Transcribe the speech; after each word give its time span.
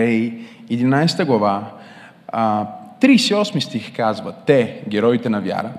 Евреи, 0.00 0.32
11 0.70 1.24
глава, 1.24 1.70
а, 2.28 2.66
38 3.00 3.60
стих 3.60 3.96
казва, 3.96 4.34
те, 4.46 4.80
героите 4.88 5.28
на 5.28 5.40
вяра, 5.40 5.72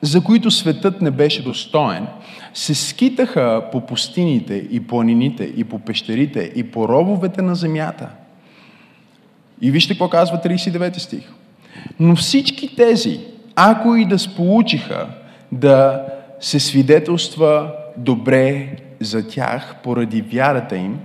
за 0.00 0.24
които 0.24 0.50
светът 0.50 1.02
не 1.02 1.10
беше 1.10 1.44
достоен, 1.44 2.06
се 2.54 2.74
скитаха 2.74 3.64
по 3.72 3.86
пустините 3.86 4.54
и 4.54 4.86
планините 4.86 5.44
и 5.56 5.64
по 5.64 5.78
пещерите 5.78 6.52
и 6.54 6.70
по 6.70 6.88
робовете 6.88 7.42
на 7.42 7.54
земята. 7.54 8.08
И 9.60 9.70
вижте 9.70 9.94
какво 9.94 10.08
казва 10.08 10.40
39 10.44 10.98
стих. 10.98 11.32
Но 12.00 12.16
всички 12.16 12.76
тези, 12.76 13.20
ако 13.56 13.96
и 13.96 14.04
да 14.04 14.18
сполучиха 14.18 15.06
да 15.52 16.06
се 16.40 16.60
свидетелства 16.60 17.72
добре 17.96 18.76
за 19.00 19.28
тях 19.28 19.76
поради 19.82 20.22
вярата 20.22 20.76
им, 20.76 20.98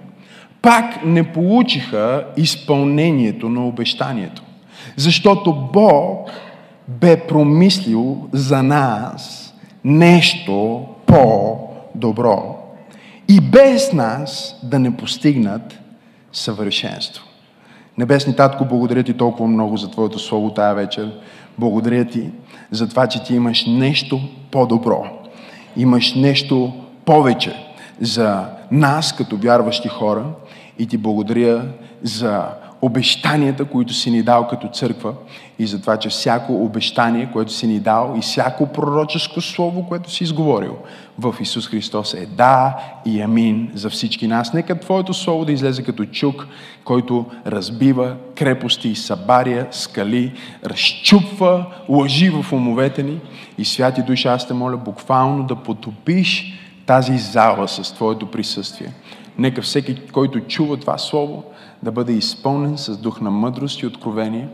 пак 0.61 1.05
не 1.05 1.31
получиха 1.31 2.25
изпълнението 2.37 3.49
на 3.49 3.67
обещанието. 3.67 4.43
Защото 4.97 5.69
Бог 5.73 6.29
бе 6.87 7.27
промислил 7.27 8.27
за 8.31 8.63
нас 8.63 9.53
нещо 9.83 10.85
по-добро 11.05 12.55
и 13.27 13.41
без 13.41 13.93
нас 13.93 14.55
да 14.63 14.79
не 14.79 14.97
постигнат 14.97 15.79
съвършенство. 16.31 17.25
Небесни 17.97 18.35
Татко, 18.35 18.65
благодаря 18.65 19.03
ти 19.03 19.13
толкова 19.13 19.47
много 19.47 19.77
за 19.77 19.91
Твоето 19.91 20.19
Слово 20.19 20.53
тая 20.53 20.75
вечер. 20.75 21.11
Благодаря 21.57 22.05
ти 22.05 22.29
за 22.71 22.89
това, 22.89 23.07
че 23.07 23.23
ти 23.23 23.35
имаш 23.35 23.65
нещо 23.65 24.21
по-добро. 24.51 25.05
Имаш 25.77 26.15
нещо 26.15 26.73
повече 27.05 27.53
за 28.01 28.45
нас 28.71 29.15
като 29.15 29.37
вярващи 29.37 29.87
хора 29.87 30.23
и 30.79 30.87
ти 30.87 30.97
благодаря 30.97 31.65
за 32.03 32.45
обещанията, 32.81 33.65
които 33.65 33.93
си 33.93 34.11
ни 34.11 34.23
дал 34.23 34.47
като 34.47 34.67
църква 34.67 35.13
и 35.59 35.67
за 35.67 35.81
това, 35.81 35.97
че 35.97 36.09
всяко 36.09 36.63
обещание, 36.63 37.29
което 37.33 37.53
си 37.53 37.67
ни 37.67 37.79
дал 37.79 38.15
и 38.17 38.21
всяко 38.21 38.67
пророческо 38.67 39.41
слово, 39.41 39.87
което 39.87 40.11
си 40.11 40.23
изговорил 40.23 40.77
в 41.17 41.35
Исус 41.41 41.67
Христос 41.67 42.13
е 42.13 42.25
да 42.25 42.77
и 43.05 43.21
амин 43.21 43.71
за 43.73 43.89
всички 43.89 44.27
нас. 44.27 44.53
Нека 44.53 44.79
Твоето 44.79 45.13
слово 45.13 45.45
да 45.45 45.51
излезе 45.51 45.83
като 45.83 46.05
чук, 46.05 46.47
който 46.83 47.25
разбива 47.47 48.15
крепости, 48.35 48.95
събаря, 48.95 49.67
скали, 49.71 50.33
разчупва 50.65 51.65
лъжи 51.89 52.29
в 52.29 52.53
умовете 52.53 53.03
ни 53.03 53.19
и 53.57 53.65
святи 53.65 54.01
душа, 54.01 54.29
аз 54.29 54.47
те 54.47 54.53
моля 54.53 54.77
буквално 54.77 55.43
да 55.43 55.55
потопиш 55.55 56.59
тази 56.85 57.17
зала 57.17 57.67
с 57.67 57.93
Твоето 57.93 58.25
присъствие. 58.25 58.93
Нека 59.39 59.61
всеки, 59.61 60.01
който 60.11 60.39
чува 60.39 60.77
това 60.77 60.97
Слово, 60.97 61.43
да 61.83 61.91
бъде 61.91 62.13
изпълнен 62.13 62.77
с 62.77 62.97
дух 62.97 63.21
на 63.21 63.31
мъдрост 63.31 63.81
и 63.81 63.85
откровение 63.85 64.47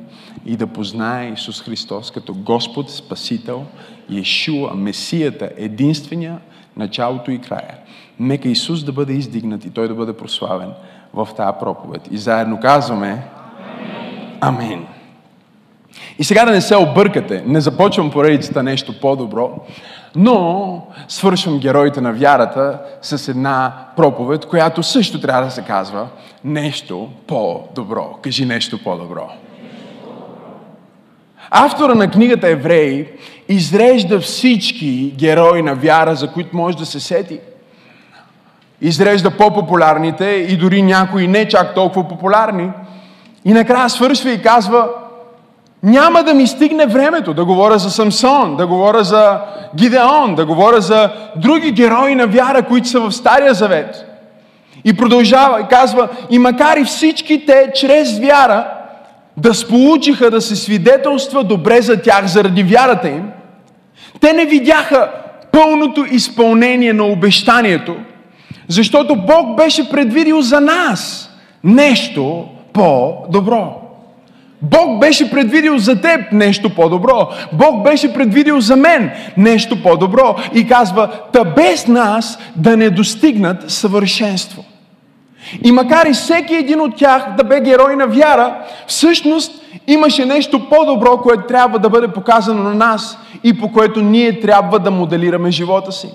и 0.45 0.57
да 0.57 0.67
познае 0.67 1.31
Исус 1.33 1.61
Христос 1.61 2.11
като 2.11 2.33
Господ, 2.33 2.91
Спасител, 2.91 3.65
Иешуа, 4.09 4.75
Месията, 4.75 5.49
единствения, 5.57 6.39
началото 6.77 7.31
и 7.31 7.41
края. 7.41 7.77
Нека 8.19 8.49
Исус 8.49 8.83
да 8.83 8.91
бъде 8.91 9.13
издигнат 9.13 9.65
и 9.65 9.69
Той 9.69 9.87
да 9.87 9.95
бъде 9.95 10.13
прославен 10.13 10.69
в 11.13 11.29
тази 11.37 11.57
проповед. 11.59 12.01
И 12.11 12.17
заедно 12.17 12.59
казваме 12.59 13.23
Амин. 14.41 14.85
И 16.19 16.23
сега 16.23 16.45
да 16.45 16.51
не 16.51 16.61
се 16.61 16.75
объркате, 16.75 17.43
не 17.45 17.61
започвам 17.61 18.11
поредицата 18.11 18.63
нещо 18.63 18.99
по-добро, 18.99 19.51
но 20.15 20.81
свършвам 21.07 21.59
героите 21.59 22.01
на 22.01 22.13
вярата 22.13 22.79
с 23.01 23.27
една 23.27 23.73
проповед, 23.95 24.45
която 24.45 24.83
също 24.83 25.21
трябва 25.21 25.45
да 25.45 25.51
се 25.51 25.61
казва 25.61 26.07
нещо 26.43 27.09
по-добро. 27.27 28.19
Кажи 28.21 28.45
нещо 28.45 28.83
по-добро. 28.83 29.29
Автора 31.49 31.95
на 31.95 32.11
книгата 32.11 32.47
Евреи 32.47 33.07
изрежда 33.49 34.19
всички 34.19 35.13
герои 35.17 35.61
на 35.61 35.75
вяра, 35.75 36.15
за 36.15 36.31
които 36.31 36.55
може 36.55 36.77
да 36.77 36.85
се 36.85 36.99
сети. 36.99 37.39
Изрежда 38.81 39.31
по-популярните 39.31 40.25
и 40.25 40.57
дори 40.57 40.81
някои 40.81 41.27
не 41.27 41.47
чак 41.47 41.75
толкова 41.75 42.07
популярни. 42.07 42.69
И 43.45 43.53
накрая 43.53 43.89
свършва 43.89 44.31
и 44.31 44.41
казва, 44.41 44.89
няма 45.83 46.23
да 46.23 46.33
ми 46.33 46.47
стигне 46.47 46.85
времето 46.85 47.33
да 47.33 47.45
говоря 47.45 47.79
за 47.79 47.91
Самсон, 47.91 48.55
да 48.57 48.67
говоря 48.67 49.03
за 49.03 49.39
Гидеон, 49.75 50.35
да 50.35 50.45
говоря 50.45 50.81
за 50.81 51.09
други 51.35 51.71
герои 51.71 52.15
на 52.15 52.27
вяра, 52.27 52.63
които 52.63 52.87
са 52.87 52.99
в 52.99 53.11
Стария 53.11 53.53
Завет. 53.53 54.05
И 54.85 54.97
продължава 54.97 55.61
и 55.61 55.67
казва, 55.69 56.07
и 56.29 56.39
макар 56.39 56.77
и 56.77 56.83
всички 56.83 57.45
те 57.45 57.71
чрез 57.75 58.19
вяра 58.19 58.67
да 59.37 59.53
сполучиха 59.53 60.31
да 60.31 60.41
се 60.41 60.55
свидетелства 60.55 61.43
добре 61.43 61.81
за 61.81 62.01
тях 62.01 62.25
заради 62.25 62.63
вярата 62.63 63.09
им, 63.09 63.31
те 64.21 64.33
не 64.33 64.45
видяха 64.45 65.11
пълното 65.51 66.05
изпълнение 66.11 66.93
на 66.93 67.03
обещанието, 67.03 67.95
защото 68.67 69.15
Бог 69.15 69.55
беше 69.57 69.89
предвидил 69.89 70.41
за 70.41 70.61
нас 70.61 71.29
нещо 71.63 72.45
по-добро. 72.73 73.84
Бог 74.61 74.99
беше 74.99 75.31
предвидил 75.31 75.77
за 75.77 76.01
теб 76.01 76.31
нещо 76.31 76.75
по-добро. 76.75 77.27
Бог 77.53 77.83
беше 77.83 78.13
предвидил 78.13 78.59
за 78.59 78.75
мен 78.75 79.11
нещо 79.37 79.83
по-добро. 79.83 80.35
И 80.53 80.67
казва, 80.67 81.09
та 81.33 81.43
без 81.43 81.87
нас 81.87 82.39
да 82.55 82.77
не 82.77 82.89
достигнат 82.89 83.71
съвършенство. 83.71 84.65
И 85.63 85.71
макар 85.71 86.05
и 86.05 86.13
всеки 86.13 86.55
един 86.55 86.81
от 86.81 86.95
тях 86.95 87.35
да 87.37 87.43
бе 87.43 87.61
герой 87.61 87.95
на 87.95 88.07
вяра, 88.07 88.55
всъщност 88.87 89.51
имаше 89.87 90.25
нещо 90.25 90.69
по-добро, 90.69 91.17
което 91.17 91.47
трябва 91.47 91.79
да 91.79 91.89
бъде 91.89 92.07
показано 92.07 92.63
на 92.63 92.73
нас 92.73 93.17
и 93.43 93.59
по 93.59 93.71
което 93.71 94.01
ние 94.01 94.39
трябва 94.39 94.79
да 94.79 94.91
моделираме 94.91 95.51
живота 95.51 95.91
си. 95.91 96.07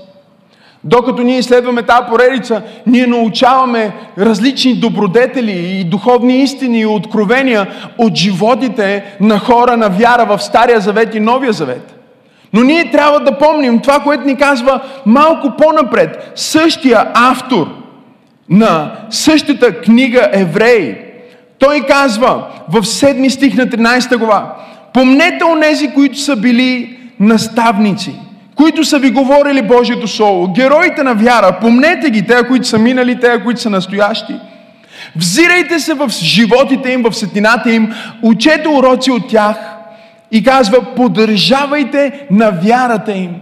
Докато 0.85 1.23
ние 1.23 1.39
изследваме 1.39 1.83
тази 1.83 2.09
поредица, 2.09 2.63
ние 2.87 3.07
научаваме 3.07 3.93
различни 4.19 4.75
добродетели 4.75 5.81
и 5.81 5.85
духовни 5.85 6.43
истини 6.43 6.81
и 6.81 6.87
откровения 6.87 7.67
от 7.99 8.15
животите 8.15 9.05
на 9.21 9.39
хора 9.39 9.77
на 9.77 9.89
вяра 9.89 10.25
в 10.25 10.43
Стария 10.43 10.81
Завет 10.81 11.15
и 11.15 11.21
Новия 11.21 11.53
Завет. 11.53 11.97
Но 12.53 12.63
ние 12.63 12.91
трябва 12.91 13.21
да 13.21 13.39
помним 13.39 13.79
това, 13.79 14.01
което 14.01 14.27
ни 14.27 14.37
казва 14.37 14.81
малко 15.07 15.53
по-напред. 15.59 16.33
Същия 16.35 17.11
автор 17.15 17.67
на 18.51 18.93
същата 19.11 19.81
книга 19.81 20.29
Евреи. 20.33 20.97
Той 21.59 21.81
казва 21.81 22.47
в 22.69 22.83
7 22.83 23.29
стих 23.29 23.57
на 23.57 23.67
13 23.67 24.17
глава 24.17 24.57
Помнете 24.95 25.45
онези, 25.45 25.91
които 25.95 26.19
са 26.19 26.37
били 26.37 26.99
наставници– 27.21 28.15
които 28.61 28.85
са 28.85 28.99
ви 28.99 29.11
говорили 29.11 29.63
Божието 29.63 30.09
Слово, 30.09 30.53
героите 30.53 31.03
на 31.03 31.15
вяра, 31.15 31.59
помнете 31.61 32.11
ги, 32.11 32.27
те, 32.27 32.43
които 32.49 32.67
са 32.67 32.79
минали, 32.79 33.21
те, 33.21 33.43
които 33.45 33.61
са 33.61 33.71
настоящи. 33.71 34.35
Взирайте 35.17 35.79
се 35.79 35.95
в 35.95 36.09
животите 36.09 36.93
им, 36.93 37.03
в 37.03 37.13
сетината 37.13 37.73
им, 37.73 37.93
учете 38.23 38.69
уроци 38.69 39.11
от 39.11 39.29
тях 39.29 39.57
и 40.33 40.45
казва, 40.45 40.95
поддържавайте 40.97 42.27
на 42.31 42.51
вярата 42.51 43.13
им. 43.13 43.35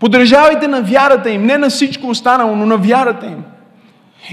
Поддържавайте 0.00 0.68
на 0.68 0.82
вярата 0.82 1.30
им, 1.30 1.46
не 1.46 1.58
на 1.58 1.70
всичко 1.70 2.08
останало, 2.08 2.56
но 2.56 2.66
на 2.66 2.76
вярата 2.76 3.26
им. 3.26 3.44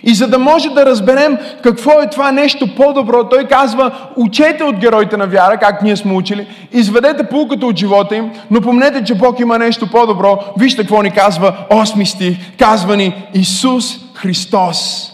И 0.03 0.13
за 0.13 0.27
да 0.27 0.39
може 0.39 0.69
да 0.69 0.85
разберем 0.85 1.37
какво 1.63 2.01
е 2.01 2.09
това 2.09 2.31
нещо 2.31 2.75
по-добро, 2.75 3.29
той 3.29 3.45
казва, 3.45 3.91
учете 4.15 4.63
от 4.63 4.77
героите 4.77 5.17
на 5.17 5.27
вяра, 5.27 5.57
как 5.57 5.81
ние 5.81 5.95
сме 5.95 6.13
учили, 6.13 6.47
изведете 6.71 7.23
полуката 7.23 7.65
от 7.65 7.77
живота 7.77 8.15
им, 8.15 8.31
но 8.51 8.61
помнете, 8.61 9.03
че 9.03 9.15
Бог 9.15 9.39
има 9.39 9.57
нещо 9.57 9.91
по-добро. 9.91 10.39
Вижте 10.57 10.81
какво 10.81 11.01
ни 11.01 11.11
казва 11.11 11.57
8 11.69 12.03
стих. 12.03 12.37
Казва 12.59 12.97
ни, 12.97 13.25
Исус 13.33 13.99
Христос 14.13 15.11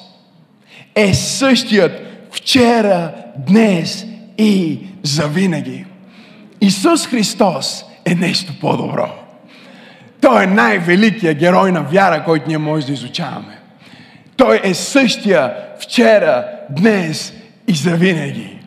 е 0.95 1.13
същият 1.13 1.91
вчера, 2.31 3.11
днес 3.47 4.05
и 4.37 4.79
завинаги. 5.03 5.85
Исус 6.61 7.07
Христос 7.07 7.85
е 8.05 8.15
нещо 8.15 8.53
по-добро. 8.61 9.09
Той 10.21 10.43
е 10.43 10.47
най-великият 10.47 11.37
герой 11.37 11.71
на 11.71 11.81
вяра, 11.81 12.23
който 12.23 12.45
ние 12.47 12.57
може 12.57 12.85
да 12.85 12.93
изучаваме. 12.93 13.58
Той 14.39 14.61
е 14.63 14.73
същия 14.73 15.53
вчера, 15.79 16.45
днес 16.69 17.33
и 17.67 17.73
завинаги. 17.73 18.59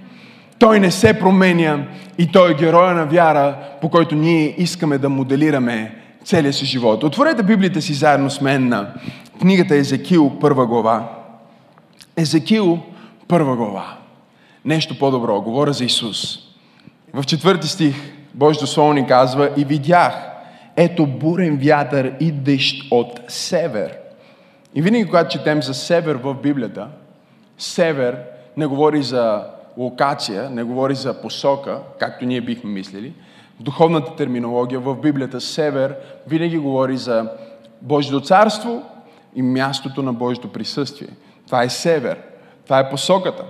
Той 0.58 0.80
не 0.80 0.90
се 0.90 1.18
променя 1.18 1.84
и 2.18 2.32
той 2.32 2.50
е 2.50 2.54
героя 2.54 2.94
на 2.94 3.06
вяра, 3.06 3.56
по 3.80 3.88
който 3.88 4.14
ние 4.14 4.54
искаме 4.58 4.98
да 4.98 5.08
моделираме 5.08 5.94
целия 6.24 6.52
си 6.52 6.66
живот. 6.66 7.04
Отворете 7.04 7.42
Библията 7.42 7.82
си 7.82 7.94
заедно 7.94 8.30
с 8.30 8.40
мен 8.40 8.68
на 8.68 8.94
книгата 9.40 9.76
Езекил, 9.76 10.38
първа 10.40 10.66
глава. 10.66 11.08
Езекил, 12.16 12.78
първа 13.28 13.56
глава. 13.56 13.96
Нещо 14.64 14.98
по-добро. 14.98 15.40
Говоря 15.40 15.72
за 15.72 15.84
Исус. 15.84 16.38
В 17.14 17.24
четвърти 17.24 17.68
стих 17.68 17.94
Божието 18.34 18.66
Слово 18.66 18.92
ни 18.92 19.06
казва 19.06 19.50
и 19.56 19.64
видях, 19.64 20.14
ето 20.76 21.06
бурен 21.06 21.58
вятър, 21.62 22.12
идещ 22.20 22.88
от 22.90 23.20
север 23.28 24.01
и 24.74 24.82
винаги, 24.82 25.06
когато 25.06 25.38
четем 25.38 25.62
за 25.62 25.74
север 25.74 26.16
в 26.16 26.34
Библията, 26.34 26.88
север 27.58 28.18
не 28.56 28.66
говори 28.66 29.02
за 29.02 29.44
локация, 29.76 30.50
не 30.50 30.62
говори 30.62 30.94
за 30.94 31.20
посока, 31.20 31.78
както 31.98 32.24
ние 32.24 32.40
бихме 32.40 32.70
мислили. 32.70 33.12
Духовната 33.60 34.16
терминология 34.16 34.80
в 34.80 34.96
Библията 34.96 35.40
север 35.40 35.96
винаги 36.26 36.58
говори 36.58 36.96
за 36.96 37.30
Божието 37.82 38.20
царство 38.20 38.82
и 39.34 39.42
мястото 39.42 40.02
на 40.02 40.12
Божието 40.12 40.52
присъствие. 40.52 41.08
Това 41.46 41.62
е 41.62 41.68
север. 41.68 42.18
Това 42.64 42.78
е 42.78 42.90
посоката 42.90 43.44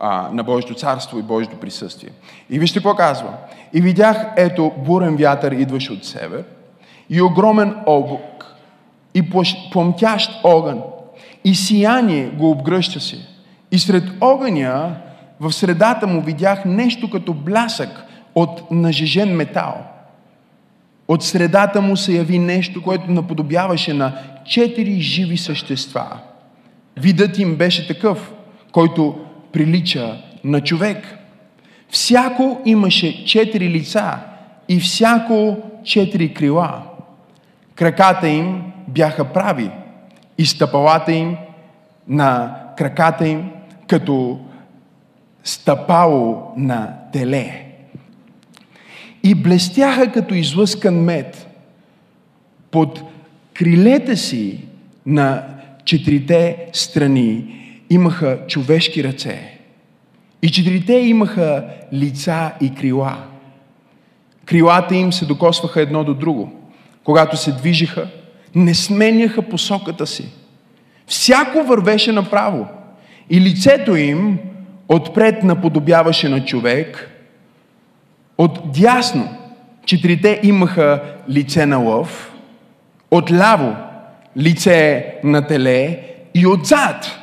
а, 0.00 0.28
на 0.32 0.44
Божието 0.44 0.74
царство 0.74 1.18
и 1.18 1.22
Божието 1.22 1.56
присъствие. 1.56 2.10
И 2.50 2.58
вижте 2.58 2.78
какво 2.78 2.94
казва. 2.94 3.32
И 3.72 3.80
видях, 3.80 4.16
ето, 4.36 4.72
бурен 4.78 5.16
вятър 5.16 5.52
идваше 5.52 5.92
от 5.92 6.04
север 6.04 6.44
и 7.10 7.22
огромен 7.22 7.76
облак 7.86 8.29
и 9.14 9.22
плъмтящ 9.72 10.30
огън 10.44 10.80
и 11.44 11.54
сияние 11.54 12.26
го 12.26 12.50
обгръща 12.50 13.00
се. 13.00 13.18
И 13.72 13.78
сред 13.78 14.04
огъня, 14.20 14.96
в 15.40 15.52
средата 15.52 16.06
му 16.06 16.20
видях 16.20 16.64
нещо 16.64 17.10
като 17.10 17.34
блясък 17.34 18.04
от 18.34 18.70
нажежен 18.70 19.36
метал. 19.36 19.86
От 21.08 21.22
средата 21.22 21.80
му 21.80 21.96
се 21.96 22.12
яви 22.12 22.38
нещо, 22.38 22.82
което 22.82 23.10
наподобяваше 23.10 23.92
на 23.92 24.12
четири 24.46 25.00
живи 25.00 25.36
същества. 25.36 26.06
Видът 26.96 27.38
им 27.38 27.56
беше 27.56 27.88
такъв, 27.88 28.32
който 28.72 29.18
прилича 29.52 30.16
на 30.44 30.60
човек. 30.60 31.18
Всяко 31.88 32.60
имаше 32.64 33.24
четири 33.24 33.70
лица 33.70 34.18
и 34.68 34.80
всяко 34.80 35.56
четири 35.84 36.34
крила. 36.34 36.82
Краката 37.74 38.28
им 38.28 38.69
бяха 38.94 39.32
прави 39.32 39.70
и 40.38 40.46
стъпалата 40.46 41.12
им 41.12 41.36
на 42.08 42.56
краката 42.76 43.28
им 43.28 43.50
като 43.88 44.40
стъпало 45.44 46.52
на 46.56 46.94
теле. 47.12 47.66
И 49.22 49.34
блестяха 49.34 50.12
като 50.12 50.34
излъскан 50.34 50.94
мед. 50.94 51.46
Под 52.70 53.02
крилете 53.54 54.16
си 54.16 54.64
на 55.06 55.44
четирите 55.84 56.68
страни 56.72 57.56
имаха 57.90 58.46
човешки 58.46 59.04
ръце. 59.04 59.58
И 60.42 60.50
четирите 60.50 60.92
имаха 60.92 61.64
лица 61.92 62.52
и 62.60 62.74
крила. 62.74 63.24
Крилата 64.44 64.94
им 64.94 65.12
се 65.12 65.26
докосваха 65.26 65.80
едно 65.80 66.04
до 66.04 66.14
друго. 66.14 66.52
Когато 67.04 67.36
се 67.36 67.52
движиха, 67.52 68.08
не 68.54 68.74
сменяха 68.74 69.42
посоката 69.42 70.06
си. 70.06 70.32
Всяко 71.06 71.62
вървеше 71.62 72.12
направо. 72.12 72.66
И 73.30 73.40
лицето 73.40 73.96
им 73.96 74.38
отпред 74.88 75.42
наподобяваше 75.44 76.28
на 76.28 76.44
човек, 76.44 77.10
от 78.38 78.72
дясно 78.72 79.28
четирите 79.86 80.40
имаха 80.42 81.02
лице 81.28 81.66
на 81.66 81.78
лъв, 81.78 82.32
отляво 83.10 83.76
лице 84.36 85.06
на 85.24 85.46
теле 85.46 86.00
и 86.34 86.46
отзад 86.46 87.18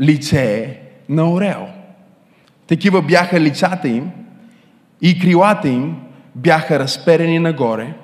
лице 0.00 0.78
на 1.08 1.30
орел. 1.30 1.68
Такива 2.66 3.02
бяха 3.02 3.40
лицата 3.40 3.88
им 3.88 4.10
и 5.02 5.18
крилата 5.18 5.68
им 5.68 5.96
бяха 6.34 6.78
разперени 6.78 7.38
нагоре. 7.38 7.94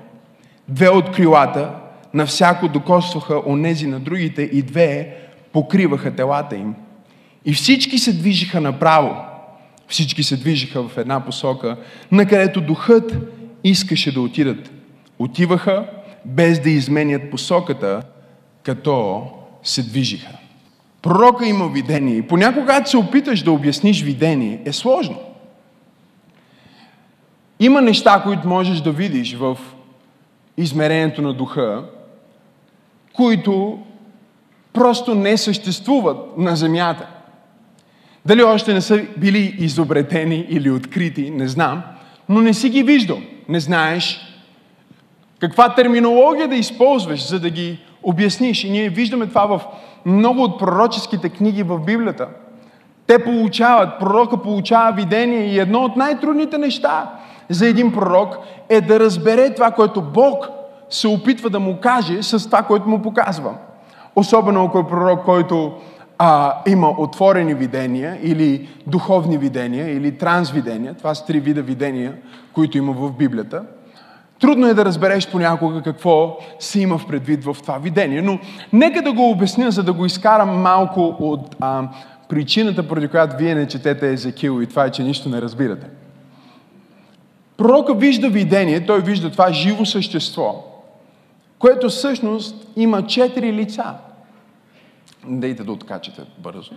Две 0.69 0.88
от 0.88 1.12
крилата 1.12 1.71
на 2.14 2.26
всяко 2.26 2.69
докосваха 2.69 3.43
онези 3.46 3.87
на 3.87 4.00
другите 4.00 4.43
и 4.43 4.62
две 4.62 5.16
покриваха 5.52 6.14
телата 6.14 6.56
им. 6.56 6.75
И 7.44 7.52
всички 7.52 7.99
се 7.99 8.12
движиха 8.12 8.60
направо. 8.60 9.16
Всички 9.88 10.22
се 10.22 10.37
движиха 10.37 10.88
в 10.88 10.99
една 10.99 11.25
посока, 11.25 11.76
на 12.12 12.26
където 12.26 12.60
духът 12.60 13.16
искаше 13.64 14.14
да 14.14 14.20
отидат. 14.20 14.70
Отиваха 15.19 15.87
без 16.25 16.60
да 16.60 16.70
изменят 16.70 17.31
посоката, 17.31 18.02
като 18.62 19.22
се 19.62 19.82
движиха. 19.82 20.32
Пророка 21.02 21.46
има 21.46 21.69
видение. 21.69 22.16
И 22.16 22.22
понякога, 22.22 22.61
когато 22.61 22.90
се 22.90 22.96
опиташ 22.96 23.43
да 23.43 23.52
обясниш 23.52 24.02
видение, 24.02 24.62
е 24.64 24.72
сложно. 24.72 25.19
Има 27.61 27.81
неща, 27.81 28.22
които 28.22 28.49
можеш 28.49 28.81
да 28.81 28.93
видиш 28.93 29.34
в 29.34 29.58
измерението 30.56 31.22
на 31.22 31.34
духа, 31.34 31.84
които 33.19 33.79
просто 34.73 35.15
не 35.15 35.37
съществуват 35.37 36.17
на 36.37 36.56
земята. 36.56 37.06
Дали 38.26 38.43
още 38.43 38.75
не 38.75 38.81
са 38.81 39.03
били 39.17 39.56
изобретени 39.59 40.47
или 40.49 40.70
открити, 40.70 41.31
не 41.31 41.49
знам, 41.49 41.82
но 42.29 42.41
не 42.41 42.55
си 42.55 42.69
ги 42.69 42.82
виждал. 42.82 43.19
Не 43.49 43.61
знаеш 43.61 44.20
каква 45.41 45.75
терминология 45.75 46.49
да 46.49 46.55
използваш, 46.55 47.29
за 47.29 47.41
да 47.41 47.50
ги 47.50 47.79
обясниш. 48.03 48.65
И 48.65 48.70
ние 48.70 48.88
виждаме 48.88 49.26
това 49.26 49.47
в 49.47 49.61
много 50.06 50.43
от 50.43 50.59
пророческите 50.59 51.29
книги 51.29 51.62
в 51.62 51.79
Библията. 51.79 52.29
Те 53.06 53.25
получават, 53.25 53.99
пророка 54.00 54.43
получава 54.43 54.93
видение 54.93 55.47
и 55.47 55.59
едно 55.59 55.81
от 55.81 55.97
най-трудните 55.97 56.59
неща 56.59 57.11
за 57.49 57.67
един 57.67 57.93
пророк 57.93 58.37
е 58.69 58.81
да 58.81 59.00
разбере 59.00 59.55
това, 59.55 59.71
което 59.71 60.03
Бог 60.03 60.57
се 60.90 61.08
опитва 61.08 61.50
да 61.50 61.61
му 61.61 61.79
каже 61.81 62.23
с 62.23 62.46
това, 62.46 62.62
което 62.62 62.88
му 62.88 63.02
показва. 63.02 63.55
Особено 64.17 64.64
ако 64.64 64.79
е 64.79 64.87
пророк, 64.87 65.25
който 65.25 65.73
а, 66.19 66.55
има 66.67 66.88
отворени 66.99 67.55
видения 67.55 68.19
или 68.23 68.69
духовни 68.87 69.38
видения 69.38 69.96
или 69.96 70.19
трансвидения. 70.19 70.94
Това 70.94 71.14
са 71.14 71.26
три 71.26 71.40
вида 71.40 71.62
видения, 71.62 72.14
които 72.52 72.79
има 72.79 72.93
в 72.93 73.12
Библията– 73.12 73.62
Трудно 74.40 74.67
е 74.67 74.75
да 74.75 74.85
разбереш 74.85 75.29
понякога 75.31 75.82
какво 75.82 76.38
се 76.58 76.81
има 76.81 76.99
в 76.99 77.06
предвид 77.06 77.44
в 77.44 77.56
това 77.62 77.79
видение, 77.79 78.23
но 78.23 78.38
нека 78.73 79.02
да 79.02 79.12
го 79.12 79.31
обясня, 79.31 79.70
за 79.70 79.82
да 79.82 79.93
го 79.93 80.06
изкарам 80.06 80.61
малко 80.62 81.17
от 81.19 81.56
а, 81.61 81.88
причината, 82.29 82.88
поради 82.88 83.08
която 83.08 83.37
вие 83.37 83.55
не 83.55 83.69
четете 83.69 84.12
Езекил 84.12 84.62
и 84.62 84.67
това 84.67 84.85
е, 84.85 84.90
че 84.90 85.02
нищо 85.02 85.29
не 85.29 85.43
разбирате. 85.43 85.87
Пророка 87.56 87.95
вижда 87.95 88.28
видение, 88.28 88.87
той 88.87 89.00
вижда 89.02 89.30
това 89.30 89.52
живо 89.52 89.85
същество, 89.85 90.64
което 91.59 91.88
всъщност 91.88 92.67
има 92.77 93.07
четири 93.07 93.53
лица. 93.53 93.95
Дейте 95.27 95.65
да 95.65 95.73
откачате 95.73 96.23
бързо. 96.38 96.73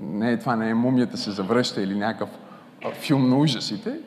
Не, 0.00 0.38
това 0.38 0.56
не 0.56 0.70
е 0.70 0.74
мумията 0.74 1.16
се 1.16 1.30
завръща 1.30 1.82
или 1.82 1.94
някакъв 1.94 2.28
филм 2.94 3.28
на 3.30 3.36
ужасите. 3.36 3.98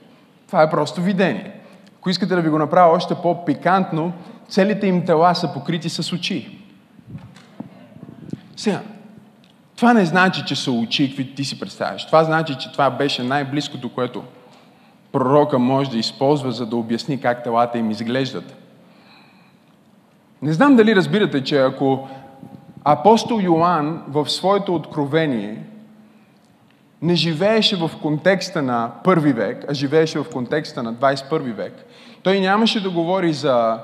Това 0.47 0.63
е 0.63 0.69
просто 0.69 1.01
видение. 1.01 1.59
Ако 1.99 2.09
искате 2.09 2.35
да 2.35 2.41
ви 2.41 2.49
го 2.49 2.59
направя 2.59 2.95
още 2.95 3.15
по-пикантно, 3.15 4.13
целите 4.49 4.87
им 4.87 5.05
тела 5.05 5.35
са 5.35 5.53
покрити 5.53 5.89
с 5.89 6.13
очи. 6.13 6.59
Сега, 8.55 8.81
това 9.75 9.93
не 9.93 10.05
значи, 10.05 10.43
че 10.45 10.55
са 10.55 10.71
очи, 10.71 11.07
какви 11.07 11.35
ти 11.35 11.45
си 11.45 11.59
представяш. 11.59 12.05
Това 12.05 12.23
значи, 12.23 12.55
че 12.59 12.71
това 12.71 12.89
беше 12.89 13.23
най-близкото, 13.23 13.93
което 13.93 14.23
пророка 15.11 15.59
може 15.59 15.89
да 15.89 15.97
използва, 15.97 16.51
за 16.51 16.65
да 16.65 16.75
обясни 16.75 17.21
как 17.21 17.43
телата 17.43 17.77
им 17.77 17.91
изглеждат. 17.91 18.62
Не 20.43 20.53
знам 20.53 20.75
дали 20.75 20.95
разбирате, 20.95 21.43
че 21.43 21.57
ако 21.57 22.07
апостол 22.83 23.39
Йоанн 23.43 24.03
в 24.07 24.29
своето 24.29 24.75
откровение 24.75 25.63
не 27.01 27.15
живееше 27.15 27.75
в 27.75 27.91
контекста 28.01 28.61
на 28.61 28.91
първи 29.03 29.33
век, 29.33 29.65
а 29.69 29.73
живееше 29.73 30.19
в 30.19 30.25
контекста 30.33 30.83
на 30.83 30.93
21 30.93 31.53
век, 31.53 31.85
той 32.23 32.39
нямаше 32.39 32.83
да 32.83 32.89
говори 32.89 33.33
за 33.33 33.79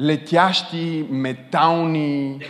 летящи, 0.00 1.06
метални, 1.10 2.40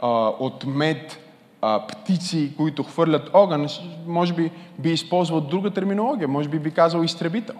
а, 0.00 0.08
от 0.38 0.66
мед 0.66 1.18
а, 1.62 1.86
птици, 1.86 2.52
които 2.56 2.82
хвърлят 2.82 3.30
огън. 3.32 3.66
Може 4.06 4.34
би 4.34 4.50
би 4.78 4.92
използвал 4.92 5.40
друга 5.40 5.70
терминология, 5.70 6.28
може 6.28 6.48
би 6.48 6.58
би 6.58 6.70
казал 6.70 7.02
изтребител. 7.02 7.56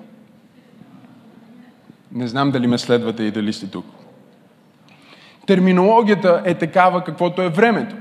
Не 2.12 2.28
знам 2.28 2.50
дали 2.50 2.66
ме 2.66 2.78
следвате 2.78 3.22
и 3.22 3.30
дали 3.30 3.52
сте 3.52 3.66
тук. 3.66 3.95
Терминологията 5.46 6.42
е 6.44 6.54
такава, 6.54 7.04
каквото 7.04 7.42
е 7.42 7.48
времето. 7.48 7.96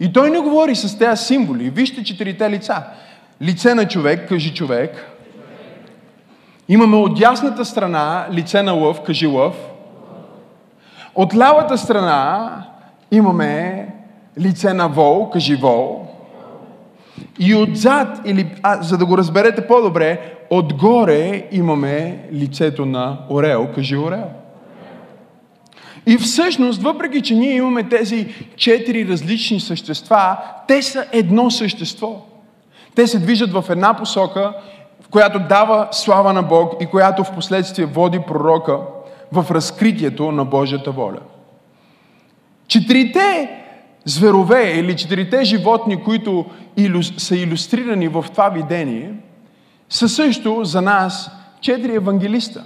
И 0.00 0.12
той 0.12 0.30
не 0.30 0.38
говори 0.38 0.74
с 0.74 0.98
тези 0.98 1.24
символи. 1.24 1.70
Вижте 1.70 2.04
четирите 2.04 2.50
лица. 2.50 2.82
Лице 3.42 3.74
на 3.74 3.88
човек, 3.88 4.28
кажи 4.28 4.54
човек. 4.54 5.10
Имаме 6.68 6.96
от 6.96 7.18
дясната 7.18 7.64
страна 7.64 8.26
лице 8.32 8.62
на 8.62 8.72
лъв, 8.72 9.00
кажи 9.00 9.26
лъв. 9.26 9.54
От 11.14 11.36
лявата 11.36 11.78
страна 11.78 12.52
имаме 13.10 13.86
лице 14.40 14.72
на 14.72 14.88
вол, 14.88 15.30
кажи 15.30 15.54
вол. 15.56 16.06
И 17.38 17.54
отзад, 17.54 18.20
или, 18.24 18.54
а, 18.62 18.82
за 18.82 18.98
да 18.98 19.06
го 19.06 19.18
разберете 19.18 19.66
по-добре, 19.66 20.34
отгоре 20.50 21.48
имаме 21.52 22.18
лицето 22.32 22.86
на 22.86 23.18
орел, 23.30 23.68
кажи 23.74 23.96
орел. 23.96 24.30
И 26.06 26.18
всъщност, 26.18 26.82
въпреки 26.82 27.22
че 27.22 27.34
ние 27.34 27.56
имаме 27.56 27.88
тези 27.88 28.34
четири 28.56 29.08
различни 29.08 29.60
същества, 29.60 30.36
те 30.68 30.82
са 30.82 31.06
едно 31.12 31.50
същество. 31.50 32.26
Те 32.94 33.06
се 33.06 33.18
движат 33.18 33.52
в 33.52 33.64
една 33.70 33.94
посока, 33.94 34.52
в 35.00 35.08
която 35.08 35.38
дава 35.38 35.88
слава 35.90 36.32
на 36.32 36.42
Бог 36.42 36.74
и 36.80 36.86
която 36.86 37.24
в 37.24 37.34
последствие 37.34 37.86
води 37.86 38.20
пророка 38.26 38.78
в 39.32 39.46
разкритието 39.50 40.32
на 40.32 40.44
Божията 40.44 40.90
воля. 40.90 41.20
Четирите 42.68 43.50
зверове 44.04 44.72
или 44.78 44.96
четирите 44.96 45.44
животни, 45.44 46.02
които 46.02 46.44
са 47.16 47.36
иллюстрирани 47.36 48.08
в 48.08 48.24
това 48.32 48.48
видение, 48.48 49.14
са 49.88 50.08
също 50.08 50.64
за 50.64 50.82
нас 50.82 51.30
четири 51.60 51.94
евангелиста. 51.94 52.64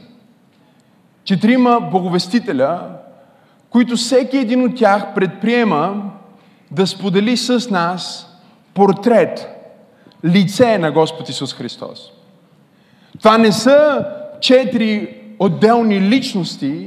Четирима 1.25 1.81
боговестителя, 1.81 3.00
които 3.71 3.97
всеки 3.97 4.37
един 4.37 4.65
от 4.65 4.77
тях 4.77 5.15
предприема 5.15 6.03
да 6.71 6.87
сподели 6.87 7.37
с 7.37 7.71
нас 7.71 8.27
портрет, 8.75 9.49
лице 10.25 10.79
на 10.79 10.93
Господ 10.93 11.29
Исус 11.29 11.55
Христос. 11.55 12.13
Това 13.19 13.39
не 13.39 13.53
са 13.53 14.07
четири 14.41 15.17
отделни 15.39 16.01
личности, 16.01 16.87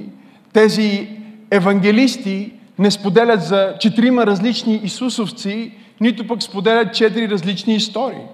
тези 0.53 1.09
евангелисти 1.51 2.51
не 2.79 2.91
споделят 2.91 3.43
за 3.43 3.73
четирима 3.79 4.25
различни 4.25 4.81
Исусовци, 4.83 5.71
нито 6.01 6.27
пък 6.27 6.43
споделят 6.43 6.93
четири 6.93 7.29
различни 7.29 7.75
истории. 7.75 8.25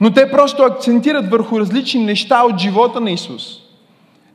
Но 0.00 0.12
те 0.12 0.30
просто 0.30 0.62
акцентират 0.62 1.30
върху 1.30 1.60
различни 1.60 2.04
неща 2.04 2.42
от 2.42 2.58
живота 2.58 3.00
на 3.00 3.10
Исус. 3.10 3.42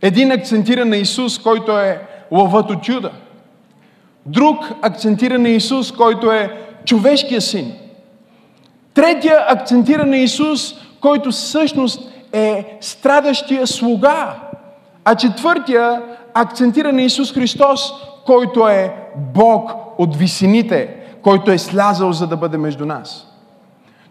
Един 0.02 0.32
акцентира 0.32 0.86
на 0.86 0.98
Исус, 0.98 1.40
който 1.40 1.78
е 1.78 2.02
лъвът 2.32 2.72
от 2.72 2.84
чуда. 2.84 3.12
Друг 4.26 4.58
акцентира 4.82 5.40
на 5.40 5.50
Исус, 5.50 5.92
който 5.92 6.32
е 6.32 6.58
човешкия 6.86 7.42
син. 7.42 7.74
Третия 8.94 9.46
акцентира 9.48 10.06
на 10.06 10.18
Исус, 10.18 10.76
който 11.02 11.32
всъщност 11.32 12.12
е 12.34 12.78
страдащия 12.82 13.68
слуга. 13.68 14.36
А 15.06 15.16
четвъртия 15.16 16.02
акцентира 16.34 16.94
на 16.94 17.02
Исус 17.02 17.34
Христос, 17.34 17.82
който 18.26 18.68
е 18.68 18.96
Бог 19.34 19.72
от 19.98 20.16
висините, 20.16 20.96
който 21.22 21.52
е 21.52 21.58
слязал 21.58 22.12
за 22.12 22.28
да 22.28 22.38
бъде 22.38 22.58
между 22.58 22.86
нас. 22.86 23.28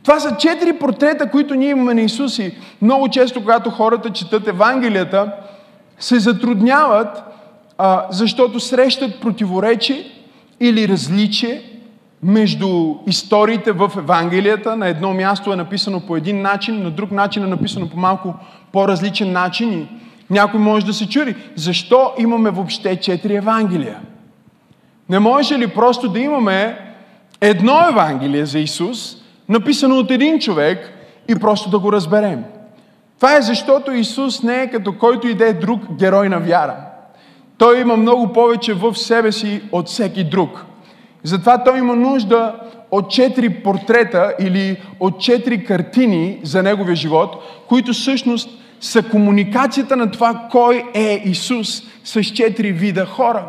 Това 0.03 0.21
са 0.21 0.37
четири 0.37 0.73
портрета, 0.73 1.31
които 1.31 1.55
ние 1.55 1.71
имаме 1.71 1.95
на 1.95 2.01
Исус 2.01 2.39
и 2.39 2.55
много 2.83 3.09
често, 3.09 3.41
когато 3.41 3.71
хората 3.71 4.11
четат 4.11 4.49
Евангелията, 4.49 5.33
се 5.99 6.19
затрудняват, 6.19 7.23
а, 7.79 8.07
защото 8.11 8.61
срещат 8.61 9.21
противоречие 9.21 10.05
или 10.61 10.89
различие 10.89 11.63
между 12.23 12.95
историите 13.07 13.73
в 13.73 13.93
Евангелията. 13.97 14.77
На 14.77 14.89
едно 14.89 15.15
място 15.15 15.53
е 15.53 15.57
написано 15.57 16.01
по 16.01 16.17
един 16.17 16.43
начин, 16.43 16.83
на 16.83 16.91
друг 16.91 17.11
начин 17.11 17.45
е 17.45 17.47
написано 17.47 17.89
по 17.89 17.97
малко 17.97 18.35
по-различен 18.73 19.33
начин. 19.33 19.73
И 19.73 19.87
някой 20.31 20.61
може 20.61 20.87
да 20.87 20.93
се 20.93 21.09
чури, 21.09 21.37
защо 21.55 22.13
имаме 22.19 22.51
въобще 22.51 22.97
четири 22.97 23.37
Евангелия? 23.37 24.01
Не 25.09 25.19
може 25.19 25.59
ли 25.59 25.67
просто 25.67 26.09
да 26.09 26.21
имаме 26.21 26.79
едно 27.41 27.89
Евангелие 27.89 28.47
за 28.47 28.59
Исус, 28.59 29.17
написано 29.49 29.97
от 29.97 30.11
един 30.11 30.39
човек 30.39 30.93
и 31.29 31.35
просто 31.35 31.71
да 31.71 31.79
го 31.79 31.93
разберем? 31.93 32.45
Това 33.17 33.37
е 33.37 33.43
защото 33.43 33.93
Исус 33.93 34.43
не 34.43 34.63
е 34.63 34.71
като 34.71 34.99
който 34.99 35.29
и 35.29 35.35
да 35.35 35.49
е 35.49 35.53
друг 35.53 35.81
герой 35.99 36.29
на 36.29 36.41
вяра. 36.41 36.77
Той 37.63 37.81
има 37.81 37.97
много 37.97 38.33
повече 38.33 38.75
в 38.75 38.95
себе 38.95 39.33
си 39.33 39.63
от 39.73 39.89
всеки 39.89 40.25
друг. 40.25 40.65
Затова 41.23 41.65
той 41.65 41.79
има 41.79 41.97
нужда 41.97 42.55
от 42.91 43.11
четири 43.11 43.51
портрета 43.51 44.35
или 44.41 44.77
от 45.01 45.21
четири 45.21 45.65
картини 45.65 46.41
за 46.43 46.63
неговия 46.63 46.97
живот, 46.97 47.37
които 47.69 47.93
всъщност 47.93 48.51
са 48.81 49.03
комуникацията 49.03 49.97
на 49.97 50.11
това 50.11 50.49
кой 50.51 50.85
е 50.95 51.23
Исус 51.25 51.83
с 52.05 52.23
четири 52.23 52.73
вида 52.73 53.07
хора. 53.07 53.45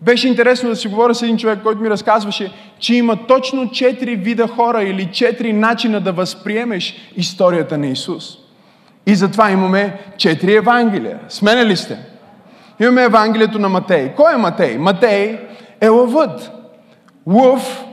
Беше 0.00 0.28
интересно 0.28 0.68
да 0.68 0.76
си 0.76 0.88
говоря 0.88 1.14
с 1.14 1.22
един 1.22 1.36
човек, 1.36 1.58
който 1.62 1.80
ми 1.80 1.90
разказваше, 1.90 2.52
че 2.78 2.94
има 2.94 3.26
точно 3.26 3.70
четири 3.70 4.16
вида 4.16 4.48
хора 4.48 4.82
или 4.82 5.10
четири 5.12 5.52
начина 5.52 6.00
да 6.00 6.12
възприемеш 6.12 7.12
историята 7.16 7.78
на 7.78 7.86
Исус. 7.86 8.38
И 9.06 9.14
затова 9.14 9.50
имаме 9.50 9.98
четири 10.18 10.54
Евангелия. 10.54 11.18
Смене 11.28 11.66
ли 11.66 11.76
сте? 11.76 12.15
Имаме 12.80 13.02
Евангелието 13.02 13.58
на 13.58 13.68
Матей. 13.68 14.14
Кой 14.14 14.34
е 14.34 14.36
Матей? 14.36 14.78
Матей 14.78 15.40
е 15.80 15.88
лъвът. 15.88 16.52
Лъв, 17.26 17.84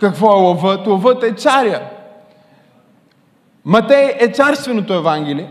какво 0.00 0.26
е 0.32 0.42
лъвът? 0.42 0.86
Лъвът 0.86 1.22
е 1.22 1.32
царя. 1.32 1.80
Матей 3.64 4.16
е 4.20 4.28
царственото 4.28 4.94
Евангелие, 4.94 5.50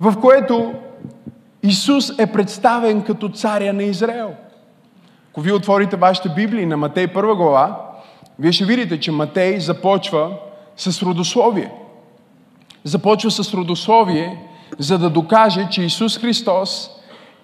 в 0.00 0.20
което 0.20 0.74
Исус 1.62 2.18
е 2.18 2.26
представен 2.26 3.02
като 3.02 3.28
царя 3.28 3.72
на 3.72 3.82
Израел. 3.82 4.34
Ако 5.30 5.40
вие 5.40 5.52
отворите 5.52 5.96
вашите 5.96 6.28
Библии 6.28 6.66
на 6.66 6.76
Матей 6.76 7.08
първа 7.08 7.36
глава, 7.36 7.80
вие 8.38 8.52
ще 8.52 8.64
видите, 8.64 9.00
че 9.00 9.12
Матей 9.12 9.60
започва 9.60 10.30
с 10.76 11.02
родословие. 11.02 11.72
Започва 12.84 13.30
с 13.30 13.54
родословие, 13.54 14.48
за 14.78 14.98
да 14.98 15.10
докаже, 15.10 15.68
че 15.70 15.82
Исус 15.82 16.18
Христос 16.18 16.90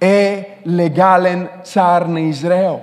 е 0.00 0.48
легален 0.66 1.48
цар 1.64 2.02
на 2.02 2.20
Израел. 2.20 2.80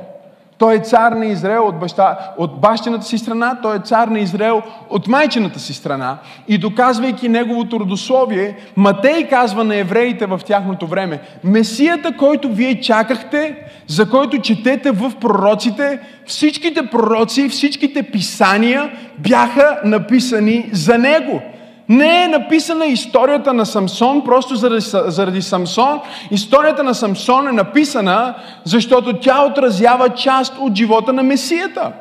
Той 0.58 0.76
е 0.76 0.80
цар 0.80 1.12
на 1.12 1.26
Израел 1.26 1.68
от, 1.68 1.80
баща, 1.80 2.34
от 2.38 2.60
бащината 2.60 3.06
си 3.06 3.18
страна, 3.18 3.60
той 3.62 3.76
е 3.76 3.80
цар 3.80 4.08
на 4.08 4.20
Израел 4.20 4.62
от 4.90 5.08
майчината 5.08 5.60
си 5.60 5.74
страна. 5.74 6.18
И 6.48 6.58
доказвайки 6.58 7.30
неговото 7.30 7.80
родословие, 7.80 8.56
Матей 8.76 9.28
казва 9.28 9.64
на 9.64 9.76
евреите 9.76 10.26
в 10.26 10.42
тяхното 10.46 10.88
време, 10.88 11.22
Месията, 11.44 12.18
който 12.18 12.50
вие 12.50 12.82
чакахте, 12.82 13.56
за 13.88 14.10
който 14.10 14.42
четете 14.42 14.92
в 14.92 15.12
пророците, 15.22 16.00
всичките 16.26 16.86
пророци, 16.86 17.50
всичките 17.50 18.04
писания 18.04 18.92
бяха 19.18 19.80
написани 19.84 20.70
за 20.74 20.98
него. 20.98 21.42
Не 21.90 22.24
е 22.24 22.28
написана 22.28 22.86
историята 22.86 23.54
на 23.54 23.66
Самсон 23.66 24.24
просто 24.24 24.56
заради, 24.56 24.86
заради 25.08 25.42
Самсон. 25.42 26.00
Историята 26.32 26.84
на 26.84 26.96
Самсон 26.96 27.48
е 27.48 27.52
написана, 27.52 28.36
защото 28.64 29.20
тя 29.20 29.44
отразява 29.44 30.10
част 30.10 30.54
от 30.60 30.76
живота 30.76 31.14
на 31.14 31.24
Месията. 31.24 31.92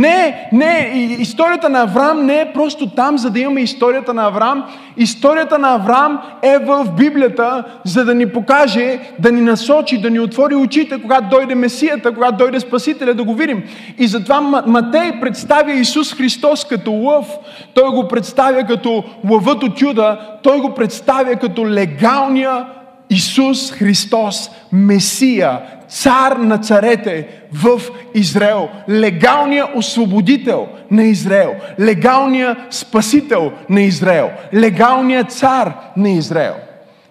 Не, 0.00 0.48
не, 0.52 0.92
историята 1.18 1.68
на 1.68 1.82
Авраам 1.82 2.26
не 2.26 2.40
е 2.40 2.52
просто 2.52 2.86
там, 2.86 3.18
за 3.18 3.30
да 3.30 3.40
имаме 3.40 3.60
историята 3.60 4.14
на 4.14 4.26
Авраам. 4.26 4.64
Историята 4.96 5.58
на 5.58 5.74
Авраам 5.74 6.20
е 6.42 6.58
в 6.58 6.86
Библията, 6.96 7.64
за 7.84 8.04
да 8.04 8.14
ни 8.14 8.32
покаже, 8.32 9.00
да 9.18 9.32
ни 9.32 9.40
насочи, 9.40 10.00
да 10.00 10.10
ни 10.10 10.20
отвори 10.20 10.54
очите, 10.54 11.02
когато 11.02 11.28
дойде 11.28 11.54
Месията, 11.54 12.14
когато 12.14 12.36
дойде 12.36 12.60
Спасителя, 12.60 13.14
да 13.14 13.24
го 13.24 13.34
видим. 13.34 13.62
И 13.98 14.06
затова 14.06 14.40
Матей 14.66 15.20
представя 15.20 15.72
Исус 15.72 16.14
Христос 16.14 16.64
като 16.64 16.92
лъв. 16.92 17.26
Той 17.74 17.88
го 17.88 18.08
представя 18.08 18.64
като 18.64 19.04
лъвът 19.30 19.62
от 19.62 19.76
чуда. 19.76 20.18
Той 20.42 20.60
го 20.60 20.74
представя 20.74 21.36
като 21.36 21.68
легалния 21.68 22.66
Исус 23.10 23.72
Христос, 23.72 24.50
Месия, 24.72 25.60
цар 25.88 26.32
на 26.32 26.58
царете 26.58 27.28
в 27.52 27.80
Израел, 28.14 28.68
легалният 28.88 29.68
освободител 29.76 30.68
на 30.90 31.04
Израел, 31.04 31.54
легалният 31.80 32.58
спасител 32.70 33.52
на 33.70 33.80
Израел, 33.82 34.30
легалният 34.54 35.32
цар 35.32 35.74
на 35.96 36.10
Израел. 36.10 36.54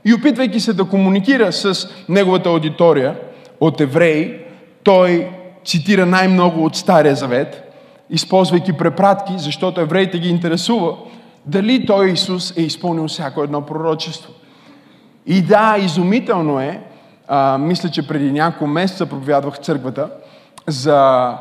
И 0.06 0.14
опитвайки 0.14 0.60
се 0.60 0.74
да 0.74 0.86
комуникира 0.86 1.54
с 1.54 1.90
неговата 2.10 2.50
аудитория 2.50 3.16
от 3.60 3.82
евреи, 3.82 4.40
той 4.84 5.28
цитира 5.66 6.06
най-много 6.06 6.66
от 6.66 6.76
Стария 6.76 7.16
Завет, 7.16 7.74
използвайки 8.10 8.74
препратки, 8.74 9.34
защото 9.38 9.82
евреите 9.82 10.20
ги 10.20 10.30
интересува 10.30 10.98
дали 11.46 11.86
той 11.86 12.10
Исус 12.10 12.58
е 12.58 12.62
изпълнил 12.62 13.08
всяко 13.08 13.44
едно 13.44 13.62
пророчество. 13.62 14.34
И 15.32 15.42
да, 15.42 15.76
изумително 15.80 16.60
е, 16.60 16.82
а, 17.28 17.58
мисля, 17.58 17.90
че 17.90 18.08
преди 18.08 18.32
няколко 18.32 18.68
месеца 18.68 19.06
проповядвах 19.06 19.60
църквата 19.60 20.10
за 20.68 21.34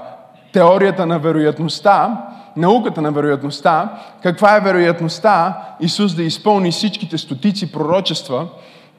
теорията 0.52 1.06
на 1.06 1.18
вероятността, 1.18 2.24
науката 2.56 3.02
на 3.02 3.12
вероятността, 3.12 3.98
каква 4.22 4.56
е 4.56 4.60
вероятността 4.60 5.62
Исус 5.80 6.14
да 6.14 6.22
изпълни 6.22 6.70
всичките 6.70 7.18
стотици 7.18 7.72
пророчества, 7.72 8.46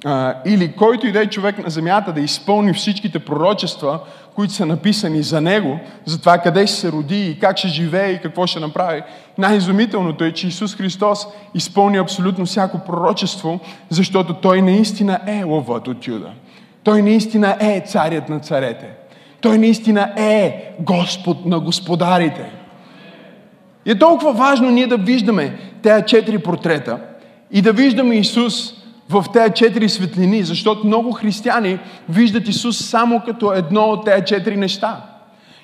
а, 0.06 0.36
или 0.46 0.72
който 0.72 1.08
и 1.08 1.12
да 1.12 1.22
е 1.22 1.30
човек 1.30 1.64
на 1.64 1.70
земята 1.70 2.14
да 2.14 2.22
изпълни 2.22 2.74
всичките 2.74 3.20
пророчества, 3.20 4.00
които 4.36 4.54
са 4.54 4.66
написани 4.66 5.24
за 5.24 5.42
него, 5.42 5.80
за 6.06 6.20
това 6.20 6.38
къде 6.38 6.68
ще 6.68 6.76
се 6.76 6.92
роди 6.92 7.30
и 7.30 7.40
как 7.40 7.58
ще 7.58 7.68
живее 7.68 8.12
и 8.12 8.20
какво 8.22 8.48
ще 8.48 8.60
направи. 8.60 9.02
Най-изумителното 9.38 10.24
е, 10.24 10.32
че 10.32 10.48
Исус 10.48 10.76
Христос 10.76 11.28
изпълни 11.56 11.98
абсолютно 11.98 12.46
всяко 12.46 12.80
пророчество, 12.80 13.60
защото 13.90 14.34
Той 14.34 14.62
наистина 14.62 15.20
е 15.28 15.44
лъвът 15.44 15.88
от 15.88 16.08
Юда. 16.08 16.32
Той 16.84 17.02
наистина 17.02 17.58
е 17.60 17.84
царят 17.88 18.30
на 18.30 18.40
царете. 18.40 18.90
Той 19.42 19.58
наистина 19.58 20.14
е 20.18 20.72
Господ 20.80 21.46
на 21.46 21.60
господарите. 21.60 22.52
И 23.86 23.92
е 23.92 24.00
толкова 24.00 24.34
важно 24.34 24.70
ние 24.70 24.88
да 24.88 24.98
виждаме 24.98 25.58
тези 25.82 26.04
четири 26.06 26.40
портрета 26.40 27.00
и 27.52 27.62
да 27.62 27.74
виждаме 27.74 28.16
Исус 28.16 28.79
в 29.10 29.26
тези 29.34 29.54
четири 29.56 29.90
светлини, 29.90 30.44
защото 30.44 30.88
много 30.88 31.12
християни 31.12 31.80
виждат 32.10 32.48
Исус 32.48 32.78
само 32.78 33.22
като 33.26 33.54
едно 33.54 33.82
от 33.82 34.06
тези 34.06 34.26
четири 34.26 34.58
неща. 34.58 35.02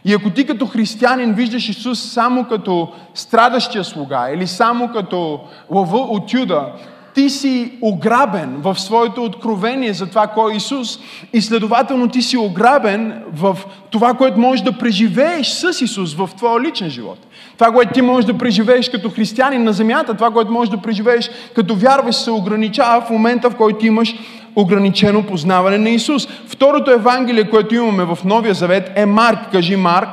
И 0.05 0.13
ако 0.13 0.29
ти 0.29 0.45
като 0.45 0.65
християнин 0.65 1.33
виждаш 1.33 1.69
Исус 1.69 1.99
само 1.99 2.45
като 2.45 2.93
страдащия 3.13 3.83
слуга 3.83 4.29
или 4.33 4.47
само 4.47 4.91
като 4.93 5.39
лъва 5.69 5.97
от 5.97 6.33
Юда, 6.33 6.73
ти 7.15 7.29
си 7.29 7.71
ограбен 7.81 8.57
в 8.61 8.79
своето 8.79 9.23
откровение 9.23 9.93
за 9.93 10.05
това 10.05 10.27
кой 10.27 10.53
е 10.53 10.55
Исус 10.55 10.99
и 11.33 11.41
следователно 11.41 12.07
ти 12.07 12.21
си 12.21 12.37
ограбен 12.37 13.21
в 13.33 13.57
това, 13.89 14.13
което 14.13 14.39
можеш 14.39 14.63
да 14.63 14.77
преживееш 14.77 15.47
с 15.47 15.81
Исус 15.81 16.13
в 16.13 16.29
твоя 16.37 16.61
личен 16.61 16.89
живот. 16.89 17.17
Това, 17.57 17.71
което 17.71 17.93
ти 17.93 18.01
можеш 18.01 18.25
да 18.25 18.37
преживееш 18.37 18.89
като 18.89 19.09
християнин 19.09 19.63
на 19.63 19.73
земята, 19.73 20.13
това, 20.13 20.31
което 20.31 20.51
можеш 20.51 20.69
да 20.71 20.81
преживееш 20.81 21.29
като 21.55 21.75
вярваш, 21.75 22.15
се 22.15 22.31
ограничава 22.31 23.01
в 23.01 23.09
момента, 23.09 23.49
в 23.49 23.55
който 23.55 23.85
имаш 23.85 24.15
ограничено 24.55 25.23
познаване 25.23 25.77
на 25.77 25.89
Исус. 25.89 26.27
Второто 26.47 26.91
Евангелие, 26.91 27.49
което 27.49 27.75
имаме 27.75 28.03
в 28.03 28.17
Новия 28.25 28.53
Завет 28.53 28.91
е 28.95 29.05
Марк. 29.05 29.51
Кажи 29.51 29.75
Марк. 29.75 30.09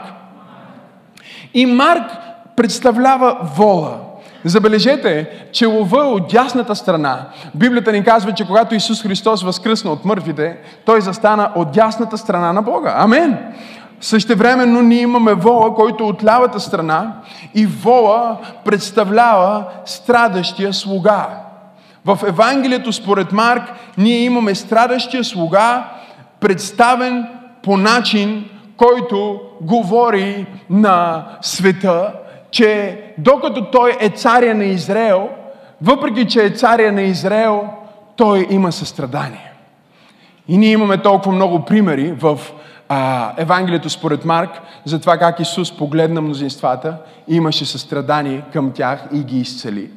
И 1.55 1.67
Марк 1.67 2.11
представлява 2.57 3.37
вола. 3.57 4.12
Забележете, 4.45 5.29
че 5.53 5.67
лова 5.67 5.99
е 5.99 6.09
от 6.09 6.29
дясната 6.29 6.77
страна. 6.77 7.27
Библията 7.55 7.93
ни 7.93 8.05
казва, 8.05 8.33
че 8.33 8.47
когато 8.47 8.75
Исус 8.75 9.03
Христос 9.03 9.43
възкръсна 9.43 9.91
от 9.93 10.05
мъртвите, 10.05 10.57
Той 10.85 11.01
застана 11.01 11.53
от 11.55 11.73
дясната 11.73 12.19
страна 12.19 12.53
на 12.53 12.63
Бога. 12.63 12.95
Амен! 12.97 13.39
Същевременно 14.01 14.83
ние 14.83 15.01
имаме 15.01 15.35
вола, 15.35 15.75
който 15.75 16.05
е 16.05 16.07
от 16.07 16.25
лявата 16.25 16.61
страна 16.61 17.13
и 17.55 17.67
вола 17.67 18.37
представлява 18.65 19.65
страдащия 19.85 20.73
слуга. 20.73 21.27
В 22.05 22.19
Евангелието 22.27 22.93
според 22.93 23.33
Марк 23.33 23.63
ние 23.99 24.19
имаме 24.19 24.55
страдащия 24.55 25.25
слуга, 25.25 25.85
представен 26.41 27.27
по 27.63 27.77
начин, 27.77 28.45
който 28.77 29.41
говори 29.61 30.47
на 30.71 31.25
света, 31.41 32.13
че 32.53 33.01
докато 33.19 33.65
той 33.65 33.97
е 34.01 34.09
царя 34.09 34.55
на 34.55 34.65
Израел, 34.65 35.29
въпреки 35.83 36.27
че 36.27 36.45
е 36.45 36.51
царя 36.51 36.93
на 36.93 37.03
Израел, 37.03 37.69
той 38.17 38.47
има 38.51 38.73
състрадание. 38.73 39.53
И 40.49 40.57
ние 40.59 40.71
имаме 40.73 40.99
толкова 40.99 41.33
много 41.33 41.65
примери 41.65 42.13
в 42.13 42.41
а, 42.89 43.33
Евангелието 43.37 43.91
според 43.91 44.25
Марк 44.25 44.61
за 44.85 45.01
това 45.01 45.19
как 45.19 45.41
Исус 45.41 45.77
погледна 45.77 46.21
мнозинствата 46.21 46.97
имаше 47.29 47.67
състрадание 47.67 48.43
към 48.53 48.73
тях 48.73 49.09
и 49.13 49.19
ги 49.19 49.41
изцели. 49.41 49.91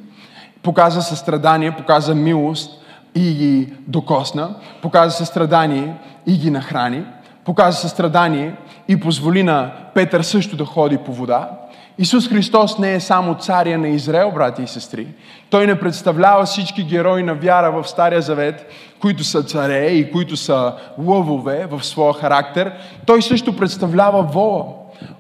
Показа 0.64 1.02
състрадание, 1.02 1.76
показа 1.76 2.16
милост 2.16 2.82
и 3.16 3.34
ги 3.34 3.74
докосна. 3.88 4.56
Показа 4.82 5.12
състрадание 5.12 5.94
и 6.28 6.38
ги 6.38 6.52
нахрани. 6.52 7.04
Показа 7.46 7.78
състрадание 7.78 8.56
и 8.88 9.00
позволи 9.00 9.44
на 9.44 9.72
Петър 9.94 10.22
също 10.22 10.58
да 10.58 10.66
ходи 10.66 10.98
по 10.98 11.14
вода. 11.14 11.50
Исус 11.98 12.30
Христос 12.30 12.78
не 12.78 12.94
е 12.94 13.00
само 13.00 13.36
царя 13.36 13.78
на 13.78 13.88
Израел, 13.88 14.32
брати 14.32 14.64
и 14.64 14.68
сестри. 14.68 15.08
Той 15.50 15.68
не 15.68 15.80
представлява 15.80 16.46
всички 16.46 16.84
герои 16.84 17.24
на 17.24 17.34
вяра 17.34 17.72
в 17.72 17.88
Стария 17.88 18.22
Завет, 18.22 18.72
които 19.02 19.24
са 19.24 19.44
царе 19.44 19.88
и 19.88 20.12
които 20.12 20.38
са 20.38 20.74
лъвове 20.98 21.68
в 21.72 21.86
своя 21.86 22.14
характер. 22.14 22.72
Той 23.06 23.22
също 23.22 23.56
представлява 23.56 24.24
вола. 24.24 24.66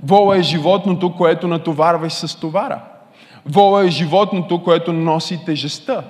Вола 0.03 0.37
е 0.37 0.41
животното, 0.41 1.13
което 1.15 1.47
натоварваш 1.47 2.13
с 2.13 2.35
товара. 2.35 2.81
Вола 3.45 3.85
е 3.85 3.89
животното, 3.89 4.63
което 4.63 4.93
носи 4.93 5.45
тежестта. 5.45 6.03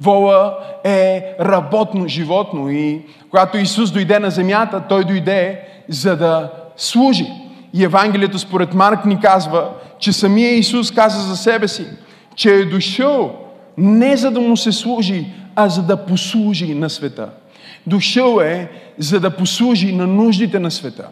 Вола 0.00 0.58
е 0.84 1.34
работно 1.40 2.08
животно 2.08 2.70
и 2.70 3.02
когато 3.30 3.58
Исус 3.58 3.90
дойде 3.90 4.18
на 4.18 4.30
земята, 4.30 4.82
Той 4.88 5.04
дойде 5.04 5.60
за 5.88 6.16
да 6.16 6.50
служи. 6.76 7.26
И 7.74 7.84
Евангелието 7.84 8.38
според 8.38 8.74
Марк 8.74 9.04
ни 9.04 9.20
казва, 9.20 9.68
че 10.00 10.12
самия 10.12 10.56
Исус 10.56 10.90
каза 10.90 11.20
за 11.20 11.36
себе 11.36 11.68
си, 11.68 11.84
че 12.36 12.54
е 12.54 12.64
дошъл 12.64 13.36
не 13.78 14.16
за 14.16 14.30
да 14.30 14.40
му 14.40 14.56
се 14.56 14.72
служи, 14.72 15.26
а 15.56 15.68
за 15.68 15.82
да 15.82 15.96
послужи 16.06 16.74
на 16.74 16.90
света. 16.90 17.28
Дошъл 17.86 18.40
е 18.40 18.70
за 18.98 19.20
да 19.20 19.30
послужи 19.30 19.92
на 19.92 20.06
нуждите 20.06 20.58
на 20.58 20.70
света. 20.70 21.04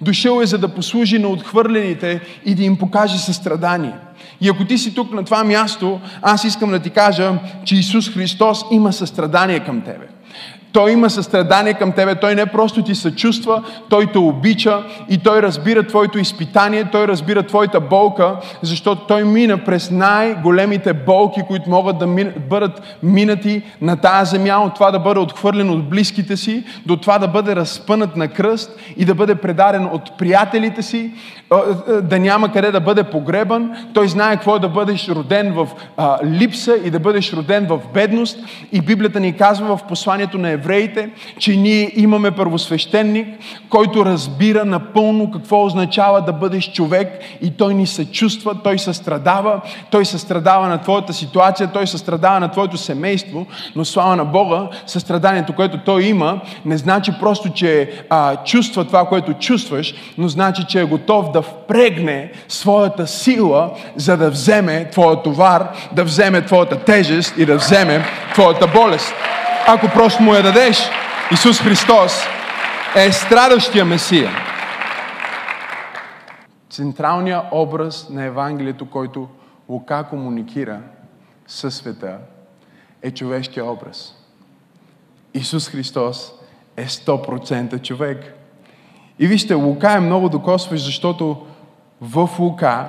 Дошъл 0.00 0.40
е 0.40 0.46
за 0.46 0.58
да 0.58 0.68
послужи 0.68 1.18
на 1.18 1.28
отхвърлените 1.28 2.20
и 2.44 2.54
да 2.54 2.64
им 2.64 2.76
покаже 2.76 3.18
състрадание. 3.18 3.92
И 4.40 4.48
ако 4.48 4.64
ти 4.64 4.78
си 4.78 4.94
тук 4.94 5.12
на 5.12 5.24
това 5.24 5.44
място, 5.44 6.00
аз 6.22 6.44
искам 6.44 6.70
да 6.70 6.78
ти 6.78 6.90
кажа, 6.90 7.32
че 7.64 7.76
Исус 7.76 8.10
Христос 8.10 8.64
има 8.70 8.92
състрадание 8.92 9.60
към 9.60 9.80
тебе. 9.80 10.08
Той 10.74 10.92
има 10.92 11.10
състрадание 11.10 11.74
към 11.74 11.92
тебе, 11.92 12.14
той 12.14 12.34
не 12.34 12.46
просто 12.46 12.82
ти 12.82 12.94
съчувства, 12.94 13.62
той 13.88 14.06
те 14.06 14.18
обича 14.18 14.82
и 15.08 15.18
той 15.18 15.42
разбира 15.42 15.86
твоето 15.86 16.18
изпитание, 16.18 16.84
той 16.92 17.08
разбира 17.08 17.42
твоята 17.42 17.80
болка, 17.80 18.36
защото 18.62 19.06
той 19.06 19.24
мина 19.24 19.64
през 19.64 19.90
най-големите 19.90 20.92
болки, 20.92 21.40
които 21.48 21.70
могат 21.70 21.98
да 21.98 22.06
бъдат 22.48 22.98
минати 23.02 23.62
на 23.80 23.96
тази 23.96 24.30
земя, 24.30 24.58
от 24.58 24.74
това 24.74 24.90
да 24.90 24.98
бъде 24.98 25.20
отхвърлен 25.20 25.70
от 25.70 25.88
близките 25.88 26.36
си, 26.36 26.64
до 26.86 26.96
това 26.96 27.18
да 27.18 27.28
бъде 27.28 27.56
разпънат 27.56 28.16
на 28.16 28.28
кръст 28.28 28.78
и 28.96 29.04
да 29.04 29.14
бъде 29.14 29.34
предаден 29.34 29.88
от 29.92 30.18
приятелите 30.18 30.82
си, 30.82 31.12
да 32.02 32.18
няма 32.18 32.52
къде 32.52 32.70
да 32.70 32.80
бъде 32.80 33.02
погребан. 33.02 33.70
Той 33.94 34.08
знае 34.08 34.36
какво 34.36 34.56
е 34.56 34.58
да 34.58 34.68
бъдеш 34.68 35.08
роден 35.08 35.52
в 35.52 35.68
липса 36.24 36.74
и 36.84 36.90
да 36.90 36.98
бъдеш 36.98 37.32
роден 37.32 37.66
в 37.66 37.80
бедност. 37.94 38.38
И 38.72 38.80
Библията 38.80 39.20
ни 39.20 39.36
казва 39.36 39.76
в 39.76 39.84
посланието 39.88 40.38
на 40.38 40.50
евреите, 40.64 41.10
че 41.38 41.56
ние 41.56 41.92
имаме 41.94 42.30
първосвещеник, 42.30 43.28
който 43.68 44.04
разбира 44.04 44.64
напълно 44.64 45.30
какво 45.30 45.64
означава 45.64 46.22
да 46.22 46.32
бъдеш 46.32 46.72
човек 46.72 47.18
и 47.42 47.50
той 47.50 47.74
ни 47.74 47.86
се 47.86 48.04
чувства, 48.04 48.54
той 48.64 48.78
се 48.78 48.94
страдава, 48.94 49.60
той 49.90 50.04
се 50.04 50.18
страдава 50.18 50.68
на 50.68 50.78
твоята 50.78 51.12
ситуация, 51.12 51.72
той 51.72 51.86
се 51.86 51.98
страдава 51.98 52.40
на 52.40 52.50
твоето 52.50 52.76
семейство, 52.76 53.46
но 53.76 53.84
слава 53.84 54.16
на 54.16 54.24
Бога, 54.24 54.68
състраданието, 54.86 55.52
което 55.52 55.78
той 55.78 56.02
има, 56.02 56.40
не 56.64 56.76
значи 56.76 57.12
просто, 57.20 57.48
че 57.52 57.90
а, 58.10 58.36
чувства 58.36 58.84
това, 58.84 59.04
което 59.04 59.32
чувстваш, 59.32 59.94
но 60.18 60.28
значи, 60.28 60.64
че 60.68 60.80
е 60.80 60.84
готов 60.84 61.32
да 61.32 61.42
впрегне 61.42 62.32
своята 62.48 63.06
сила, 63.06 63.70
за 63.96 64.16
да 64.16 64.30
вземе 64.30 64.90
твоя 64.90 65.22
товар, 65.22 65.68
да 65.92 66.04
вземе 66.04 66.42
твоята 66.42 66.76
тежест 66.76 67.34
и 67.38 67.46
да 67.46 67.56
вземе 67.56 68.04
твоята 68.34 68.66
болест. 68.66 69.14
Ако 69.66 69.88
просто 69.88 70.22
му 70.22 70.34
я 70.34 70.42
дадеш, 70.42 70.90
Исус 71.32 71.60
Христос 71.60 72.22
е 72.96 73.12
страдащия 73.12 73.84
Месия. 73.84 74.30
Централният 76.70 77.44
образ 77.52 78.08
на 78.10 78.24
Евангелието, 78.24 78.90
който 78.90 79.28
Лука 79.68 80.06
комуникира 80.10 80.80
със 81.46 81.74
света, 81.74 82.18
е 83.02 83.10
човешкия 83.10 83.64
образ. 83.64 84.14
Исус 85.34 85.68
Христос 85.68 86.32
е 86.76 86.86
100% 86.86 87.82
човек. 87.82 88.34
И 89.18 89.26
вижте, 89.26 89.54
Лука 89.54 89.92
е 89.92 90.00
много 90.00 90.28
докосващ, 90.28 90.84
защото 90.84 91.46
в 92.00 92.30
Лука 92.38 92.86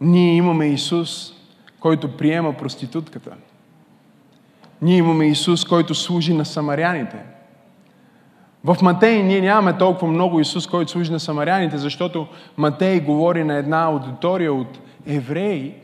ние 0.00 0.36
имаме 0.36 0.66
Исус, 0.66 1.32
който 1.80 2.16
приема 2.16 2.52
проститутката. 2.52 3.30
Ние 4.82 4.96
имаме 4.96 5.26
Исус, 5.26 5.64
който 5.64 5.94
служи 5.94 6.34
на 6.34 6.44
самаряните. 6.44 7.16
В 8.64 8.76
Матей 8.82 9.22
ние 9.22 9.40
нямаме 9.40 9.78
толкова 9.78 10.12
много 10.12 10.40
Исус, 10.40 10.66
който 10.66 10.90
служи 10.90 11.12
на 11.12 11.20
самаряните, 11.20 11.78
защото 11.78 12.26
Матей 12.56 13.00
говори 13.00 13.44
на 13.44 13.56
една 13.56 13.82
аудитория 13.82 14.52
от 14.52 14.78
евреи, 15.06 15.74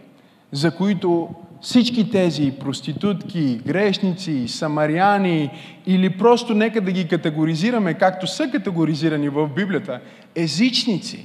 за 0.52 0.76
които 0.76 1.28
всички 1.60 2.10
тези 2.10 2.52
проститутки, 2.60 3.60
грешници, 3.66 4.48
самаряни 4.48 5.50
или 5.86 6.18
просто 6.18 6.54
нека 6.54 6.80
да 6.80 6.92
ги 6.92 7.08
категоризираме, 7.08 7.94
както 7.94 8.26
са 8.26 8.50
категоризирани 8.50 9.28
в 9.28 9.48
Библията, 9.48 10.00
езичници. 10.34 11.24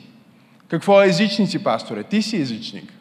Какво 0.68 1.02
е 1.02 1.08
езичници, 1.08 1.64
пасторе? 1.64 2.04
Ти 2.04 2.22
си 2.22 2.38
езичник. 2.38 2.94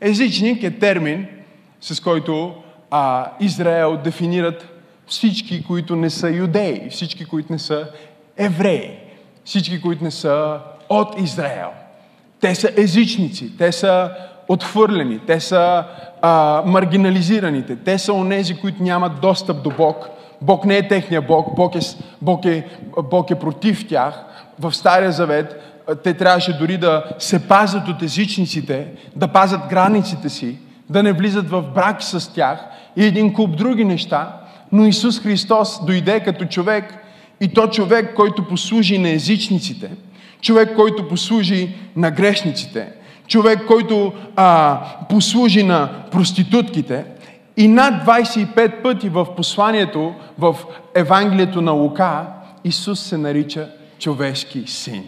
Езичник 0.00 0.62
е 0.62 0.70
термин, 0.70 1.26
с 1.84 2.00
който 2.00 2.54
а, 2.90 3.30
Израел 3.40 3.96
дефинират 3.96 4.68
всички, 5.06 5.64
които 5.64 5.96
не 5.96 6.10
са 6.10 6.30
юдеи, 6.30 6.88
всички, 6.90 7.24
които 7.24 7.52
не 7.52 7.58
са 7.58 7.88
евреи, 8.36 8.90
всички, 9.44 9.80
които 9.80 10.04
не 10.04 10.10
са 10.10 10.58
от 10.88 11.20
Израел. 11.20 11.70
Те 12.40 12.54
са 12.54 12.70
езичници, 12.76 13.56
те 13.58 13.72
са 13.72 14.10
отхвърлени, 14.48 15.18
те 15.26 15.40
са 15.40 15.84
а, 16.22 16.62
маргинализираните, 16.66 17.76
те 17.76 17.98
са 17.98 18.12
онези, 18.12 18.56
които 18.56 18.82
нямат 18.82 19.20
достъп 19.20 19.62
до 19.62 19.70
Бог. 19.70 20.08
Бог 20.42 20.64
не 20.64 20.76
е 20.76 20.88
техния 20.88 21.22
Бог, 21.22 21.56
Бог 21.56 21.74
е, 21.74 21.80
Бог 22.22 22.44
е, 22.44 22.66
Бог 23.10 23.30
е 23.30 23.38
против 23.38 23.88
тях. 23.88 24.24
В 24.58 24.72
Стария 24.74 25.12
Завет 25.12 25.60
те 26.04 26.14
трябваше 26.14 26.58
дори 26.58 26.76
да 26.76 27.04
се 27.18 27.48
пазят 27.48 27.88
от 27.88 28.02
езичниците, 28.02 28.86
да 29.16 29.28
пазят 29.28 29.60
границите 29.68 30.28
си, 30.28 30.58
да 30.90 31.02
не 31.02 31.12
влизат 31.12 31.50
в 31.50 31.62
брак 31.62 32.02
с 32.02 32.34
тях 32.34 32.64
и 32.96 33.04
един 33.04 33.32
куп 33.32 33.56
други 33.56 33.84
неща. 33.84 34.40
Но 34.72 34.86
Исус 34.86 35.20
Христос 35.20 35.84
дойде 35.84 36.20
като 36.20 36.44
човек 36.44 36.98
и 37.40 37.48
то 37.48 37.66
човек, 37.66 38.14
който 38.14 38.48
послужи 38.48 38.98
на 38.98 39.08
езичниците, 39.08 39.90
човек, 40.40 40.74
който 40.76 41.08
послужи 41.08 41.74
на 41.96 42.10
грешниците, 42.10 42.88
човек, 43.26 43.66
който 43.66 44.12
а, 44.36 44.80
послужи 45.08 45.62
на 45.62 45.88
проститутките. 46.10 47.04
И 47.56 47.68
над 47.68 48.06
25 48.06 48.82
пъти 48.82 49.08
в 49.08 49.26
посланието, 49.36 50.14
в 50.38 50.56
Евангелието 50.94 51.62
на 51.62 51.72
Лука, 51.72 52.26
Исус 52.64 53.00
се 53.00 53.18
нарича 53.18 53.68
човешки 53.98 54.62
син. 54.66 55.04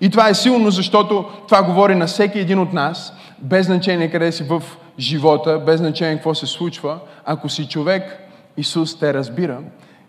И 0.00 0.10
това 0.10 0.28
е 0.28 0.34
силно, 0.34 0.70
защото 0.70 1.24
това 1.48 1.62
говори 1.62 1.94
на 1.94 2.06
всеки 2.06 2.38
един 2.38 2.58
от 2.58 2.72
нас, 2.72 3.12
без 3.38 3.66
значение 3.66 4.10
къде 4.10 4.32
си 4.32 4.42
в 4.42 4.62
живота, 4.98 5.62
без 5.66 5.80
значение 5.80 6.14
какво 6.14 6.34
се 6.34 6.46
случва. 6.46 6.98
Ако 7.24 7.48
си 7.48 7.68
човек, 7.68 8.28
Исус 8.56 8.98
те 8.98 9.14
разбира, 9.14 9.58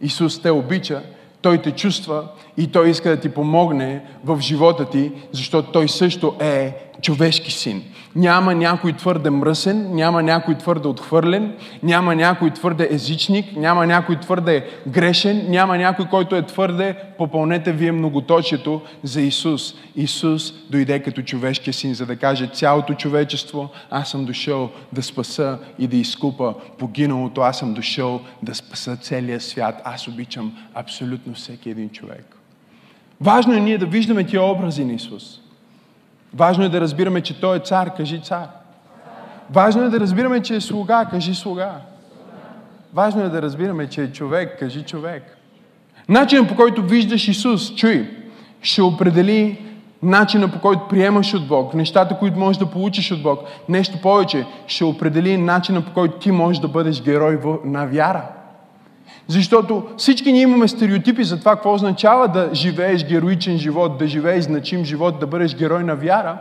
Исус 0.01 0.41
те 0.41 0.51
обича, 0.51 1.03
Той 1.41 1.61
те 1.61 1.71
чувства 1.71 2.27
и 2.57 2.71
Той 2.71 2.89
иска 2.89 3.09
да 3.09 3.19
ти 3.19 3.29
помогне 3.29 4.05
в 4.23 4.39
живота 4.41 4.89
ти, 4.89 5.11
защото 5.31 5.71
Той 5.71 5.89
също 5.89 6.35
е 6.39 6.77
човешки 7.01 7.51
син. 7.51 7.83
Няма 8.15 8.55
някой 8.55 8.93
твърде 8.93 9.29
мръсен, 9.29 9.95
няма 9.95 10.23
някой 10.23 10.57
твърде 10.57 10.87
отхвърлен, 10.87 11.53
няма 11.83 12.15
някой 12.15 12.51
твърде 12.51 12.87
езичник, 12.91 13.55
няма 13.55 13.87
някой 13.87 14.19
твърде 14.19 14.69
грешен, 14.87 15.45
няма 15.49 15.77
някой, 15.77 16.05
който 16.05 16.35
е 16.35 16.45
твърде, 16.45 16.95
попълнете 17.17 17.71
вие 17.71 17.91
многоточието 17.91 18.81
за 19.03 19.21
Исус. 19.21 19.73
Исус 19.95 20.53
дойде 20.69 20.99
като 20.99 21.21
човешки 21.21 21.73
син, 21.73 21.93
за 21.93 22.05
да 22.05 22.15
каже 22.15 22.47
цялото 22.47 22.93
човечество, 22.93 23.69
аз 23.89 24.09
съм 24.09 24.25
дошъл 24.25 24.69
да 24.93 25.03
спаса 25.03 25.59
и 25.79 25.87
да 25.87 25.97
изкупа 25.97 26.53
погиналото, 26.77 27.41
аз 27.41 27.59
съм 27.59 27.73
дошъл 27.73 28.21
да 28.43 28.55
спаса 28.55 28.97
целия 28.97 29.41
свят. 29.41 29.81
Аз 29.85 30.07
обичам 30.07 30.57
абсолютно 30.73 31.33
всеки 31.33 31.69
един 31.69 31.89
човек. 31.89 32.37
Важно 33.21 33.53
е 33.53 33.59
ние 33.59 33.77
да 33.77 33.85
виждаме 33.85 34.23
тия 34.23 34.43
образи 34.43 34.85
на 34.85 34.93
Исус. 34.93 35.44
Важно 36.35 36.63
е 36.63 36.69
да 36.69 36.81
разбираме, 36.81 37.21
че 37.21 37.39
Той 37.39 37.57
е 37.57 37.59
цар, 37.59 37.95
кажи 37.95 38.21
цар. 38.21 38.47
Важно 39.49 39.83
е 39.83 39.89
да 39.89 39.99
разбираме, 39.99 40.41
че 40.41 40.55
е 40.55 40.61
слуга, 40.61 41.05
кажи 41.11 41.35
слуга. 41.35 41.71
Важно 42.93 43.23
е 43.23 43.29
да 43.29 43.41
разбираме, 43.41 43.87
че 43.87 44.03
е 44.03 44.11
човек, 44.11 44.59
кажи 44.59 44.83
човек. 44.83 45.37
Начинът 46.09 46.47
по 46.47 46.55
който 46.55 46.83
виждаш 46.83 47.27
Исус, 47.27 47.75
чуй, 47.75 48.09
ще 48.61 48.81
определи 48.81 49.65
начина 50.03 50.51
по 50.51 50.59
който 50.59 50.87
приемаш 50.87 51.33
от 51.33 51.47
Бог, 51.47 51.73
нещата, 51.73 52.17
които 52.17 52.39
можеш 52.39 52.57
да 52.57 52.71
получиш 52.71 53.11
от 53.11 53.23
Бог. 53.23 53.39
Нещо 53.69 54.01
повече, 54.01 54.45
ще 54.67 54.83
определи 54.83 55.37
начина 55.37 55.81
по 55.81 55.93
който 55.93 56.19
ти 56.19 56.31
можеш 56.31 56.59
да 56.59 56.67
бъдеш 56.67 57.01
герой 57.01 57.39
на 57.65 57.85
вяра. 57.85 58.23
Защото 59.27 59.83
всички 59.97 60.31
ние 60.31 60.41
имаме 60.41 60.67
стереотипи 60.67 61.23
за 61.23 61.39
това 61.39 61.51
какво 61.51 61.73
означава 61.73 62.27
да 62.27 62.49
живееш 62.53 63.05
героичен 63.05 63.57
живот, 63.57 63.97
да 63.97 64.07
живееш 64.07 64.43
значим 64.43 64.85
живот, 64.85 65.19
да 65.19 65.27
бъдеш 65.27 65.55
герой 65.55 65.83
на 65.83 65.95
вяра. 65.95 66.37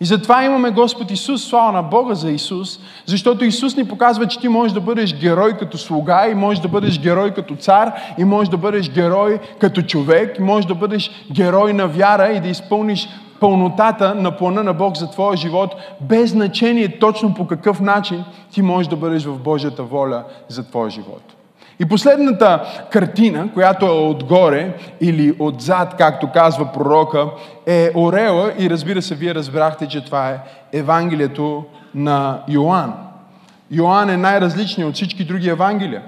И 0.00 0.04
затова 0.04 0.44
имаме 0.44 0.70
Господ 0.70 1.10
Исус, 1.10 1.44
слава 1.44 1.72
на 1.72 1.82
Бога 1.82 2.14
за 2.14 2.30
Исус, 2.30 2.80
защото 3.06 3.44
Исус 3.44 3.76
ни 3.76 3.88
показва, 3.88 4.26
че 4.26 4.40
ти 4.40 4.48
можеш 4.48 4.72
да 4.72 4.80
бъдеш 4.80 5.14
герой 5.14 5.52
като 5.52 5.78
слуга, 5.78 6.28
и 6.30 6.34
можеш 6.34 6.60
да 6.60 6.68
бъдеш 6.68 7.00
герой 7.00 7.30
като 7.30 7.56
цар, 7.56 7.92
и 8.18 8.24
можеш 8.24 8.48
да 8.48 8.56
бъдеш 8.56 8.90
герой 8.90 9.38
като 9.60 9.82
човек, 9.82 10.38
и 10.38 10.42
можеш 10.42 10.66
да 10.66 10.74
бъдеш 10.74 11.10
герой 11.32 11.72
на 11.72 11.86
вяра 11.86 12.32
и 12.32 12.40
да 12.40 12.48
изпълниш 12.48 13.08
пълнотата 13.40 14.14
на 14.14 14.36
плана 14.36 14.62
на 14.62 14.74
Бог 14.74 14.96
за 14.96 15.10
твоя 15.10 15.36
живот, 15.36 15.74
без 16.00 16.30
значение 16.30 16.98
точно 16.98 17.34
по 17.34 17.46
какъв 17.46 17.80
начин 17.80 18.24
ти 18.52 18.62
можеш 18.62 18.88
да 18.88 18.96
бъдеш 18.96 19.24
в 19.24 19.38
Божията 19.38 19.82
воля 19.82 20.24
за 20.48 20.68
твоя 20.68 20.90
живот. 20.90 21.33
И 21.80 21.84
последната 21.84 22.62
картина, 22.90 23.48
която 23.54 23.86
е 23.86 23.90
отгоре 23.90 24.76
или 25.00 25.36
отзад, 25.38 25.94
както 25.98 26.30
казва 26.32 26.72
пророка, 26.72 27.26
е 27.66 27.90
Орела 27.94 28.52
и 28.58 28.70
разбира 28.70 29.02
се, 29.02 29.14
вие 29.14 29.34
разбрахте, 29.34 29.88
че 29.88 30.04
това 30.04 30.30
е 30.30 30.38
Евангелието 30.72 31.64
на 31.94 32.38
Йоанн. 32.48 32.94
Йоанн 33.70 34.10
е 34.10 34.16
най-различният 34.16 34.88
от 34.88 34.94
всички 34.94 35.24
други 35.24 35.48
Евангелия. 35.48 36.02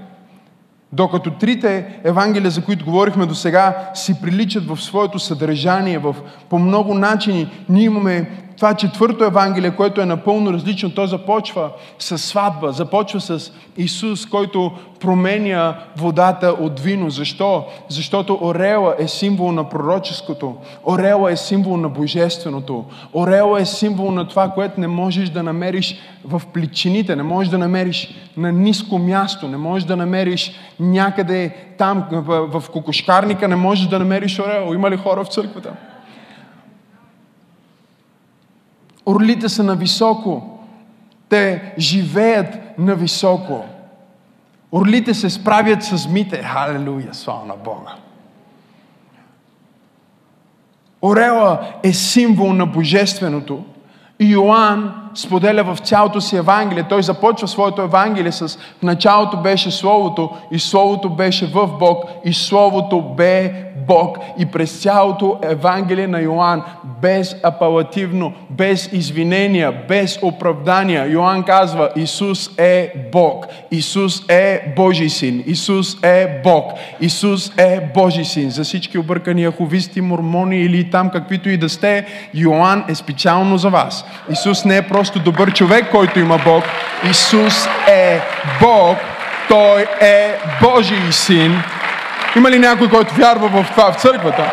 Докато 0.93 1.31
трите 1.31 2.01
Евангелия, 2.05 2.51
за 2.51 2.65
които 2.65 2.85
говорихме 2.85 3.27
до 3.27 3.35
сега, 3.35 3.91
си 3.95 4.21
приличат 4.23 4.67
в 4.67 4.83
своето 4.83 5.19
съдържание, 5.19 5.99
в, 5.99 6.17
по 6.49 6.59
много 6.59 6.95
начини, 6.95 7.51
ние 7.69 7.85
имаме 7.85 8.31
това 8.57 8.75
четвърто 8.75 9.25
Евангелие, 9.25 9.71
което 9.71 10.01
е 10.01 10.07
напълно 10.07 10.53
различно, 10.53 10.91
то 10.91 11.07
започва 11.07 11.71
с 11.99 12.19
сватба, 12.19 12.73
започва 12.73 13.21
с 13.21 13.53
Исус, 13.77 14.27
който 14.27 14.73
променя 15.01 15.75
водата 15.97 16.57
от 16.61 16.81
вино. 16.81 17.11
Защо? 17.11 17.65
Защото 17.89 18.39
Орела 18.43 18.95
е 18.99 19.09
символ 19.09 19.53
на 19.53 19.69
пророческото. 19.69 20.55
Орела 20.85 21.33
е 21.33 21.37
символ 21.37 21.77
на 21.77 21.89
божественото. 21.89 22.85
Орела 23.15 23.61
е 23.61 23.65
символ 23.65 24.11
на 24.11 24.29
това, 24.29 24.49
което 24.49 24.81
не 24.81 24.87
можеш 24.87 25.29
да 25.29 25.43
намериш 25.43 25.99
в 26.25 26.43
плечините, 26.55 27.17
не 27.17 27.23
можеш 27.23 27.51
да 27.51 27.59
намериш 27.59 28.15
на 28.37 28.53
ниско 28.53 28.99
място, 28.99 29.49
не 29.49 29.57
можеш 29.57 29.87
да 29.87 29.97
намериш 29.97 30.53
някъде 30.81 31.57
там 31.79 32.07
в, 32.11 32.65
кокошкарника, 32.73 33.49
не 33.49 33.57
можеш 33.57 33.87
да 33.87 33.99
намериш 33.99 34.39
орел. 34.39 34.75
Има 34.75 34.91
ли 34.91 34.97
хора 34.97 35.25
в 35.25 35.29
църквата? 35.29 35.73
Орлите 39.07 39.49
са 39.49 39.63
на 39.63 39.77
високо. 39.77 40.61
Те 41.29 41.75
живеят 41.79 42.79
на 42.79 42.95
високо. 42.95 43.65
Орлите 44.73 45.15
се 45.15 45.31
справят 45.31 45.83
с 45.83 45.97
змите. 45.97 46.43
Халелуя, 46.43 47.15
слава 47.15 47.47
на 47.47 47.57
Бога. 47.57 47.95
Орела 51.03 51.61
е 51.83 51.93
символ 51.93 52.53
на 52.53 52.67
божественото. 52.67 53.65
И 54.19 54.33
Йоанн 54.33 55.06
споделя 55.17 55.65
в 55.65 55.79
цялото 55.79 56.21
си 56.21 56.37
Евангелие. 56.37 56.83
Той 56.83 57.03
започва 57.03 57.49
своето 57.49 57.83
Евангелие 57.83 58.33
с 58.33 58.59
в 58.79 58.83
началото 58.83 59.37
беше 59.37 59.71
Словото 59.71 60.31
и 60.53 60.59
Словото 60.59 61.11
беше 61.11 61.47
в 61.47 61.67
Бог 61.67 62.05
и 62.25 62.33
Словото 62.33 63.03
бе 63.03 63.67
Бог. 63.87 64.19
И 64.39 64.47
през 64.47 64.83
цялото 64.83 65.39
Евангелие 65.43 66.07
на 66.07 66.21
Йоанн, 66.21 66.63
без 67.03 67.37
апелативно, 67.43 68.33
без 68.51 68.93
извинения, 68.93 69.73
без 69.89 70.19
оправдания, 70.23 71.07
Йоанн 71.07 71.43
казва, 71.43 71.91
Исус 71.97 72.51
е 72.59 72.93
Бог. 73.13 73.47
Исус 73.71 74.23
е 74.29 74.75
Божий 74.77 75.09
син. 75.09 75.45
Исус 75.47 75.97
е 76.03 76.41
Бог. 76.45 76.73
Исус 77.01 77.53
е 77.59 77.81
Божий 77.95 78.25
син. 78.25 78.51
За 78.51 78.65
всички 78.65 78.99
объркани 78.99 79.47
аховисти, 79.47 80.01
мормони 80.01 80.57
или 80.57 80.91
там 80.91 81.11
каквито 81.11 81.49
и 81.49 81.57
да 81.57 81.69
сте, 81.69 82.07
Йоанн 82.35 82.85
е 82.89 82.95
специално 82.95 83.59
за 83.59 83.71
вас. 83.71 84.05
Исус 84.33 84.65
не 84.65 84.77
е 84.77 84.89
просто 85.07 85.21
добър 85.21 85.53
човек, 85.53 85.91
който 85.91 86.19
има 86.19 86.39
Бог. 86.45 86.65
Исус 87.11 87.67
е 87.89 88.21
Бог. 88.61 88.99
Той 89.49 89.87
е 90.01 90.39
Божий 90.63 91.13
син. 91.13 91.63
Има 92.37 92.51
ли 92.51 92.59
някой, 92.59 92.89
който 92.89 93.15
вярва 93.15 93.49
в 93.49 93.71
това 93.71 93.93
в 93.93 93.97
църквата? 93.97 94.51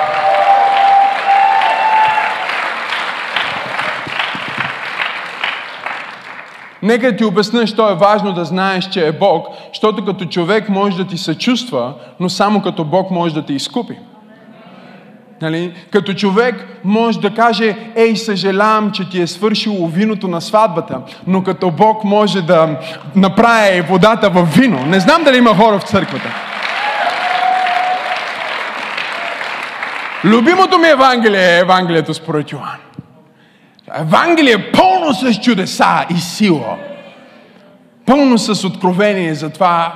Нека 6.81 7.15
ти 7.15 7.25
обясня, 7.25 7.67
що 7.67 7.89
е 7.89 7.95
важно 7.95 8.33
да 8.33 8.45
знаеш, 8.45 8.89
че 8.89 9.07
е 9.07 9.11
Бог, 9.11 9.47
защото 9.73 10.05
като 10.05 10.25
човек 10.25 10.69
може 10.69 10.97
да 10.97 11.07
ти 11.07 11.17
съчувства, 11.17 11.93
но 12.19 12.29
само 12.29 12.61
като 12.61 12.83
Бог 12.83 13.11
може 13.11 13.33
да 13.33 13.45
те 13.45 13.53
изкупи. 13.53 13.95
Нали? 15.43 15.73
Като 15.91 16.13
човек 16.13 16.79
може 16.83 17.19
да 17.19 17.33
каже, 17.33 17.75
ей, 17.95 18.15
съжалявам, 18.15 18.91
че 18.91 19.09
ти 19.09 19.21
е 19.21 19.27
свършило 19.27 19.87
виното 19.87 20.27
на 20.27 20.41
сватбата, 20.41 21.01
но 21.27 21.43
като 21.43 21.71
Бог 21.71 22.03
може 22.03 22.41
да 22.41 22.79
направи 23.15 23.81
водата 23.81 24.29
в 24.29 24.43
вино. 24.43 24.85
Не 24.85 24.99
знам 24.99 25.23
дали 25.23 25.37
има 25.37 25.55
хора 25.55 25.79
в 25.79 25.83
църквата. 25.83 26.29
Любимото 30.23 30.77
ми 30.77 30.87
Евангелие 30.87 31.55
е 31.55 31.59
Евангелието 31.59 32.13
според 32.13 32.51
Йоан. 32.51 32.79
Евангелие 33.99 34.53
е 34.53 34.71
пълно 34.71 35.13
с 35.13 35.39
чудеса 35.39 36.05
и 36.09 36.17
сила. 36.19 36.77
Пълно 38.05 38.37
с 38.37 38.67
откровение 38.67 39.35
за 39.35 39.49
това, 39.49 39.93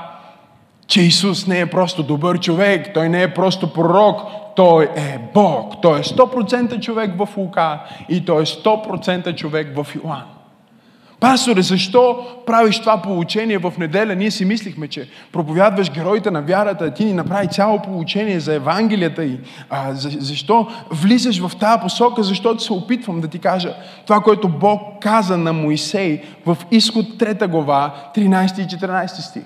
че 0.87 1.01
Исус 1.01 1.47
не 1.47 1.59
е 1.59 1.65
просто 1.65 2.03
добър 2.03 2.39
човек, 2.39 2.93
Той 2.93 3.09
не 3.09 3.23
е 3.23 3.33
просто 3.33 3.73
пророк, 3.73 4.21
Той 4.57 4.83
е 4.95 5.19
Бог. 5.33 5.73
Той 5.81 5.99
е 5.99 6.03
100% 6.03 6.79
човек 6.79 7.11
в 7.17 7.37
Лука 7.37 7.79
и 8.09 8.25
Той 8.25 8.41
е 8.41 8.45
100% 8.45 9.35
човек 9.35 9.67
в 9.75 9.95
Йоан. 9.95 10.23
Пасторе, 11.19 11.61
защо 11.61 12.25
правиш 12.45 12.79
това 12.79 13.01
получение 13.01 13.57
в 13.57 13.73
неделя? 13.77 14.15
Ние 14.15 14.31
си 14.31 14.45
мислихме, 14.45 14.87
че 14.87 15.09
проповядваш 15.31 15.91
героите 15.91 16.31
на 16.31 16.41
вярата, 16.41 16.93
ти 16.93 17.05
ни 17.05 17.13
направи 17.13 17.47
цяло 17.47 17.81
получение 17.81 18.39
за 18.39 18.53
Евангелията 18.53 19.25
и 19.25 19.39
а, 19.69 19.93
за, 19.93 20.09
защо 20.19 20.67
влизаш 20.91 21.47
в 21.47 21.57
тази 21.59 21.81
посока? 21.81 22.23
Защото 22.23 22.63
се 22.63 22.73
опитвам 22.73 23.21
да 23.21 23.27
ти 23.27 23.39
кажа 23.39 23.75
това, 24.05 24.19
което 24.21 24.49
Бог 24.49 24.81
каза 25.01 25.37
на 25.37 25.53
Моисей 25.53 26.21
в 26.45 26.57
изход 26.71 27.05
3 27.05 27.47
глава, 27.47 27.95
13 28.15 28.59
и 28.59 28.77
14 28.77 29.07
стих. 29.07 29.45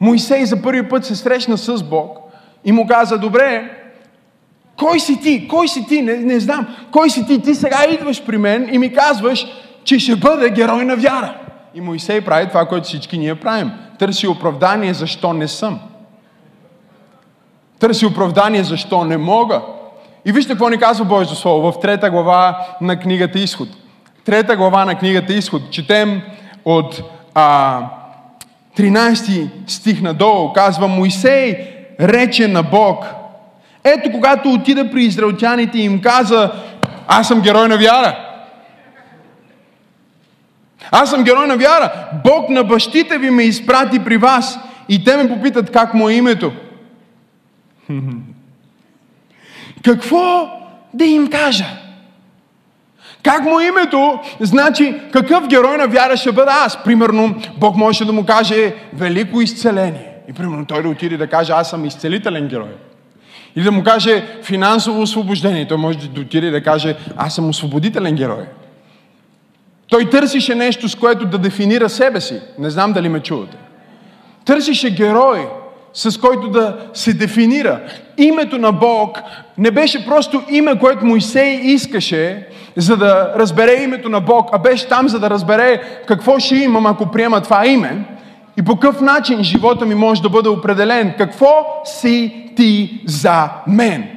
Моисей 0.00 0.44
за 0.44 0.62
първи 0.62 0.88
път 0.88 1.04
се 1.04 1.16
срещна 1.16 1.58
с 1.58 1.82
Бог 1.82 2.18
и 2.64 2.72
му 2.72 2.86
каза, 2.86 3.18
добре, 3.18 3.81
кой 4.78 5.00
си 5.00 5.20
ти? 5.20 5.48
Кой 5.48 5.68
си 5.68 5.86
ти? 5.86 6.02
Не, 6.02 6.16
не 6.16 6.40
знам. 6.40 6.66
Кой 6.90 7.10
си 7.10 7.26
ти? 7.26 7.42
Ти 7.42 7.54
сега 7.54 7.84
идваш 7.90 8.24
при 8.24 8.38
мен 8.38 8.68
и 8.72 8.78
ми 8.78 8.92
казваш, 8.92 9.46
че 9.84 9.98
ще 9.98 10.16
бъде 10.16 10.50
герой 10.50 10.84
на 10.84 10.96
вяра. 10.96 11.34
И 11.74 11.80
Моисей 11.80 12.20
прави 12.20 12.48
това, 12.48 12.66
което 12.66 12.86
всички 12.86 13.18
ние 13.18 13.34
правим. 13.34 13.70
Търси 13.98 14.26
оправдание 14.28 14.94
защо 14.94 15.32
не 15.32 15.48
съм. 15.48 15.80
Търси 17.78 18.06
оправдание 18.06 18.64
защо 18.64 19.04
не 19.04 19.16
мога. 19.16 19.62
И 20.24 20.32
вижте 20.32 20.52
какво 20.52 20.68
ни 20.68 20.78
казва 20.78 21.04
Божието 21.04 21.34
Слово 21.34 21.72
в 21.72 21.80
трета 21.80 22.10
глава 22.10 22.66
на 22.80 22.96
книгата 22.96 23.38
Изход. 23.38 23.68
Трета 24.24 24.56
глава 24.56 24.84
на 24.84 24.94
книгата 24.94 25.32
Изход. 25.32 25.62
Четем 25.70 26.22
от 26.64 27.02
а, 27.34 27.80
13 28.78 29.50
стих 29.66 30.02
надолу. 30.02 30.52
Казва 30.52 30.88
Моисей 30.88 31.56
рече 32.00 32.48
на 32.48 32.62
Бог. 32.62 33.04
Ето 33.84 34.12
когато 34.12 34.52
отида 34.52 34.90
при 34.90 35.02
израелтяните 35.02 35.78
и 35.78 35.84
им 35.84 36.00
каза, 36.00 36.52
аз 37.08 37.28
съм 37.28 37.40
герой 37.40 37.68
на 37.68 37.76
вяра. 37.76 38.32
Аз 40.90 41.10
съм 41.10 41.24
герой 41.24 41.46
на 41.46 41.56
вяра. 41.56 41.92
Бог 42.24 42.48
на 42.48 42.64
бащите 42.64 43.18
ви 43.18 43.30
ме 43.30 43.42
изпрати 43.42 44.04
при 44.04 44.16
вас. 44.16 44.58
И 44.88 45.04
те 45.04 45.16
ме 45.16 45.28
попитат 45.28 45.70
как 45.70 45.94
му 45.94 46.08
е 46.08 46.14
името. 46.14 46.52
Какво 49.84 50.50
да 50.94 51.04
им 51.04 51.30
кажа? 51.30 51.66
Как 53.22 53.44
му 53.44 53.60
е 53.60 53.66
името, 53.66 54.20
значи 54.40 55.00
какъв 55.12 55.48
герой 55.48 55.76
на 55.76 55.86
вяра 55.86 56.16
ще 56.16 56.32
бъда 56.32 56.52
аз? 56.64 56.84
Примерно, 56.84 57.34
Бог 57.56 57.76
можеше 57.76 58.04
да 58.04 58.12
му 58.12 58.26
каже 58.26 58.74
велико 58.92 59.40
изцеление. 59.40 60.08
И 60.28 60.32
примерно 60.32 60.66
той 60.66 60.82
да 60.82 60.88
отиде 60.88 61.16
да 61.16 61.26
каже, 61.26 61.52
аз 61.52 61.70
съм 61.70 61.84
изцелителен 61.84 62.48
герой. 62.48 62.70
Или 63.56 63.64
да 63.64 63.72
му 63.72 63.84
каже 63.84 64.24
финансово 64.42 65.02
освобождение. 65.02 65.68
Той 65.68 65.76
може 65.76 65.98
да 65.98 66.20
отиде 66.20 66.50
да 66.50 66.62
каже, 66.62 66.96
аз 67.16 67.34
съм 67.34 67.48
освободителен 67.48 68.14
герой. 68.14 68.44
Той 69.88 70.10
търсише 70.10 70.54
нещо, 70.54 70.88
с 70.88 70.94
което 70.94 71.26
да 71.26 71.38
дефинира 71.38 71.88
себе 71.88 72.20
си. 72.20 72.40
Не 72.58 72.70
знам 72.70 72.92
дали 72.92 73.08
ме 73.08 73.20
чувате. 73.20 73.56
Търсише 74.44 74.90
герой, 74.90 75.46
с 75.92 76.20
който 76.20 76.48
да 76.48 76.76
се 76.94 77.12
дефинира. 77.12 77.80
Името 78.18 78.58
на 78.58 78.72
Бог 78.72 79.18
не 79.58 79.70
беше 79.70 80.06
просто 80.06 80.42
име, 80.50 80.78
което 80.78 81.04
Моисей 81.04 81.60
искаше, 81.62 82.46
за 82.76 82.96
да 82.96 83.32
разбере 83.36 83.82
името 83.82 84.08
на 84.08 84.20
Бог, 84.20 84.48
а 84.52 84.58
беше 84.58 84.88
там, 84.88 85.08
за 85.08 85.20
да 85.20 85.30
разбере 85.30 85.82
какво 86.06 86.38
ще 86.38 86.56
имам, 86.56 86.86
ако 86.86 87.10
приема 87.10 87.40
това 87.40 87.66
име 87.66 88.04
и 88.56 88.62
по 88.62 88.76
какъв 88.76 89.00
начин 89.00 89.44
живота 89.44 89.86
ми 89.86 89.94
може 89.94 90.22
да 90.22 90.28
бъде 90.28 90.48
определен. 90.48 91.14
Какво 91.18 91.82
си 91.84 92.50
ти 92.56 93.00
за 93.06 93.48
мен? 93.66 94.08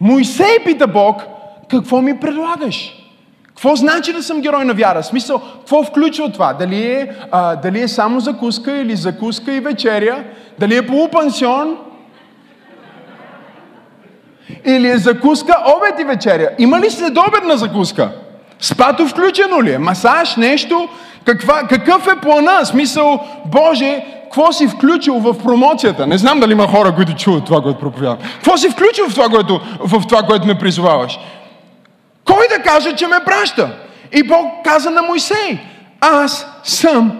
Моисей 0.00 0.64
пита 0.64 0.86
Бог, 0.86 1.22
какво 1.70 2.02
ми 2.02 2.20
предлагаш? 2.20 2.94
Какво 3.46 3.76
значи 3.76 4.12
да 4.12 4.22
съм 4.22 4.40
герой 4.40 4.64
на 4.64 4.74
вяра? 4.74 5.02
Смисъл, 5.02 5.42
какво 5.58 5.84
включва 5.84 6.32
това? 6.32 6.52
Дали 6.52 6.84
е, 6.84 7.16
а, 7.30 7.56
дали 7.56 7.80
е 7.82 7.88
само 7.88 8.20
закуска 8.20 8.76
или 8.76 8.96
закуска 8.96 9.54
и 9.54 9.60
вечеря? 9.60 10.24
Дали 10.58 10.76
е 10.76 10.86
полупансион? 10.86 11.76
Или 14.64 14.88
е 14.88 14.98
закуска, 14.98 15.56
обед 15.76 16.00
и 16.00 16.04
вечеря? 16.04 16.48
Има 16.58 16.80
ли 16.80 16.90
следобедна 16.90 17.56
закуска? 17.56 18.10
Спато 18.60 19.06
включено 19.06 19.62
ли 19.62 19.72
е? 19.72 19.78
Масаж, 19.78 20.36
нещо? 20.36 20.88
Каква, 21.24 21.62
какъв 21.68 22.06
е 22.06 22.20
плана? 22.20 22.66
Смисъл, 22.66 23.20
Боже, 23.46 24.04
какво 24.22 24.52
си 24.52 24.68
включил 24.68 25.14
в 25.14 25.38
промоцията? 25.44 26.06
Не 26.06 26.18
знам 26.18 26.40
дали 26.40 26.52
има 26.52 26.68
хора, 26.68 26.94
които 26.94 27.14
чуват 27.14 27.44
това, 27.44 27.62
което 27.62 27.78
проповядвам. 27.78 28.18
Какво 28.34 28.56
си 28.56 28.70
включил 28.70 29.08
в 29.08 29.14
това, 29.14 29.28
което, 29.28 29.60
в 29.80 30.06
това, 30.08 30.22
което 30.22 30.46
ме 30.46 30.58
призоваваш? 30.58 31.18
Кой 32.24 32.46
да 32.56 32.62
каже, 32.62 32.92
че 32.96 33.06
ме 33.06 33.16
праща? 33.24 33.70
И 34.12 34.22
Бог 34.22 34.46
каза 34.64 34.90
на 34.90 35.02
Моисей, 35.02 35.58
аз 36.00 36.46
съм 36.64 37.12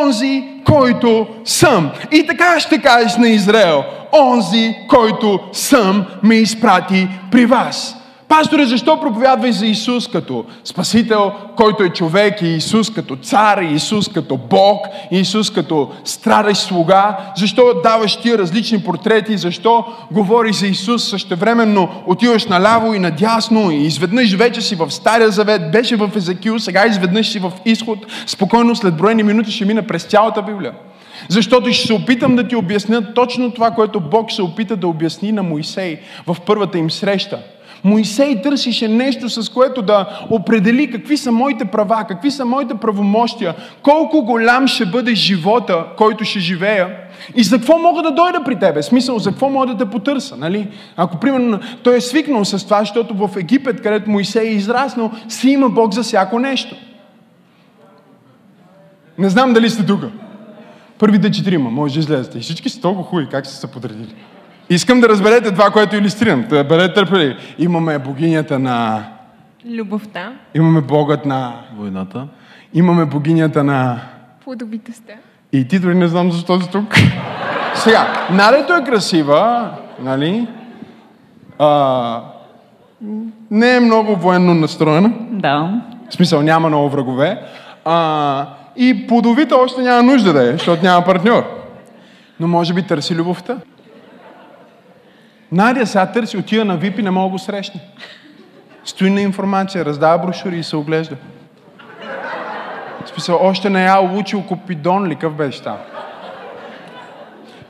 онзи, 0.00 0.44
който 0.66 1.26
съм. 1.44 1.90
И 2.10 2.26
така 2.26 2.60
ще 2.60 2.78
кажеш 2.82 3.16
на 3.16 3.28
Израел, 3.28 3.84
онзи, 4.12 4.76
който 4.88 5.40
съм, 5.52 6.06
ме 6.22 6.34
изпрати 6.34 7.08
при 7.30 7.46
вас. 7.46 7.96
Пасторе, 8.32 8.66
защо 8.66 9.00
проповядвай 9.00 9.52
за 9.52 9.66
Исус 9.66 10.08
като 10.08 10.44
Спасител, 10.64 11.32
който 11.56 11.82
е 11.82 11.88
човек, 11.88 12.42
и 12.42 12.46
Исус 12.46 12.90
като 12.90 13.16
цар, 13.16 13.58
и 13.62 13.74
Исус 13.74 14.08
като 14.08 14.36
Бог, 14.36 14.86
и 15.10 15.18
Исус 15.18 15.50
като 15.50 15.90
страдащ 16.04 16.62
слуга? 16.62 17.16
Защо 17.36 17.80
даваш 17.82 18.16
тия 18.16 18.38
различни 18.38 18.82
портрети? 18.82 19.36
Защо 19.36 19.84
говориш 20.12 20.56
за 20.56 20.66
Исус 20.66 21.08
същевременно 21.08 21.88
отиваш 22.06 22.46
наляво 22.46 22.94
и 22.94 22.98
надясно 22.98 23.70
и 23.70 23.76
изведнъж 23.76 24.34
вече 24.34 24.60
си 24.60 24.74
в 24.74 24.90
Стария 24.90 25.30
Завет, 25.30 25.70
беше 25.70 25.96
в 25.96 26.10
Езекил, 26.16 26.58
сега 26.58 26.86
изведнъж 26.86 27.28
си 27.28 27.38
в 27.38 27.52
Изход, 27.64 27.98
спокойно 28.26 28.76
след 28.76 28.96
броени 28.96 29.22
минути 29.22 29.50
ще 29.50 29.64
мина 29.64 29.82
през 29.82 30.04
цялата 30.04 30.42
Библия. 30.42 30.72
Защото 31.28 31.72
ще 31.72 31.86
се 31.86 31.92
опитам 31.92 32.36
да 32.36 32.48
ти 32.48 32.56
обясня 32.56 33.14
точно 33.14 33.50
това, 33.50 33.70
което 33.70 34.00
Бог 34.00 34.32
се 34.32 34.42
опита 34.42 34.76
да 34.76 34.88
обясни 34.88 35.32
на 35.32 35.42
Моисей 35.42 36.00
в 36.26 36.36
първата 36.46 36.78
им 36.78 36.90
среща– 36.90 37.38
Моисей 37.84 38.42
търсише 38.42 38.88
нещо, 38.88 39.28
с 39.28 39.48
което 39.48 39.82
да 39.82 40.26
определи 40.30 40.90
какви 40.90 41.16
са 41.16 41.32
моите 41.32 41.64
права, 41.64 42.04
какви 42.08 42.30
са 42.30 42.44
моите 42.44 42.74
правомощия, 42.74 43.54
колко 43.82 44.22
голям 44.24 44.66
ще 44.66 44.86
бъде 44.86 45.14
живота, 45.14 45.86
който 45.96 46.24
ще 46.24 46.40
живея 46.40 46.88
и 47.34 47.42
за 47.42 47.56
какво 47.56 47.78
мога 47.78 48.02
да 48.02 48.10
дойда 48.10 48.44
при 48.44 48.58
тебе? 48.58 48.82
Смисъл, 48.82 49.18
за 49.18 49.30
какво 49.30 49.48
мога 49.48 49.66
да 49.66 49.84
те 49.84 49.90
потърса, 49.90 50.36
нали? 50.36 50.68
Ако, 50.96 51.16
примерно, 51.16 51.60
той 51.82 51.96
е 51.96 52.00
свикнал 52.00 52.44
с 52.44 52.64
това, 52.64 52.80
защото 52.80 53.14
в 53.14 53.30
Египет, 53.36 53.82
където 53.82 54.10
Моисей 54.10 54.48
е 54.48 54.52
израснал, 54.52 55.10
си 55.28 55.50
има 55.50 55.68
Бог 55.68 55.94
за 55.94 56.02
всяко 56.02 56.38
нещо. 56.38 56.76
Не 59.18 59.28
знам 59.28 59.52
дали 59.52 59.70
сте 59.70 59.86
тук. 59.86 60.04
Първите 60.98 61.30
четирима, 61.30 61.70
може 61.70 61.94
да 61.94 62.00
излезете. 62.00 62.38
И 62.38 62.40
всички 62.40 62.68
са 62.68 62.80
толкова 62.80 63.04
хубави, 63.04 63.28
как 63.30 63.46
са 63.46 63.56
се 63.56 63.66
подредили. 63.66 64.14
Искам 64.72 65.00
да 65.00 65.08
разберете 65.08 65.50
това, 65.50 65.70
което 65.70 65.96
иллюстрирам. 65.96 66.44
Да 66.48 66.64
бъдете 66.64 66.94
търпеливи. 66.94 67.36
Имаме 67.58 67.98
богинята 67.98 68.58
на... 68.58 69.04
Любовта. 69.70 70.32
Имаме 70.54 70.80
богът 70.80 71.26
на... 71.26 71.52
Войната. 71.76 72.26
Имаме 72.74 73.04
богинята 73.04 73.64
на... 73.64 74.00
Плодовитостта. 74.44 75.12
И 75.52 75.68
ти 75.68 75.78
дори 75.78 75.94
не 75.94 76.08
знам 76.08 76.32
защо 76.32 76.60
си 76.60 76.70
тук. 76.70 76.94
Сега, 77.74 78.26
Надето 78.30 78.74
е 78.74 78.84
красива, 78.84 79.70
нали? 80.00 80.46
А, 81.58 82.20
не 83.50 83.76
е 83.76 83.80
много 83.80 84.16
военно 84.16 84.54
настроена. 84.54 85.12
Да. 85.30 85.80
В 86.10 86.14
смисъл, 86.14 86.42
няма 86.42 86.68
много 86.68 86.88
врагове. 86.88 87.42
А, 87.84 88.46
и 88.76 89.06
плодовита 89.06 89.56
още 89.56 89.82
няма 89.82 90.02
нужда 90.02 90.32
да 90.32 90.48
е, 90.48 90.52
защото 90.52 90.84
няма 90.84 91.04
партньор. 91.04 91.42
Но 92.40 92.48
може 92.48 92.74
би 92.74 92.82
търси 92.82 93.14
любовта. 93.14 93.56
Надя 95.52 95.86
сега 95.86 96.12
търси, 96.12 96.36
отива 96.36 96.64
на 96.64 96.78
VIP 96.78 96.98
и 96.98 97.02
не 97.02 97.10
мога 97.10 97.26
да 97.26 97.30
го 97.30 97.38
срещне. 97.38 97.80
Стои 98.84 99.10
на 99.10 99.20
информация, 99.20 99.84
раздава 99.84 100.18
брошури 100.18 100.58
и 100.58 100.62
се 100.62 100.76
оглежда. 100.76 101.16
В 103.04 103.08
смисъл, 103.08 103.38
още 103.42 103.70
не 103.70 103.84
я 103.84 104.00
учил 104.00 104.46
Купидон 104.46 105.06
ли, 105.06 105.16
къв 105.16 105.34
беше 105.34 105.62
там. 105.62 105.78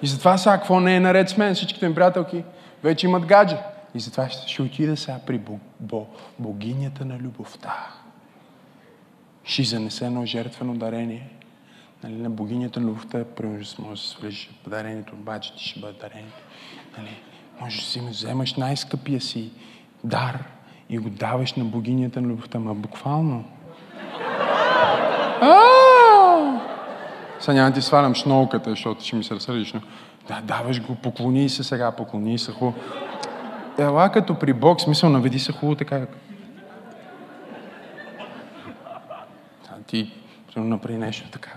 И 0.03 0.07
затова 0.07 0.39
сега, 0.39 0.57
какво 0.57 0.81
не 0.81 0.97
е 0.97 1.01
наред 1.01 1.29
с 1.29 1.37
мен, 1.37 1.55
всичките 1.55 1.89
ми 1.89 1.95
приятелки 1.95 2.45
вече 2.85 3.07
имат 3.07 3.27
гадже. 3.27 3.57
И 3.95 4.01
затова 4.01 4.29
ще, 4.29 4.49
ще 4.49 4.63
отида 4.63 4.97
сега 4.97 5.19
при 5.27 5.39
бо, 5.39 5.59
бо, 5.81 6.07
богинята 6.39 7.05
на 7.05 7.19
любовта. 7.19 7.89
Ще 9.45 9.63
занесе 9.63 10.07
едно 10.07 10.27
жертвено 10.27 10.75
дарение. 10.75 11.29
Нали, 12.05 12.15
на 12.15 12.31
богинята 12.31 12.81
на 12.81 12.87
любовта, 12.87 13.25
примерно, 13.37 13.65
може 13.79 14.03
да 14.03 14.09
свалиш 14.09 14.51
дарението, 14.67 15.15
обаче 15.15 15.55
ти 15.57 15.65
ще 15.65 15.81
бъде 15.81 15.99
дарението. 16.01 16.43
Нали, 16.99 17.11
може 17.63 17.81
да 17.81 17.87
си 17.87 18.01
вземаш 18.01 18.55
най-скъпия 18.55 19.21
си 19.21 19.51
дар 20.05 20.45
и 20.91 20.99
го 20.99 21.11
даваш 21.11 21.53
на 21.53 21.65
богинята 21.65 22.21
на 22.21 22.29
любовта, 22.29 22.59
ма 22.59 22.75
буквално. 22.75 23.45
Сега 27.41 27.55
няма 27.55 27.71
да 27.71 27.75
ти 27.75 27.83
свалям 27.83 28.15
шнолката, 28.15 28.71
защото 28.71 29.05
ще 29.05 29.17
ми 29.17 29.25
се 29.25 29.35
разсърдиш, 29.35 29.75
да, 30.29 30.41
даваш 30.41 30.83
го, 30.83 30.95
поклони 30.95 31.49
се 31.49 31.65
сега, 31.65 31.93
поклони 31.93 32.39
се 32.39 32.53
хубаво. 32.53 32.75
Ела 33.79 34.13
като 34.13 34.39
при 34.39 34.53
Бог, 34.53 34.81
смисъл, 34.81 35.11
наведи 35.11 35.39
се 35.39 35.53
хубаво 35.53 35.75
така. 35.75 36.07
ти 39.87 40.13
примерно, 40.55 40.71
направи 40.71 40.99
нещо 40.99 41.31
така. 41.31 41.51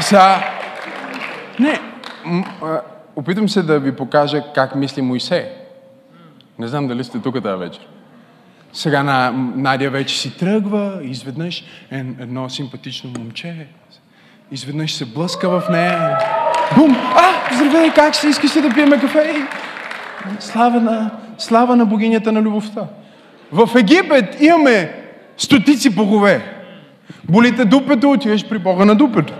Сега, 0.00 0.44
не, 1.60 1.80
м- 2.24 2.44
а, 2.62 2.80
опитвам 3.16 3.48
се 3.48 3.62
да 3.62 3.78
ви 3.80 3.96
покажа 3.96 4.42
как 4.54 4.74
мисли 4.74 5.02
Моисей. 5.02 5.44
Не 6.58 6.66
знам 6.68 6.88
дали 6.88 7.04
сте 7.04 7.18
тук 7.18 7.42
тази 7.42 7.58
вечер. 7.58 7.80
Сега 8.72 9.02
на, 9.02 9.30
Надя 9.56 9.90
вече 9.90 10.18
си 10.18 10.38
тръгва, 10.38 10.98
изведнъж 11.02 11.64
е- 11.92 11.96
едно 11.96 12.48
симпатично 12.48 13.10
момче, 13.18 13.66
изведнъж 14.50 14.92
се 14.94 15.04
блъска 15.04 15.48
в 15.50 15.62
нея. 15.70 16.18
Бум! 16.76 16.96
А, 17.16 17.54
здравей, 17.54 17.90
как 17.90 18.14
се 18.14 18.28
искаш 18.28 18.52
да 18.52 18.74
пиеме 18.74 19.00
кафе? 19.00 19.34
Слава 20.40 20.80
на, 20.80 21.10
слава 21.38 21.76
на 21.76 21.86
богинята 21.86 22.32
на 22.32 22.42
любовта. 22.42 22.86
В 23.52 23.68
Египет 23.78 24.40
имаме 24.40 24.94
стотици 25.36 25.90
богове. 25.90 26.54
Болите 27.24 27.64
дупето, 27.64 28.10
отиваш 28.10 28.48
при 28.48 28.58
Бога 28.58 28.84
на 28.84 28.94
дупето. 28.94 29.34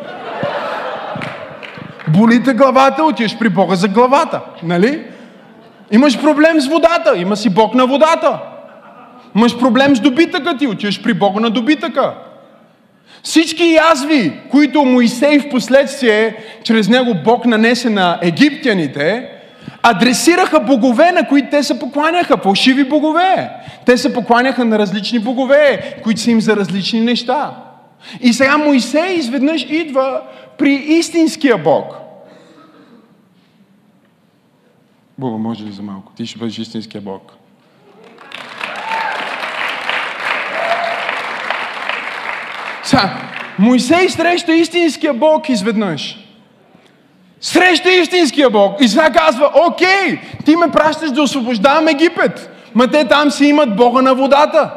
Болите 2.17 2.53
главата, 2.53 3.05
отиваш 3.05 3.39
при 3.39 3.49
Бога 3.49 3.75
за 3.75 3.89
главата. 3.89 4.41
Нали? 4.63 5.03
Имаш 5.91 6.21
проблем 6.21 6.61
с 6.61 6.69
водата, 6.69 7.17
има 7.17 7.37
си 7.37 7.51
Бог 7.51 7.75
на 7.75 7.87
водата. 7.87 8.39
Имаш 9.37 9.59
проблем 9.59 9.97
с 9.97 10.01
добитъка 10.01 10.57
ти, 10.57 10.67
отиваш 10.67 11.03
при 11.03 11.15
Бога 11.15 11.41
на 11.41 11.51
добитъка. 11.51 12.15
Всички 13.23 13.75
язви, 13.75 14.33
които 14.51 14.85
Моисей 14.85 15.39
в 15.39 15.49
последствие, 15.51 16.37
чрез 16.65 16.89
него 16.89 17.15
Бог 17.25 17.47
нанесе 17.47 17.91
на 17.91 18.19
египтяните, 18.23 19.29
адресираха 19.83 20.61
богове, 20.61 21.13
на 21.13 21.29
които 21.29 21.49
те 21.51 21.63
се 21.63 21.79
покланяха, 21.79 22.37
фалшиви 22.37 22.85
богове. 22.85 23.51
Те 23.87 23.97
се 23.97 24.15
покланяха 24.15 24.65
на 24.65 24.79
различни 24.79 25.19
богове, 25.19 25.95
които 26.03 26.21
са 26.21 26.31
им 26.31 26.41
за 26.41 26.57
различни 26.57 27.01
неща. 27.01 27.51
И 28.21 28.33
сега 28.33 28.59
Моисей 28.59 29.13
изведнъж 29.13 29.67
идва 29.71 30.21
при 30.59 30.75
истинския 30.75 31.59
Бог. 31.59 31.95
Бога, 35.19 35.37
може 35.37 35.65
ли 35.65 35.73
за 35.73 35.83
малко? 35.83 36.13
Ти 36.17 36.27
ще 36.27 36.39
бъдеш 36.39 36.59
истинския 36.59 37.01
Бог. 37.01 37.33
Сега, 42.83 43.15
Моисей 43.59 44.09
среща 44.09 44.55
истинския 44.55 45.15
Бог 45.15 45.49
изведнъж. 45.49 46.19
Среща 47.41 47.91
истинския 47.91 48.51
Бог 48.51 48.81
и 48.81 48.89
сега 48.89 49.11
казва, 49.11 49.51
окей, 49.67 50.21
ти 50.45 50.57
ме 50.57 50.71
пращаш 50.71 51.11
да 51.11 51.23
освобождавам 51.23 51.89
Египет. 51.89 52.51
Ма 52.75 52.89
те 52.89 53.05
там 53.05 53.31
си 53.31 53.47
имат 53.47 53.77
Бога 53.77 54.03
на 54.03 54.15
водата. 54.15 54.75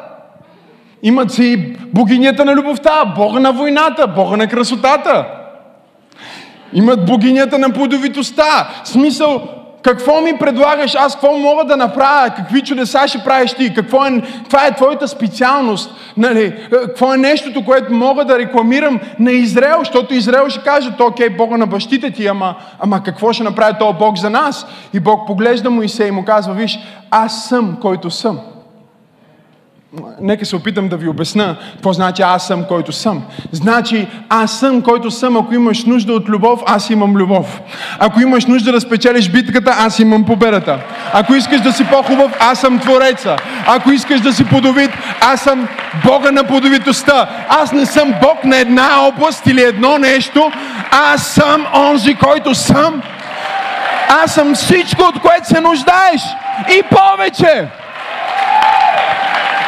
Имат 1.03 1.31
си 1.31 1.75
богинята 1.93 2.45
на 2.45 2.55
любовта, 2.55 3.05
Бога 3.15 3.39
на 3.39 3.51
войната, 3.51 4.07
Бога 4.07 4.37
на 4.37 4.47
красотата. 4.47 5.40
Имат 6.73 7.05
богинята 7.05 7.57
на 7.57 7.69
плодовитостта. 7.69 8.69
Смисъл, 8.83 9.41
какво 9.83 10.21
ми 10.21 10.37
предлагаш, 10.37 10.95
аз 10.95 11.13
какво 11.13 11.37
мога 11.37 11.65
да 11.65 11.77
направя, 11.77 12.29
какви 12.29 12.61
чудеса 12.61 13.07
ще 13.07 13.23
правиш 13.23 13.53
ти, 13.53 13.73
какво 13.73 14.05
е, 14.05 14.21
това 14.49 14.67
е 14.67 14.75
твоята 14.75 15.07
специалност, 15.07 15.91
нали? 16.17 16.55
какво 16.71 17.13
е 17.13 17.17
нещото, 17.17 17.65
което 17.65 17.93
мога 17.93 18.25
да 18.25 18.39
рекламирам 18.39 18.99
на 19.19 19.31
Израел, 19.31 19.79
защото 19.79 20.13
Израел 20.13 20.49
ще 20.49 20.63
каже, 20.63 20.91
то 20.97 21.05
окей, 21.05 21.29
Бога 21.29 21.57
на 21.57 21.67
бащите 21.67 22.11
ти, 22.11 22.27
ама, 22.27 22.55
ама 22.79 23.03
какво 23.03 23.33
ще 23.33 23.43
направи 23.43 23.73
този 23.79 23.97
Бог 23.97 24.17
за 24.17 24.29
нас? 24.29 24.65
И 24.93 24.99
Бог 24.99 25.27
поглежда 25.27 25.69
Моисей 25.69 26.07
и 26.07 26.11
му 26.11 26.25
казва, 26.25 26.53
виж, 26.53 26.79
аз 27.11 27.45
съм, 27.49 27.77
който 27.81 28.09
съм. 28.09 28.39
Нека 30.21 30.45
се 30.45 30.55
опитам 30.55 30.87
да 30.87 30.97
ви 30.97 31.07
обясна 31.07 31.57
какво 31.73 31.93
значи 31.93 32.21
аз 32.21 32.47
съм, 32.47 32.63
който 32.63 32.91
съм. 32.91 33.23
Значи 33.51 34.07
аз 34.29 34.59
съм, 34.59 34.81
който 34.81 35.11
съм. 35.11 35.37
Ако 35.37 35.53
имаш 35.53 35.85
нужда 35.85 36.13
от 36.13 36.29
любов, 36.29 36.61
аз 36.65 36.89
имам 36.89 37.15
любов. 37.15 37.61
Ако 37.99 38.21
имаш 38.21 38.45
нужда 38.45 38.71
да 38.71 38.81
спечелиш 38.81 39.29
битката, 39.29 39.75
аз 39.77 39.99
имам 39.99 40.25
победата. 40.25 40.79
Ако 41.13 41.35
искаш 41.35 41.61
да 41.61 41.73
си 41.73 41.85
по-хубав, 41.85 42.37
аз 42.39 42.59
съм 42.59 42.79
Твореца. 42.79 43.35
Ако 43.67 43.91
искаш 43.91 44.21
да 44.21 44.33
си 44.33 44.45
плодовит, 44.45 44.91
аз 45.21 45.41
съм 45.41 45.67
Бога 46.05 46.31
на 46.31 46.43
плодовитостта. 46.43 47.29
Аз 47.49 47.71
не 47.71 47.85
съм 47.85 48.13
Бог 48.21 48.43
на 48.43 48.57
една 48.57 49.07
област 49.07 49.47
или 49.47 49.61
едно 49.61 49.97
нещо. 49.97 50.51
Аз 50.91 51.27
съм 51.27 51.65
онзи, 51.75 52.15
който 52.15 52.55
съм. 52.55 53.01
Аз 54.23 54.33
съм 54.33 54.53
всичко, 54.53 55.03
от 55.03 55.21
което 55.21 55.47
се 55.47 55.61
нуждаеш. 55.61 56.21
И 56.69 56.83
повече. 56.83 57.80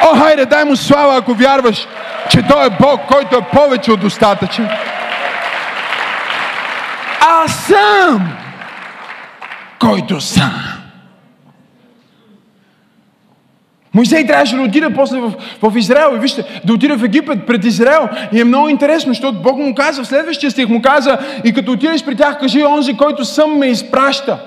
О, 0.03 0.17
хайде, 0.17 0.45
дай 0.45 0.65
му 0.65 0.75
слава, 0.75 1.17
ако 1.17 1.33
вярваш, 1.33 1.87
че 2.29 2.41
Той 2.41 2.65
е 2.65 2.69
Бог, 2.81 3.01
който 3.07 3.37
е 3.37 3.41
повече 3.41 3.91
от 3.91 3.99
достатъчен. 3.99 4.69
Аз 7.19 7.55
съм, 7.55 8.29
който 9.79 10.21
съм. 10.21 10.51
Моисей 13.93 14.27
трябваше 14.27 14.55
да 14.55 14.61
отиде 14.61 14.93
после 14.93 15.19
в, 15.19 15.33
в 15.61 15.77
Израел 15.77 16.15
и 16.15 16.19
вижте, 16.19 16.61
да 16.65 16.73
отиде 16.73 16.95
в 16.95 17.03
Египет 17.03 17.47
пред 17.47 17.65
Израел. 17.65 18.09
И 18.33 18.41
е 18.41 18.43
много 18.43 18.69
интересно, 18.69 19.13
защото 19.13 19.41
Бог 19.41 19.57
му 19.57 19.75
каза, 19.75 20.03
в 20.03 20.07
следващия 20.07 20.51
стих 20.51 20.69
му 20.69 20.81
каза, 20.81 21.17
и 21.43 21.53
като 21.53 21.71
отидеш 21.71 22.03
при 22.03 22.15
тях, 22.15 22.39
кажи, 22.39 22.63
онзи, 22.63 22.97
който 22.97 23.25
съм 23.25 23.57
ме 23.57 23.67
изпраща. 23.67 24.39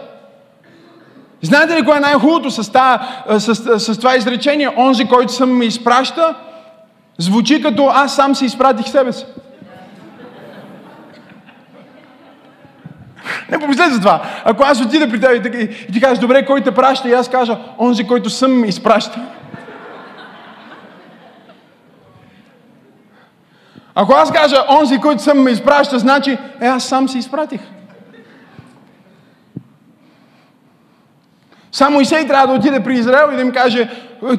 Знаете 1.42 1.76
ли 1.76 1.84
кое 1.84 1.96
е 1.96 2.00
най-хубавото 2.00 2.50
с, 2.50 2.62
с, 3.38 3.54
с, 3.54 3.80
с 3.80 3.98
това 3.98 4.16
изречение? 4.16 4.74
Онзи, 4.76 5.04
който 5.04 5.32
съм 5.32 5.56
ме 5.56 5.64
изпраща, 5.64 6.34
звучи 7.18 7.62
като 7.62 7.86
аз 7.86 8.16
сам 8.16 8.34
си 8.34 8.44
изпратих 8.44 8.88
себе 8.88 9.12
си. 9.12 9.26
Не 13.50 13.58
помислете 13.58 13.90
за 13.90 14.00
това. 14.00 14.22
Ако 14.44 14.62
аз 14.62 14.80
отида 14.80 15.08
при 15.08 15.20
теб 15.20 15.54
и, 15.54 15.58
и 15.88 15.92
ти 15.92 16.00
кажеш, 16.00 16.18
добре, 16.18 16.46
кой 16.46 16.60
те 16.60 16.70
праща? 16.70 17.08
И 17.08 17.12
аз 17.12 17.28
кажа, 17.28 17.58
онзи, 17.78 18.06
който 18.06 18.30
съм 18.30 18.60
ме 18.60 18.66
изпраща. 18.66 19.20
Ако 23.94 24.12
аз 24.12 24.32
кажа, 24.32 24.56
онзи, 24.68 24.98
който 24.98 25.22
съм 25.22 25.38
ме 25.42 25.50
изпраща, 25.50 25.98
значи, 25.98 26.38
е, 26.60 26.66
аз 26.66 26.84
сам 26.84 27.08
се 27.08 27.18
изпратих. 27.18 27.60
Само 31.76 32.00
Исей 32.00 32.26
трябва 32.26 32.46
да 32.46 32.52
отиде 32.52 32.80
при 32.80 32.94
Израел 32.94 33.32
и 33.32 33.36
да 33.36 33.42
им 33.42 33.52
каже, 33.52 33.90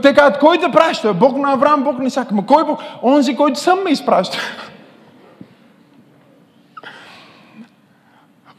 те 0.01 0.13
казват, 0.13 0.39
кой 0.39 0.57
те 0.57 0.71
праща? 0.71 1.13
Бог 1.13 1.37
на 1.37 1.51
Авраам, 1.53 1.83
Бог 1.83 1.99
на 1.99 2.05
Исаак. 2.05 2.31
Ма 2.31 2.45
кой 2.45 2.65
Бог? 2.65 2.79
Онзи, 3.03 3.35
който 3.35 3.59
сам 3.59 3.79
ме 3.83 3.91
изпраща. 3.91 4.37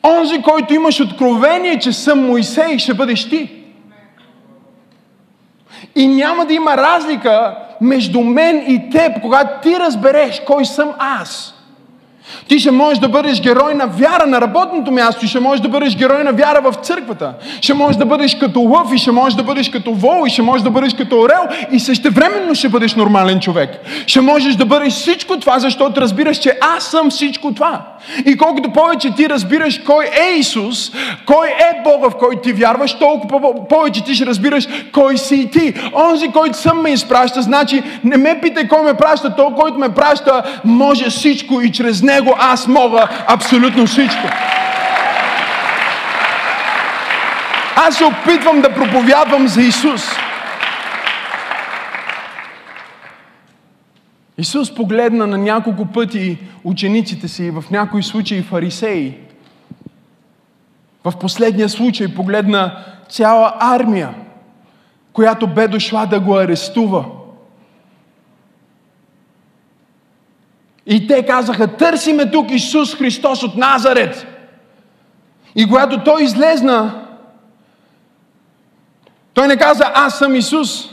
Онзи, 0.19 0.43
който 0.43 0.75
имаш 0.75 1.01
откровение, 1.01 1.79
че 1.79 1.93
съм 1.93 2.27
Моисей, 2.27 2.79
ще 2.79 2.95
бъдеш 2.95 3.29
ти. 3.29 3.65
И 5.95 6.09
няма 6.09 6.47
да 6.47 6.55
има 6.55 6.77
разлика 6.77 7.57
между 7.81 8.21
мен 8.21 8.65
и 8.67 8.91
теб, 8.91 9.21
когато 9.21 9.61
ти 9.69 9.81
разбереш 9.81 10.43
кой 10.47 10.65
съм 10.65 10.93
аз. 10.99 11.58
Ти 12.49 12.59
ще 12.59 12.71
можеш 12.71 12.99
да 12.99 13.09
бъдеш 13.09 13.41
герой 13.41 13.75
на 13.75 13.87
вяра 13.87 14.27
на 14.27 14.41
работното 14.41 14.93
място, 14.93 15.27
ще 15.27 15.41
можеш 15.41 15.61
да 15.61 15.69
бъдеш 15.69 15.97
герой 15.97 16.25
на 16.25 16.33
вяра 16.33 16.61
в 16.61 16.75
църквата. 16.75 17.35
Ще 17.61 17.75
можеш 17.75 17.97
да 17.97 18.07
бъдеш 18.07 18.35
като 18.35 18.61
лъв 18.61 18.95
и 18.95 18.99
ще 18.99 19.11
можеш 19.11 19.37
да 19.37 19.43
бъдеш 19.43 19.69
като 19.69 19.93
вол 19.95 20.27
и 20.27 20.31
ще 20.31 20.43
можеш 20.43 20.63
да 20.63 20.71
бъдеш 20.71 20.95
като 20.95 21.21
орел 21.21 21.43
и 21.73 21.81
същевременно 21.81 22.55
ще 22.55 22.69
бъдеш 22.69 22.95
нормален 22.95 23.41
човек. 23.41 23.71
Ще 24.07 24.21
можеш 24.21 24.55
да 24.55 24.67
бъдеш 24.67 24.93
всичко 24.93 25.41
това, 25.41 25.59
защото 25.59 26.01
разбираш, 26.01 26.37
че 26.39 26.59
аз 26.77 26.85
съм 26.85 27.11
всичко 27.11 27.55
това. 27.55 27.83
И 28.27 28.37
колкото 28.37 28.73
повече 28.73 29.15
ти 29.15 29.29
разбираш 29.29 29.79
кой 29.79 30.05
е 30.05 30.39
Исус, 30.39 30.93
кой 31.27 31.49
е 31.49 31.83
Бога, 31.85 32.09
в 32.09 32.17
който 32.19 32.41
ти 32.43 32.53
вярваш, 32.53 32.95
толкова 32.95 33.69
повече 33.69 34.05
ти 34.05 34.15
ще 34.15 34.27
разбираш 34.27 34.69
кой 34.93 35.19
си 35.19 35.51
ти. 35.53 35.75
Онзи, 35.95 36.29
който 36.29 36.59
съм 36.59 36.83
ме 36.83 36.91
изпраща, 36.91 37.43
значи 37.43 37.83
не 38.05 38.17
ме 38.17 38.41
питай 38.43 38.69
кой 38.69 38.83
ме 38.83 38.95
праща, 38.95 39.37
той, 39.37 39.55
който 39.57 39.79
ме 39.79 39.89
праща, 39.89 40.43
може 40.65 41.11
всичко 41.11 41.61
и 41.61 41.73
чрез 41.73 42.03
него 42.03 42.35
аз 42.39 42.69
мога 42.69 43.09
абсолютно 43.27 43.87
всичко. 43.87 44.29
Аз 47.77 47.97
се 47.97 48.05
опитвам 48.05 48.61
да 48.61 48.75
проповядвам 48.75 49.49
за 49.49 49.63
Исус. 49.63 50.03
Исус 54.39 54.75
погледна 54.75 55.27
на 55.27 55.39
няколко 55.39 55.87
пъти 55.87 56.39
учениците 56.65 57.29
си, 57.29 57.51
в 57.51 57.65
някои 57.71 58.03
случаи 58.03 58.43
фарисеи. 58.43 59.15
В 61.05 61.19
последния 61.19 61.69
случай 61.69 62.15
погледна 62.15 62.85
цяла 63.09 63.55
армия, 63.61 64.15
която 65.13 65.47
бе 65.47 65.69
дошла 65.69 66.07
да 66.07 66.21
го 66.21 66.37
арестува. 66.37 67.05
И 70.89 71.07
те 71.07 71.27
казаха, 71.27 71.67
търсиме 71.67 72.31
тук 72.31 72.51
Исус 72.51 72.95
Христос 72.95 73.43
от 73.43 73.57
Назарет. 73.57 74.27
И 75.57 75.67
когато 75.67 76.05
той 76.05 76.23
излезна, 76.23 77.09
Той 79.39 79.49
не 79.49 79.57
каза, 79.57 79.85
аз 79.95 80.19
съм 80.19 80.35
Исус. 80.35 80.89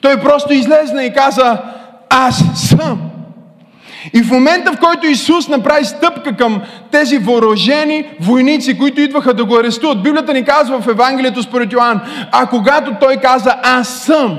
Той 0.00 0.20
просто 0.20 0.52
излезна 0.52 1.04
и 1.04 1.12
каза, 1.12 1.58
аз 2.10 2.42
съм. 2.54 3.00
И 4.14 4.22
в 4.22 4.30
момента, 4.30 4.72
в 4.72 4.78
който 4.78 5.06
Исус 5.06 5.48
направи 5.48 5.84
стъпка 5.84 6.36
към 6.36 6.62
тези 6.90 7.18
въоръжени 7.18 8.04
войници, 8.20 8.78
които 8.78 9.00
идваха 9.00 9.34
да 9.34 9.44
го 9.44 9.56
арестуват, 9.56 10.02
Библията 10.02 10.32
ни 10.32 10.44
казва 10.44 10.80
в 10.80 10.88
Евангелието 10.88 11.42
според 11.42 11.72
Йоанн, 11.72 12.00
а 12.32 12.46
когато 12.46 12.94
той 13.00 13.16
каза, 13.16 13.56
аз 13.62 13.88
съм, 13.88 14.38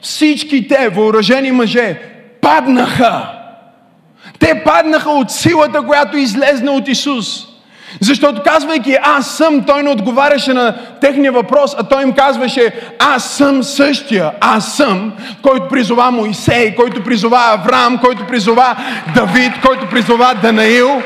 всички 0.00 0.68
те, 0.68 0.88
въоръжени 0.88 1.52
мъже, 1.52 2.00
паднаха. 2.40 3.43
Те 4.44 4.62
паднаха 4.64 5.10
от 5.10 5.30
силата, 5.30 5.82
която 5.82 6.16
излезна 6.16 6.72
от 6.72 6.88
Исус. 6.88 7.46
Защото 8.00 8.42
казвайки 8.42 8.96
аз 9.02 9.36
съм, 9.36 9.64
той 9.64 9.82
не 9.82 9.90
отговаряше 9.90 10.52
на 10.52 10.76
техния 11.00 11.32
въпрос, 11.32 11.74
а 11.78 11.82
той 11.82 12.02
им 12.02 12.12
казваше 12.12 12.72
аз 12.98 13.24
съм 13.30 13.62
същия, 13.62 14.32
аз 14.40 14.76
съм, 14.76 15.12
който 15.42 15.68
призова 15.68 16.10
Моисей, 16.10 16.74
който 16.74 17.04
призова 17.04 17.38
Авраам, 17.38 17.98
който 17.98 18.26
призова 18.26 18.76
Давид, 19.14 19.52
който 19.66 19.88
призова 19.88 20.34
Данаил. 20.42 21.02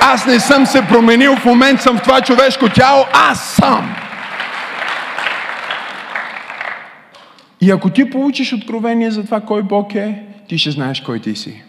Аз 0.00 0.26
не 0.26 0.40
съм 0.40 0.66
се 0.66 0.82
променил, 0.82 1.36
в 1.36 1.44
момент 1.44 1.80
съм 1.80 1.98
в 1.98 2.02
това 2.02 2.20
човешко 2.20 2.68
тяло, 2.68 3.04
аз 3.12 3.40
съм. 3.40 3.94
И 7.60 7.70
ако 7.70 7.90
ти 7.90 8.10
получиш 8.10 8.52
откровение 8.52 9.10
за 9.10 9.24
това 9.24 9.40
кой 9.40 9.62
Бог 9.62 9.94
е, 9.94 10.22
ти 10.48 10.58
ще 10.58 10.70
знаеш 10.70 11.00
кой 11.00 11.20
ти 11.20 11.36
си. 11.36 11.62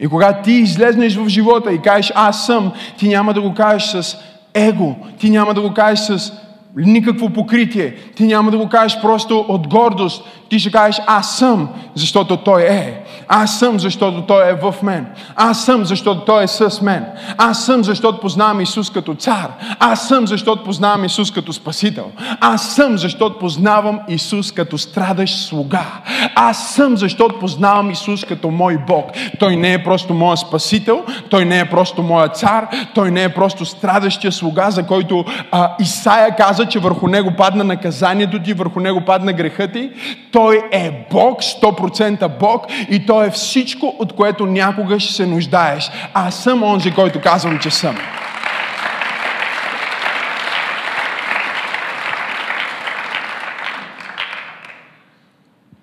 И 0.00 0.08
когато 0.08 0.42
ти 0.42 0.52
излезнеш 0.52 1.16
в 1.16 1.28
живота 1.28 1.72
и 1.72 1.78
кажеш 1.78 2.12
аз 2.14 2.46
съм, 2.46 2.72
ти 2.98 3.08
няма 3.08 3.34
да 3.34 3.40
го 3.40 3.54
кажеш 3.54 3.90
с 3.90 4.16
его, 4.54 4.96
ти 5.18 5.30
няма 5.30 5.54
да 5.54 5.60
го 5.60 5.74
кажеш 5.74 5.98
с 5.98 6.32
никакво 6.76 7.30
покритие, 7.30 7.94
ти 8.16 8.26
няма 8.26 8.50
да 8.50 8.58
го 8.58 8.68
кажеш 8.68 9.00
просто 9.00 9.44
от 9.48 9.68
гордост, 9.68 10.24
ти 10.50 10.58
ще 10.58 10.70
кажеш 10.70 11.00
аз 11.06 11.36
съм, 11.36 11.68
защото 11.94 12.36
Той 12.36 12.62
е. 12.62 13.04
Аз 13.28 13.58
съм, 13.58 13.80
защото 13.80 14.22
Той 14.22 14.50
е 14.50 14.54
в 14.54 14.74
мен. 14.82 15.06
Аз 15.36 15.64
съм, 15.64 15.84
защото 15.84 16.20
Той 16.20 16.44
е 16.44 16.46
с 16.46 16.82
мен. 16.82 17.06
Аз 17.38 17.64
съм, 17.64 17.84
защото 17.84 18.20
познавам 18.20 18.60
Исус 18.60 18.90
като 18.90 19.14
цар. 19.14 19.50
Аз 19.78 20.08
съм, 20.08 20.26
защото 20.26 20.64
познавам 20.64 21.04
Исус 21.04 21.30
като 21.30 21.52
спасител. 21.52 22.10
Аз 22.40 22.62
съм, 22.62 22.98
защото 22.98 23.38
познавам 23.38 24.00
Исус 24.08 24.52
като 24.52 24.78
страдащ 24.78 25.48
слуга. 25.48 25.86
Аз 26.34 26.68
съм, 26.68 26.96
защото 26.96 27.38
познавам 27.38 27.90
Исус 27.90 28.24
като 28.24 28.50
мой 28.50 28.78
Бог. 28.86 29.10
Той 29.38 29.56
не 29.56 29.72
е 29.72 29.84
просто 29.84 30.14
моя 30.14 30.36
спасител, 30.36 31.04
Той 31.28 31.44
не 31.44 31.58
е 31.58 31.70
просто 31.70 32.02
моя 32.02 32.28
цар, 32.28 32.68
Той 32.94 33.10
не 33.10 33.22
е 33.22 33.28
просто 33.28 33.64
страдащия 33.64 34.32
слуга, 34.32 34.70
за 34.70 34.86
който 34.86 35.24
а, 35.50 35.72
Исаия 35.80 36.36
каза, 36.36 36.59
че 36.68 36.78
върху 36.78 37.08
него 37.08 37.30
падна 37.36 37.64
наказанието 37.64 38.42
ти, 38.42 38.52
върху 38.52 38.80
него 38.80 39.00
падна 39.00 39.32
греха 39.32 39.72
ти. 39.72 39.90
Той 40.32 40.62
е 40.72 41.06
Бог, 41.10 41.42
100% 41.42 42.38
Бог 42.38 42.66
и 42.90 43.06
Той 43.06 43.26
е 43.26 43.30
всичко, 43.30 43.96
от 43.98 44.12
което 44.12 44.46
някога 44.46 45.00
ще 45.00 45.12
се 45.14 45.26
нуждаеш. 45.26 45.90
Аз 46.14 46.42
съм 46.42 46.62
онзи, 46.62 46.94
който 46.94 47.20
казвам, 47.20 47.58
че 47.58 47.70
съм. 47.70 47.96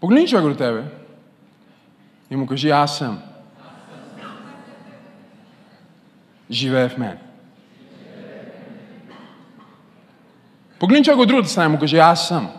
Погледни 0.02 0.28
човек 0.28 0.46
до 0.46 0.56
тебе 0.56 0.84
и 2.32 2.36
му 2.36 2.48
кажи, 2.48 2.70
аз 2.70 2.98
съм. 2.98 3.20
Живее 6.52 6.90
в 6.90 6.98
мен. 6.98 7.27
Погледни 10.80 11.14
от 11.14 11.28
другата 11.28 11.50
страна 11.50 11.66
и 11.66 11.72
му 11.72 11.80
кажи, 11.80 11.98
аз 11.98 12.28
съм. 12.28 12.52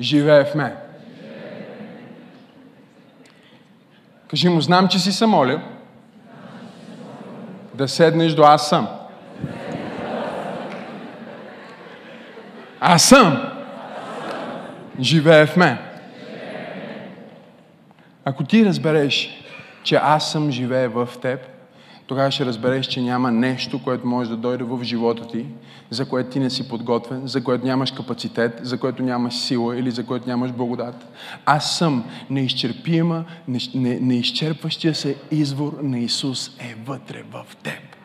Живее 0.00 0.44
в 0.44 0.54
мен. 0.54 0.72
Кажи 4.28 4.48
му, 4.48 4.60
знам, 4.60 4.88
че 4.88 4.98
си 4.98 5.12
се 5.12 5.26
молил 5.26 5.60
да 7.74 7.88
седнеш 7.88 8.32
до 8.32 8.42
аз 8.42 8.68
съм. 8.68 8.88
Аз 12.80 13.02
съм. 13.02 13.52
Живее 15.00 15.46
в 15.46 15.56
мен. 15.56 15.78
Ако 18.24 18.44
ти 18.44 18.64
разбереш, 18.64 19.44
че 19.82 19.96
аз 19.96 20.32
съм 20.32 20.50
живее 20.50 20.88
в 20.88 21.08
теб, 21.22 21.57
тогава 22.08 22.30
ще 22.30 22.46
разбереш, 22.46 22.86
че 22.86 23.02
няма 23.02 23.30
нещо, 23.30 23.82
което 23.82 24.06
може 24.06 24.30
да 24.30 24.36
дойде 24.36 24.64
в 24.64 24.84
живота 24.84 25.28
ти, 25.28 25.46
за 25.90 26.08
което 26.08 26.30
ти 26.30 26.40
не 26.40 26.50
си 26.50 26.68
подготвен, 26.68 27.26
за 27.26 27.44
което 27.44 27.66
нямаш 27.66 27.90
капацитет, 27.92 28.60
за 28.62 28.78
което 28.80 29.02
нямаш 29.02 29.34
сила 29.34 29.78
или 29.78 29.90
за 29.90 30.06
което 30.06 30.28
нямаш 30.28 30.52
благодат. 30.52 31.06
Аз 31.46 31.78
съм 31.78 32.04
неизчерпима, 32.30 33.24
не, 33.48 33.58
не, 33.74 34.00
неизчерпващия 34.00 34.94
се 34.94 35.16
извор 35.30 35.78
на 35.82 35.98
Исус 35.98 36.48
е 36.58 36.74
вътре 36.86 37.22
в 37.32 37.56
теб. 37.62 37.97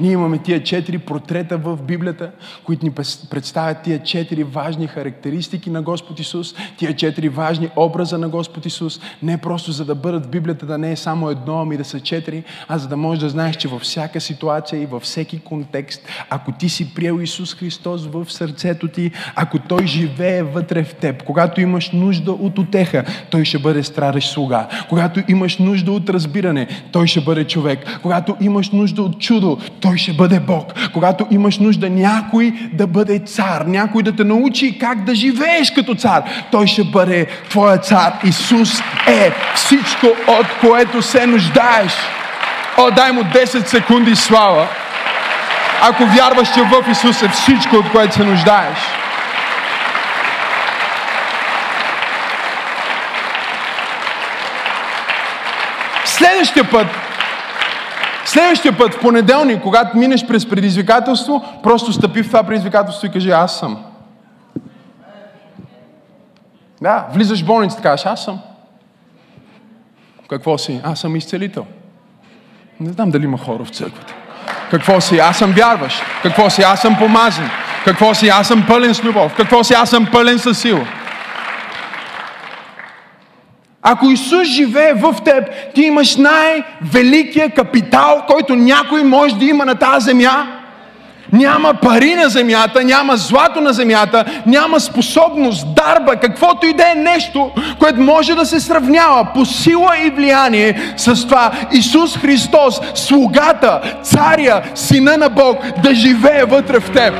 Ние 0.00 0.12
имаме 0.12 0.38
тия 0.38 0.62
четири 0.62 0.98
портрета 0.98 1.58
в 1.58 1.78
Библията, 1.82 2.30
които 2.64 2.86
ни 2.86 2.92
представят 3.30 3.82
тия 3.82 4.02
четири 4.02 4.44
важни 4.44 4.86
характеристики 4.86 5.70
на 5.70 5.82
Господ 5.82 6.20
Исус, 6.20 6.54
тия 6.76 6.96
четири 6.96 7.28
важни 7.28 7.68
образа 7.76 8.18
на 8.18 8.28
Господ 8.28 8.66
Исус, 8.66 9.00
не 9.22 9.38
просто 9.38 9.72
за 9.72 9.84
да 9.84 9.94
бъдат 9.94 10.26
в 10.26 10.28
Библията 10.28 10.66
да 10.66 10.78
не 10.78 10.92
е 10.92 10.96
само 10.96 11.30
едно, 11.30 11.60
ами 11.60 11.76
да 11.76 11.84
са 11.84 12.00
четири, 12.00 12.44
а 12.68 12.78
за 12.78 12.88
да 12.88 12.96
можеш 12.96 13.20
да 13.20 13.28
знаеш, 13.28 13.56
че 13.56 13.68
във 13.68 13.82
всяка 13.82 14.20
ситуация 14.20 14.82
и 14.82 14.86
във 14.86 15.02
всеки 15.02 15.38
контекст, 15.38 16.08
ако 16.30 16.52
ти 16.52 16.68
си 16.68 16.94
приел 16.94 17.20
Исус 17.20 17.54
Христос 17.54 18.06
в 18.06 18.26
сърцето 18.28 18.88
ти, 18.88 19.10
ако 19.36 19.58
Той 19.58 19.86
живее 19.86 20.42
вътре 20.42 20.84
в 20.84 20.94
теб, 20.94 21.22
когато 21.22 21.60
имаш 21.60 21.90
нужда 21.90 22.32
от 22.32 22.58
отеха, 22.58 23.04
Той 23.30 23.44
ще 23.44 23.58
бъде 23.58 23.82
страдащ 23.82 24.32
слуга. 24.32 24.68
Когато 24.88 25.22
имаш 25.28 25.58
нужда 25.58 25.92
от 25.92 26.10
разбиране, 26.10 26.68
Той 26.92 27.06
ще 27.06 27.20
бъде 27.20 27.44
човек. 27.44 27.98
Когато 28.02 28.36
имаш 28.40 28.70
нужда 28.70 29.02
от 29.02 29.18
чудо, 29.18 29.58
той 29.84 29.98
ще 29.98 30.12
бъде 30.12 30.40
Бог. 30.40 30.72
Когато 30.92 31.26
имаш 31.30 31.58
нужда 31.58 31.90
някой 31.90 32.52
да 32.72 32.86
бъде 32.86 33.18
цар, 33.18 33.64
някой 33.66 34.02
да 34.02 34.16
те 34.16 34.24
научи 34.24 34.78
как 34.78 35.04
да 35.04 35.14
живееш 35.14 35.70
като 35.70 35.94
цар, 35.94 36.22
той 36.50 36.66
ще 36.66 36.84
бъде 36.84 37.26
твоя 37.48 37.78
цар. 37.78 38.12
Исус 38.24 38.80
е 39.06 39.32
всичко, 39.54 40.06
от 40.28 40.46
което 40.60 41.02
се 41.02 41.26
нуждаеш. 41.26 41.92
О, 42.76 42.90
дай 42.90 43.12
му 43.12 43.22
10 43.22 43.66
секунди 43.66 44.16
слава. 44.16 44.66
Ако 45.82 46.06
вярваш, 46.06 46.54
че 46.54 46.62
в 46.62 46.90
Исус 46.90 47.22
е 47.22 47.28
всичко, 47.28 47.76
от 47.76 47.90
което 47.90 48.14
се 48.14 48.24
нуждаеш. 48.24 48.78
Следващия 56.04 56.70
път, 56.70 56.86
Следващия 58.34 58.78
път, 58.78 58.94
в 58.94 59.00
понеделник, 59.00 59.62
когато 59.62 59.96
минеш 59.96 60.26
през 60.26 60.48
предизвикателство, 60.48 61.44
просто 61.62 61.92
стъпи 61.92 62.22
в 62.22 62.26
това 62.26 62.42
предизвикателство 62.42 63.06
и 63.06 63.10
кажи 63.10 63.30
аз 63.30 63.58
съм. 63.58 63.84
Да, 66.82 67.06
влизаш 67.12 67.42
в 67.42 67.46
болницата, 67.46 67.82
кажеш 67.82 68.06
аз 68.06 68.24
съм. 68.24 68.40
Какво 70.28 70.58
си? 70.58 70.80
Аз 70.84 71.00
съм 71.00 71.16
изцелител. 71.16 71.66
Не 72.80 72.92
знам 72.92 73.10
дали 73.10 73.24
има 73.24 73.38
хора 73.38 73.64
в 73.64 73.68
църквата. 73.68 74.14
Какво 74.70 75.00
си? 75.00 75.18
Аз 75.18 75.38
съм 75.38 75.52
вярващ. 75.52 76.02
Какво 76.22 76.50
си? 76.50 76.62
Аз 76.62 76.80
съм 76.80 76.96
помазан. 76.96 77.50
Какво 77.84 78.14
си? 78.14 78.28
Аз 78.28 78.48
съм 78.48 78.64
пълен 78.68 78.94
с 78.94 79.04
любов. 79.04 79.34
Какво 79.36 79.64
си? 79.64 79.74
Аз 79.74 79.90
съм 79.90 80.06
пълен 80.12 80.38
с 80.38 80.54
сила. 80.54 80.86
Ако 83.86 84.10
Исус 84.10 84.48
живее 84.48 84.92
в 84.94 85.14
теб, 85.24 85.44
ти 85.74 85.82
имаш 85.82 86.16
най-великия 86.16 87.50
капитал, 87.50 88.24
който 88.28 88.56
някой 88.56 89.02
може 89.02 89.34
да 89.34 89.44
има 89.44 89.64
на 89.64 89.74
тази 89.74 90.04
земя. 90.04 90.46
Няма 91.32 91.74
пари 91.74 92.14
на 92.14 92.28
земята, 92.28 92.84
няма 92.84 93.16
злато 93.16 93.60
на 93.60 93.72
земята, 93.72 94.24
няма 94.46 94.80
способност, 94.80 95.66
дарба, 95.74 96.16
каквото 96.16 96.66
и 96.66 96.72
да 96.72 96.90
е 96.90 96.94
нещо, 96.94 97.50
което 97.78 98.00
може 98.00 98.34
да 98.34 98.46
се 98.46 98.60
сравнява 98.60 99.26
по 99.34 99.44
сила 99.44 99.90
и 100.06 100.10
влияние 100.10 100.94
с 100.96 101.26
това 101.26 101.52
Исус 101.72 102.18
Христос, 102.18 102.80
слугата, 102.94 103.80
царя, 104.02 104.62
сина 104.74 105.16
на 105.16 105.28
Бог, 105.28 105.58
да 105.82 105.94
живее 105.94 106.44
вътре 106.44 106.80
в 106.80 106.90
теб. 106.90 107.14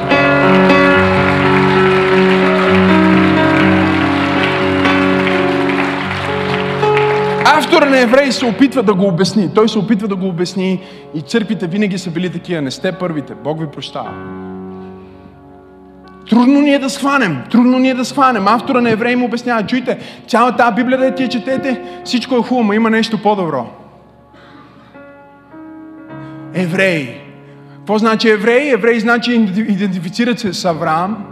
Автора 7.59 7.91
на 7.91 8.01
Евреи 8.01 8.33
се 8.33 8.47
опитва 8.47 8.83
да 8.83 8.95
го 8.95 9.07
обясни. 9.09 9.55
Той 9.55 9.69
се 9.69 9.79
опитва 9.79 10.09
да 10.09 10.17
го 10.17 10.29
обясни 10.29 10.81
и 11.15 11.21
църквите 11.21 11.67
винаги 11.67 11.99
са 11.99 12.11
били 12.11 12.33
такива. 12.33 12.63
Не 12.63 12.71
сте 12.71 12.93
първите. 12.93 13.35
Бог 13.45 13.61
ви 13.61 13.67
прощава. 13.67 14.11
Трудно 16.31 16.61
ни 16.61 16.75
е 16.75 16.79
да 16.79 16.91
схванем. 16.91 17.39
Трудно 17.51 17.79
ни 17.79 17.91
е 17.91 17.95
да 17.95 18.05
схванем. 18.05 18.49
Автора 18.49 18.81
на 18.81 18.91
Евреи 18.91 19.17
му 19.17 19.27
обяснява. 19.27 19.67
Чуйте, 19.67 19.99
цялата 20.29 20.57
тази 20.57 20.75
Библия 20.75 20.99
да 20.99 21.15
ти 21.15 21.23
я 21.23 21.29
четете, 21.29 21.83
всичко 22.05 22.37
е 22.37 22.43
хубаво, 22.43 22.73
има 22.73 22.91
нещо 22.91 23.23
по-добро. 23.23 23.67
Евреи. 26.55 27.09
Какво 27.77 27.99
значи 27.99 28.29
евреи? 28.29 28.71
Евреи 28.71 29.01
значи 29.01 29.33
идентифицират 29.69 30.39
се 30.39 30.53
с 30.53 30.65
Авраам, 30.65 31.25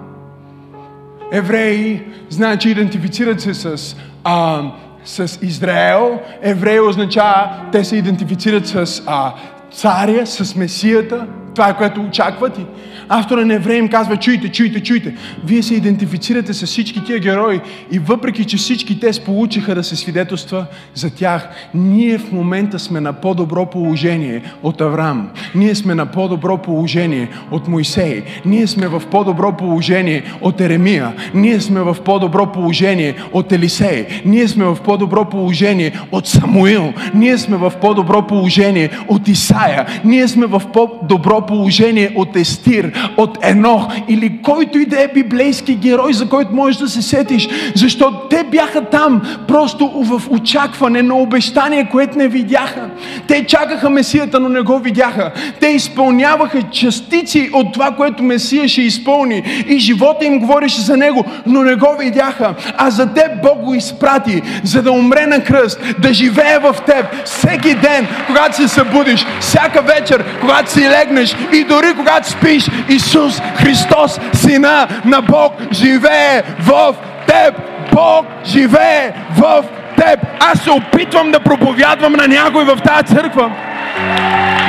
Евреи, 1.32 2.02
значи 2.30 2.70
идентифицират 2.70 3.40
се 3.40 3.54
с, 3.54 3.96
а, 4.24 4.62
с 5.04 5.38
Израел. 5.42 6.20
Евреи 6.42 6.80
означава, 6.80 7.50
те 7.72 7.84
се 7.84 7.96
идентифицират 7.96 8.66
с 8.66 9.02
а, 9.06 9.34
царя, 9.72 10.26
с 10.26 10.54
Месията. 10.54 11.26
Това 11.54 11.68
е 11.68 11.76
което 11.76 12.00
очакват 12.00 12.58
и 12.58 12.66
автора 13.08 13.44
на 13.44 13.54
Евреи 13.54 13.78
им 13.78 13.88
казва, 13.88 14.16
чуйте, 14.16 14.48
чуйте, 14.48 14.82
чуйте. 14.82 15.14
Вие 15.44 15.62
се 15.62 15.74
идентифицирате 15.74 16.52
с 16.52 16.66
всички 16.66 17.04
тия 17.04 17.18
герои 17.18 17.60
и 17.90 17.98
въпреки, 17.98 18.44
че 18.44 18.56
всички 18.56 19.00
те 19.00 19.12
сполучиха 19.12 19.74
да 19.74 19.84
се 19.84 19.96
свидетелства 19.96 20.66
за 20.94 21.10
тях, 21.10 21.48
ние 21.74 22.18
в 22.18 22.32
момента 22.32 22.78
сме 22.78 23.00
на 23.00 23.12
по-добро 23.12 23.66
положение 23.66 24.42
от 24.62 24.80
Авраам. 24.80 25.30
Ние 25.54 25.74
сме 25.74 25.94
на 25.94 26.06
по-добро 26.06 26.58
положение 26.58 27.28
от 27.50 27.68
Моисей. 27.68 28.22
Ние 28.44 28.66
сме 28.66 28.88
в 28.88 29.02
по-добро 29.10 29.56
положение 29.56 30.22
от 30.40 30.60
Еремия. 30.60 31.12
Ние 31.34 31.60
сме 31.60 31.80
в 31.80 31.96
по-добро 32.04 32.52
положение 32.52 33.14
от 33.32 33.52
Елисей. 33.52 34.06
Ние 34.24 34.48
сме 34.48 34.64
в 34.64 34.78
по-добро 34.84 35.24
положение 35.24 35.92
от 36.12 36.26
Самуил. 36.26 36.92
Ние 37.14 37.38
сме 37.38 37.56
в 37.56 37.72
по-добро 37.80 38.26
положение 38.26 38.90
от 39.08 39.28
Исаия. 39.28 39.86
Ние 40.04 40.28
сме 40.28 40.46
в 40.46 40.62
по-добро 40.72 41.41
положение 41.46 42.12
от 42.16 42.36
Естир, 42.36 43.10
от 43.16 43.38
Енох 43.42 43.86
или 44.08 44.42
който 44.42 44.78
и 44.78 44.86
да 44.86 45.02
е 45.02 45.08
библейски 45.08 45.74
герой, 45.74 46.12
за 46.12 46.28
който 46.28 46.54
можеш 46.54 46.76
да 46.76 46.88
се 46.88 47.02
сетиш. 47.02 47.48
Защото 47.74 48.16
те 48.30 48.44
бяха 48.50 48.84
там 48.84 49.22
просто 49.48 49.88
в 49.88 50.22
очакване 50.30 51.02
на 51.02 51.14
обещание, 51.14 51.88
което 51.90 52.18
не 52.18 52.28
видяха. 52.28 52.88
Те 53.28 53.46
чакаха 53.46 53.90
Месията, 53.90 54.40
но 54.40 54.48
не 54.48 54.60
го 54.60 54.78
видяха. 54.78 55.32
Те 55.60 55.66
изпълняваха 55.66 56.62
частици 56.62 57.50
от 57.52 57.72
това, 57.72 57.90
което 57.90 58.22
Месия 58.22 58.68
ще 58.68 58.82
изпълни. 58.82 59.64
И 59.68 59.78
живота 59.78 60.24
им 60.24 60.38
говореше 60.38 60.80
за 60.80 60.96
него, 60.96 61.24
но 61.46 61.62
не 61.62 61.74
го 61.74 61.96
видяха. 61.98 62.54
А 62.76 62.90
за 62.90 63.06
теб 63.06 63.42
Бог 63.42 63.58
го 63.58 63.74
изпрати, 63.74 64.42
за 64.64 64.82
да 64.82 64.92
умре 64.92 65.26
на 65.26 65.44
кръст, 65.44 65.80
да 65.98 66.12
живее 66.12 66.58
в 66.58 66.76
теб 66.86 67.06
всеки 67.24 67.74
ден, 67.74 68.06
когато 68.26 68.56
се 68.56 68.68
събудиш, 68.68 69.26
всяка 69.40 69.82
вечер, 69.82 70.24
когато 70.40 70.72
си 70.72 70.88
легнеш 70.88 71.31
и 71.52 71.64
дори 71.64 71.94
когато 71.96 72.30
спиш, 72.30 72.70
Исус 72.88 73.40
Христос, 73.56 74.20
Сина 74.32 74.88
на 75.04 75.22
Бог, 75.22 75.52
живее 75.72 76.42
в 76.60 76.94
теб. 77.26 77.54
Бог 77.92 78.26
живее 78.44 79.12
в 79.36 79.64
теб. 79.96 80.20
Аз 80.40 80.60
се 80.60 80.70
опитвам 80.70 81.30
да 81.30 81.40
проповядвам 81.40 82.12
на 82.12 82.28
някой 82.28 82.64
в 82.64 82.76
тази 82.76 83.14
църква, 83.14 83.50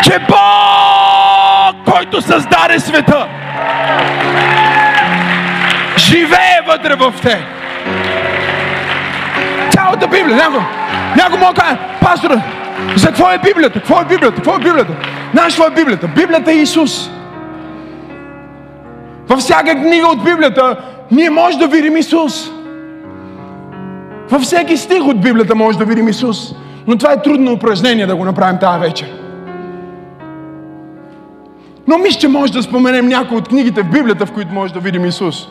че 0.03 0.19
Бог, 0.19 1.93
който 1.93 2.21
създаде 2.21 2.79
света, 2.79 3.27
живее 5.97 6.59
вътре 6.67 6.95
в 6.95 7.13
теб. 7.21 7.39
Цялата 9.71 10.07
Библия, 10.07 10.35
някой, 10.35 10.61
някой 11.15 11.39
може 11.39 11.53
да 11.53 11.61
каже, 11.61 11.77
пастора, 12.01 12.41
за 12.95 13.07
какво 13.07 13.31
е 13.31 13.37
Библията? 13.37 13.79
Какво 13.79 14.01
е 14.01 14.05
Библията? 14.05 14.35
Какво 14.35 14.55
е 14.55 14.59
Библията? 14.59 14.93
Знаеш 15.33 15.55
какво 15.55 15.71
е 15.71 15.75
Библията? 15.75 16.07
Библията 16.07 16.51
е 16.51 16.55
Исус. 16.55 17.09
Във 19.27 19.39
всяка 19.39 19.75
книга 19.75 20.07
от 20.07 20.23
Библията 20.23 20.75
ние 21.11 21.29
може 21.29 21.57
да 21.57 21.67
видим 21.67 21.97
Исус. 21.97 22.49
Във 24.29 24.41
всеки 24.41 24.77
стих 24.77 25.07
от 25.07 25.21
Библията 25.21 25.55
може 25.55 25.77
да 25.77 25.85
видим 25.85 26.07
Исус. 26.07 26.55
Но 26.87 26.97
това 26.97 27.11
е 27.11 27.21
трудно 27.21 27.51
упражнение 27.51 28.05
да 28.05 28.15
го 28.15 28.25
направим 28.25 28.59
тази 28.59 28.79
вечер. 28.79 29.07
Но 31.87 31.97
мисля, 31.97 32.19
че 32.19 32.27
може 32.27 32.53
да 32.53 32.63
споменем 32.63 33.07
някои 33.07 33.37
от 33.37 33.47
книгите 33.47 33.81
в 33.81 33.89
Библията, 33.89 34.25
в 34.25 34.31
които 34.31 34.53
може 34.53 34.73
да 34.73 34.79
видим 34.79 35.05
Исус. 35.05 35.47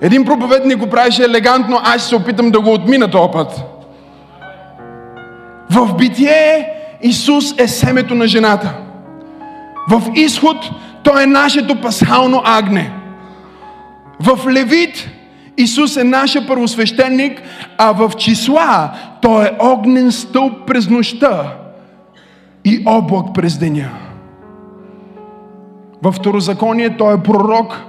Един 0.00 0.24
проповедник 0.24 0.78
го 0.78 0.86
правеше 0.86 1.24
елегантно, 1.24 1.80
аз 1.84 2.08
се 2.08 2.16
опитам 2.16 2.50
да 2.50 2.60
го 2.60 2.72
отмина 2.72 3.10
този 3.10 3.32
път. 3.32 3.62
В 5.70 5.94
битие 5.94 6.73
Исус 7.04 7.54
е 7.58 7.68
семето 7.68 8.14
на 8.14 8.26
жената. 8.26 8.74
В 9.90 10.02
изход 10.14 10.56
той 11.02 11.22
е 11.22 11.26
нашето 11.26 11.80
пасхално 11.80 12.42
агне. 12.44 12.92
В 14.20 14.52
Левит 14.52 15.10
Исус 15.56 15.96
е 15.96 16.04
нашия 16.04 16.46
първосвещеник, 16.46 17.42
а 17.78 17.92
в 17.92 18.12
числа 18.16 18.90
Той 19.22 19.44
е 19.44 19.56
огнен 19.60 20.12
стълб 20.12 20.66
през 20.66 20.88
нощта 20.88 21.56
и 22.64 22.82
облак 22.86 23.26
през 23.34 23.58
деня. 23.58 23.90
В 26.02 26.12
Второзаконие 26.12 26.96
Той 26.96 27.14
е 27.14 27.22
пророк, 27.22 27.80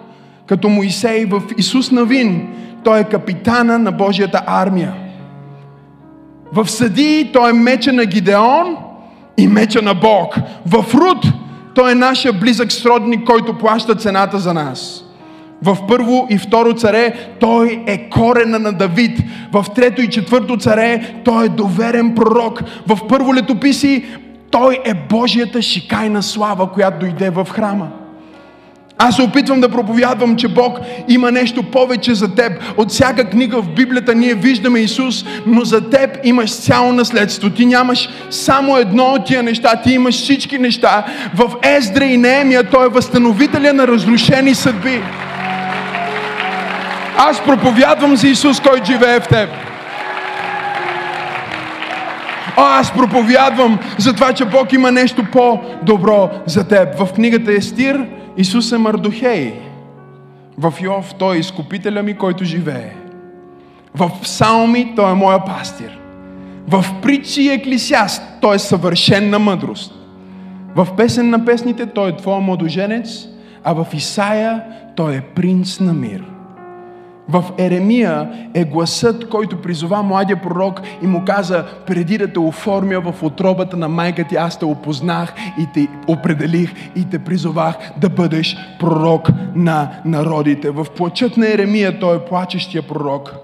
като 0.47 0.70
Моисей 0.70 1.26
в 1.26 1.41
Исус 1.57 1.91
Навин. 1.91 2.47
Той 2.84 2.99
е 2.99 3.03
капитана 3.03 3.80
на 3.80 3.91
Божията 3.91 4.43
армия. 4.47 4.93
В 6.53 6.68
Съдии 6.68 7.32
Той 7.34 7.49
е 7.49 7.53
меча 7.53 7.93
на 7.93 8.05
Гидеон 8.05 8.78
и 9.38 9.48
меча 9.48 9.82
на 9.82 9.94
Бог. 9.94 10.36
В 10.66 10.86
Руд 10.94 11.26
той 11.76 11.92
е 11.92 11.96
нашия 11.96 12.34
близък 12.34 12.72
сродник, 12.72 13.24
който 13.24 13.58
плаща 13.58 13.96
цената 13.96 14.40
за 14.40 14.54
нас. 14.54 15.02
В 15.64 15.78
първо 15.88 16.28
и 16.30 16.38
второ 16.38 16.74
царе 16.74 17.14
той 17.40 17.84
е 17.88 18.10
корена 18.10 18.60
на 18.60 18.74
Давид. 18.74 19.20
В 19.52 19.66
трето 19.76 20.02
и 20.02 20.10
четвърто 20.10 20.58
царе 20.58 21.16
той 21.26 21.46
е 21.46 21.50
доверен 21.50 22.16
пророк. 22.16 22.64
В 22.88 23.08
първо 23.08 23.36
летописи 23.36 24.06
той 24.52 24.80
е 24.86 24.94
Божията 25.10 25.62
шикайна 25.62 26.24
слава, 26.24 26.72
която 26.72 27.00
дойде 27.00 27.30
в 27.30 27.48
храма. 27.52 27.88
Аз 28.98 29.16
се 29.16 29.22
опитвам 29.22 29.62
да 29.62 29.70
проповядвам, 29.70 30.36
че 30.36 30.48
Бог 30.48 30.80
има 31.08 31.32
нещо 31.32 31.64
повече 31.64 32.16
за 32.16 32.36
теб. 32.36 32.52
От 32.78 32.91
всяка 32.91 33.30
книга 33.30 33.62
в 33.62 33.70
Библията 33.70 34.16
ние 34.16 34.34
виждаме 34.34 34.80
Исус, 34.80 35.26
но 35.46 35.64
за 35.64 35.89
теб 35.89 36.20
имаш 36.24 36.56
цяло 36.56 36.91
наследство. 36.91 37.50
Ти 37.50 37.66
нямаш 37.66 38.10
само 38.30 38.78
едно 38.78 39.04
от 39.04 39.26
тия 39.26 39.43
неща, 39.43 39.82
ти 39.84 39.93
имаш 39.93 40.16
всички 40.16 40.58
неща. 40.58 41.06
В 41.36 41.52
Ездра 41.64 42.06
и 42.06 42.18
Неемия 42.18 42.64
той 42.64 42.86
е 42.86 42.89
възстановителя 42.89 43.74
на 43.74 43.88
разрушени 43.88 44.56
съдби. 44.56 45.02
Аз 47.18 47.43
проповядвам 47.43 48.16
за 48.16 48.28
Исус, 48.28 48.60
който 48.60 48.86
живее 48.86 49.20
в 49.20 49.28
теб. 49.28 49.50
О, 52.58 52.62
аз 52.62 52.91
проповядвам 52.91 53.80
за 53.98 54.14
това, 54.14 54.34
че 54.34 54.46
Бог 54.46 54.74
има 54.74 54.91
нещо 54.91 55.24
по-добро 55.32 56.30
за 56.46 56.68
теб. 56.68 57.00
В 57.00 57.14
книгата 57.14 57.54
Естир 57.54 58.06
Исус 58.38 58.72
е 58.72 58.78
Мардухей. 58.78 59.54
В 60.58 60.74
Йов 60.82 61.14
той 61.14 61.36
е 61.36 61.40
изкупителя 61.40 62.04
ми, 62.04 62.14
който 62.14 62.46
живее. 62.46 62.94
В 63.96 64.12
Псалми 64.22 64.94
той 64.96 65.12
е 65.12 65.16
моя 65.16 65.46
пастир. 65.46 66.00
В 66.68 66.86
притчи 67.02 67.42
и 67.42 67.50
еклисиаст 67.50 68.24
той 68.42 68.56
е 68.56 68.60
съвършенна 68.60 69.40
мъдрост. 69.40 69.94
В 70.76 70.88
песен 70.98 71.30
на 71.30 71.46
песните 71.46 71.86
той 71.86 72.10
е 72.10 72.18
твоя 72.18 72.40
младоженец, 72.40 73.28
а 73.64 73.74
в 73.74 73.88
Исаия 73.94 74.64
той 74.96 75.16
е 75.16 75.22
принц 75.22 75.80
на 75.80 75.94
мир. 75.94 76.35
В 77.30 77.43
Еремия 77.57 78.30
е 78.53 78.63
гласът, 78.63 79.30
който 79.30 79.61
призова 79.61 80.03
младия 80.03 80.41
пророк 80.41 80.82
и 81.03 81.07
му 81.07 81.26
каза, 81.26 81.65
преди 81.88 82.17
да 82.17 82.34
те 82.34 82.39
оформя 82.39 82.99
в 82.99 83.23
отробата 83.23 83.78
на 83.78 83.89
майка 83.89 84.23
ти, 84.23 84.36
аз 84.36 84.59
те 84.59 84.65
опознах 84.65 85.34
и 85.59 85.67
те 85.73 85.88
определих 86.07 86.73
и 86.95 87.05
те 87.09 87.19
призовах 87.19 87.76
да 87.97 88.09
бъдеш 88.09 88.57
пророк 88.80 89.30
на 89.55 89.91
народите. 90.05 90.69
В 90.69 90.86
плачът 90.97 91.38
на 91.38 91.53
Еремия 91.53 91.99
той 91.99 92.15
е 92.15 92.19
плачещия 92.19 92.82
пророк. 92.82 93.36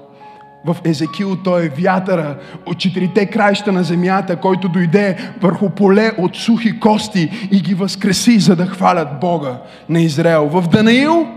В 0.65 0.77
Езекил 0.83 1.35
той 1.35 1.65
е 1.65 1.69
вятъра 1.69 2.35
от 2.65 2.77
четирите 2.77 3.25
краища 3.25 3.71
на 3.71 3.83
земята, 3.83 4.35
който 4.35 4.69
дойде 4.69 5.17
върху 5.41 5.69
поле 5.69 6.11
от 6.17 6.35
сухи 6.35 6.79
кости 6.79 7.47
и 7.51 7.61
ги 7.61 7.73
възкреси, 7.73 8.39
за 8.39 8.55
да 8.55 8.65
хвалят 8.65 9.19
Бога 9.21 9.57
на 9.89 10.01
Израел. 10.01 10.47
В 10.47 10.67
Данаил 10.67 11.27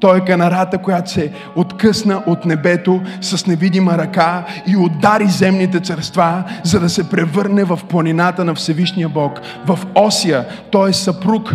той 0.00 0.18
е 0.18 0.24
канарата, 0.24 0.78
която 0.78 1.10
се 1.10 1.32
откъсна 1.56 2.22
от 2.26 2.44
небето 2.44 3.00
с 3.20 3.46
невидима 3.46 3.98
ръка 3.98 4.44
и 4.66 4.76
удари 4.76 5.26
земните 5.26 5.80
царства, 5.80 6.44
за 6.62 6.80
да 6.80 6.88
се 6.88 7.10
превърне 7.10 7.64
в 7.64 7.80
планината 7.88 8.44
на 8.44 8.54
Всевишния 8.54 9.08
Бог. 9.08 9.40
В 9.66 9.78
Осия 9.94 10.44
той 10.70 10.90
е 10.90 10.92
съпруг 10.92 11.54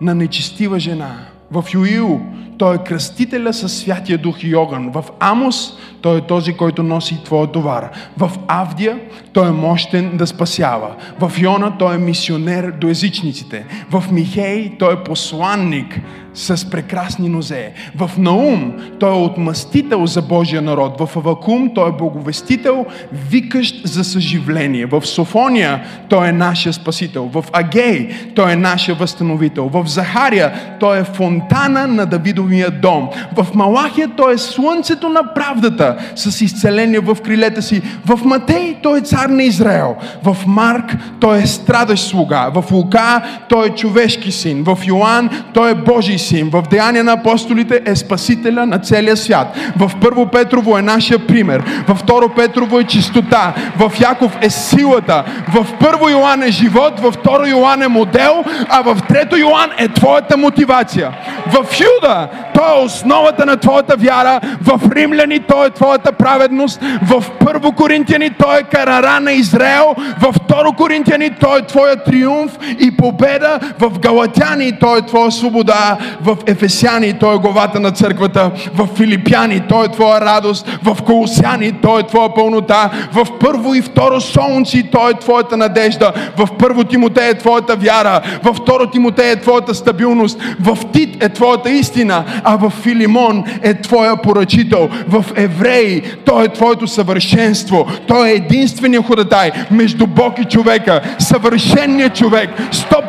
на 0.00 0.14
нечестива 0.14 0.78
жена. 0.78 1.10
В 1.50 1.64
Юил 1.74 2.20
той 2.58 2.74
е 2.74 2.78
кръстителя 2.78 3.52
със 3.52 3.78
Святия 3.78 4.18
Дух 4.18 4.42
и 4.42 4.54
огън. 4.54 4.90
В 4.90 5.04
Амос 5.20 5.78
той 6.00 6.18
е 6.18 6.20
този, 6.20 6.52
който 6.52 6.82
носи 6.82 7.24
твоя 7.24 7.46
товар. 7.46 7.90
В 8.18 8.30
Авдия 8.48 8.98
той 9.32 9.48
е 9.48 9.52
мощен 9.52 10.16
да 10.16 10.26
спасява. 10.26 10.94
В 11.20 11.32
Йона 11.38 11.78
той 11.78 11.94
е 11.94 11.98
мисионер 11.98 12.70
до 12.70 12.88
езичниците. 12.88 13.64
В 13.90 14.04
Михей 14.12 14.76
той 14.78 14.94
е 14.94 15.04
посланник 15.04 16.00
с 16.34 16.70
прекрасни 16.70 17.28
нозе. 17.28 17.72
В 17.96 18.10
Наум 18.18 18.72
той 19.00 19.10
е 19.10 19.22
отмъстител 19.24 20.06
за 20.06 20.22
Божия 20.22 20.62
народ. 20.62 21.00
В 21.00 21.16
Авакум 21.16 21.70
той 21.74 21.88
е 21.88 21.92
боговестител, 21.92 22.86
викащ 23.12 23.88
за 23.88 24.04
съживление. 24.04 24.86
В 24.86 25.06
Софония 25.06 25.82
той 26.08 26.28
е 26.28 26.32
нашия 26.32 26.72
спасител. 26.72 27.30
В 27.32 27.44
Агей 27.52 28.08
той 28.34 28.52
е 28.52 28.56
нашия 28.56 28.94
възстановител. 28.94 29.68
В 29.68 29.86
Захария 29.86 30.76
той 30.80 30.98
е 30.98 31.04
фонтана 31.04 31.86
на 31.86 32.06
Давидови 32.06 32.50
Христовия 32.50 32.70
дом. 32.70 33.08
В 33.36 33.54
Малахия 33.54 34.08
той 34.16 34.34
е 34.34 34.38
слънцето 34.38 35.08
на 35.08 35.34
правдата 35.34 35.96
с 36.14 36.40
изцеление 36.40 37.00
в 37.00 37.16
крилете 37.24 37.62
си. 37.62 37.82
В 38.06 38.20
Матей 38.24 38.76
той 38.82 38.98
е 38.98 39.02
цар 39.02 39.28
на 39.28 39.42
Израел. 39.42 39.96
В 40.22 40.36
Марк 40.46 40.96
той 41.20 41.38
е 41.38 41.46
страдащ 41.46 42.08
слуга. 42.08 42.50
В 42.54 42.64
Лука 42.72 43.22
той 43.48 43.66
е 43.66 43.70
човешки 43.70 44.32
син. 44.32 44.62
В 44.64 44.78
Йоанн 44.86 45.30
той 45.54 45.70
е 45.70 45.74
Божий 45.74 46.18
син. 46.20 46.50
В 46.50 46.62
Деяния 46.70 47.04
на 47.04 47.12
апостолите 47.12 47.82
е 47.86 47.96
спасителя 47.96 48.66
на 48.66 48.78
целия 48.78 49.16
свят. 49.16 49.58
В 49.76 49.90
Първо 50.00 50.26
Петрово 50.26 50.78
е 50.78 50.82
нашия 50.82 51.26
пример. 51.26 51.64
В 51.88 51.94
Второ 51.94 52.28
Петрово 52.28 52.78
е 52.78 52.84
чистота. 52.84 53.54
В 53.76 53.92
Яков 54.00 54.38
е 54.40 54.50
силата. 54.50 55.24
В 55.54 55.66
Първо 55.80 56.08
Йоанн 56.08 56.42
е 56.42 56.50
живот. 56.50 57.00
В 57.00 57.12
Второ 57.12 57.46
Йоанн 57.46 57.82
е 57.82 57.88
модел. 57.88 58.44
А 58.68 58.82
в 58.82 58.98
Трето 59.08 59.36
Йоанн 59.36 59.70
е 59.78 59.88
твоята 59.88 60.36
мотивация. 60.36 61.10
В 61.46 61.66
Юда 61.80 62.28
той 62.54 62.80
е 62.80 62.84
основата 62.84 63.46
на 63.46 63.56
твоята 63.56 63.96
вяра. 63.96 64.40
В 64.62 64.80
Римляни 64.92 65.40
той 65.40 65.66
е 65.66 65.70
твоята 65.70 66.12
праведност. 66.12 66.80
В 67.02 67.24
Първо 67.44 67.72
Коринтияни 67.72 68.30
той 68.30 68.58
е 68.58 68.62
карара 68.62 69.20
на 69.20 69.32
Израел. 69.32 69.94
В 70.20 70.32
Второ 70.32 70.72
Коринтияни 70.72 71.30
той 71.30 71.58
е 71.58 71.66
твоя 71.66 71.96
триумф 71.96 72.52
и 72.78 72.96
победа. 72.96 73.58
В 73.78 73.98
Галатяни 73.98 74.78
той 74.78 74.98
е 74.98 75.02
твоя 75.02 75.30
свобода. 75.30 75.98
В 76.20 76.36
Ефесяни 76.46 77.12
той 77.12 77.34
е 77.34 77.38
главата 77.38 77.80
на 77.80 77.90
църквата. 77.90 78.50
В 78.74 78.88
Филипяни 78.96 79.60
той 79.68 79.86
е 79.86 79.88
твоя 79.88 80.20
радост. 80.20 80.78
В 80.82 81.02
Колосяни 81.02 81.72
той 81.72 82.00
е 82.00 82.06
твоя 82.06 82.34
пълнота. 82.34 82.90
В 83.12 83.26
Първо 83.40 83.74
и 83.74 83.82
Второ 83.82 84.20
Солунци 84.20 84.88
той 84.92 85.10
е 85.10 85.14
твоята 85.14 85.56
надежда. 85.56 86.12
В 86.36 86.48
Първо 86.58 86.84
Тимотей 86.84 87.28
е 87.28 87.38
твоята 87.38 87.76
вяра. 87.76 88.20
В 88.42 88.54
Второ 88.54 88.86
Тимотей 88.86 89.30
е 89.30 89.40
твоята 89.40 89.74
стабилност. 89.74 90.40
В 90.60 90.78
Тит 90.92 91.24
е 91.24 91.28
твоята 91.28 91.70
истина. 91.70 92.24
А 92.44 92.56
в 92.56 92.70
Филимон 92.70 93.44
е 93.62 93.74
твоя 93.74 94.16
поръчител. 94.16 94.88
В 95.08 95.24
Евреи 95.36 96.02
той 96.24 96.44
е 96.44 96.48
твоето 96.48 96.86
съвършенство. 96.86 97.86
Той 98.06 98.28
е 98.28 98.32
единствения 98.32 99.02
ходатай 99.02 99.50
между 99.70 100.06
Бог 100.06 100.38
и 100.38 100.44
човека. 100.44 101.00
Съвършенният 101.18 102.14
човек. 102.14 102.50
100% 102.72 102.99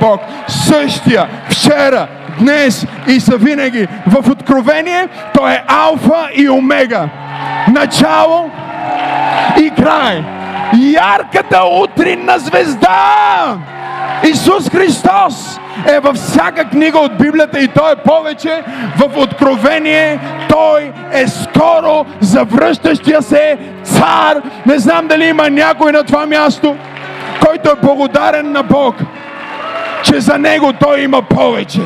Бог. 0.00 0.20
Същия. 0.48 1.28
Вчера, 1.48 2.06
днес 2.38 2.86
и 3.08 3.18
завинаги. 3.18 3.88
В 4.06 4.30
Откровение 4.30 5.08
той 5.34 5.52
е 5.52 5.62
Алфа 5.68 6.28
и 6.34 6.50
Омега. 6.50 7.08
Начало 7.68 8.50
и 9.60 9.70
край. 9.70 10.24
Ярката 10.78 11.62
утринна 11.64 12.38
звезда! 12.38 13.56
Исус 14.24 14.70
Христос 14.70 15.60
е 15.86 16.00
във 16.00 16.16
всяка 16.16 16.64
книга 16.64 16.98
от 16.98 17.18
Библията 17.18 17.60
и 17.60 17.68
Той 17.68 17.92
е 17.92 17.96
повече 17.96 18.62
в 18.96 19.18
Откровение. 19.18 20.20
Той 20.48 20.92
е 21.12 21.26
скоро 21.28 22.06
завръщащия 22.20 23.22
се 23.22 23.58
цар. 23.82 24.42
Не 24.66 24.78
знам 24.78 25.06
дали 25.06 25.24
има 25.24 25.50
някой 25.50 25.92
на 25.92 26.04
това 26.04 26.26
място, 26.26 26.76
който 27.46 27.70
е 27.70 27.80
благодарен 27.82 28.52
на 28.52 28.62
Бог, 28.62 28.94
че 30.04 30.20
за 30.20 30.38
Него 30.38 30.72
Той 30.80 31.00
има 31.00 31.22
повече. 31.22 31.80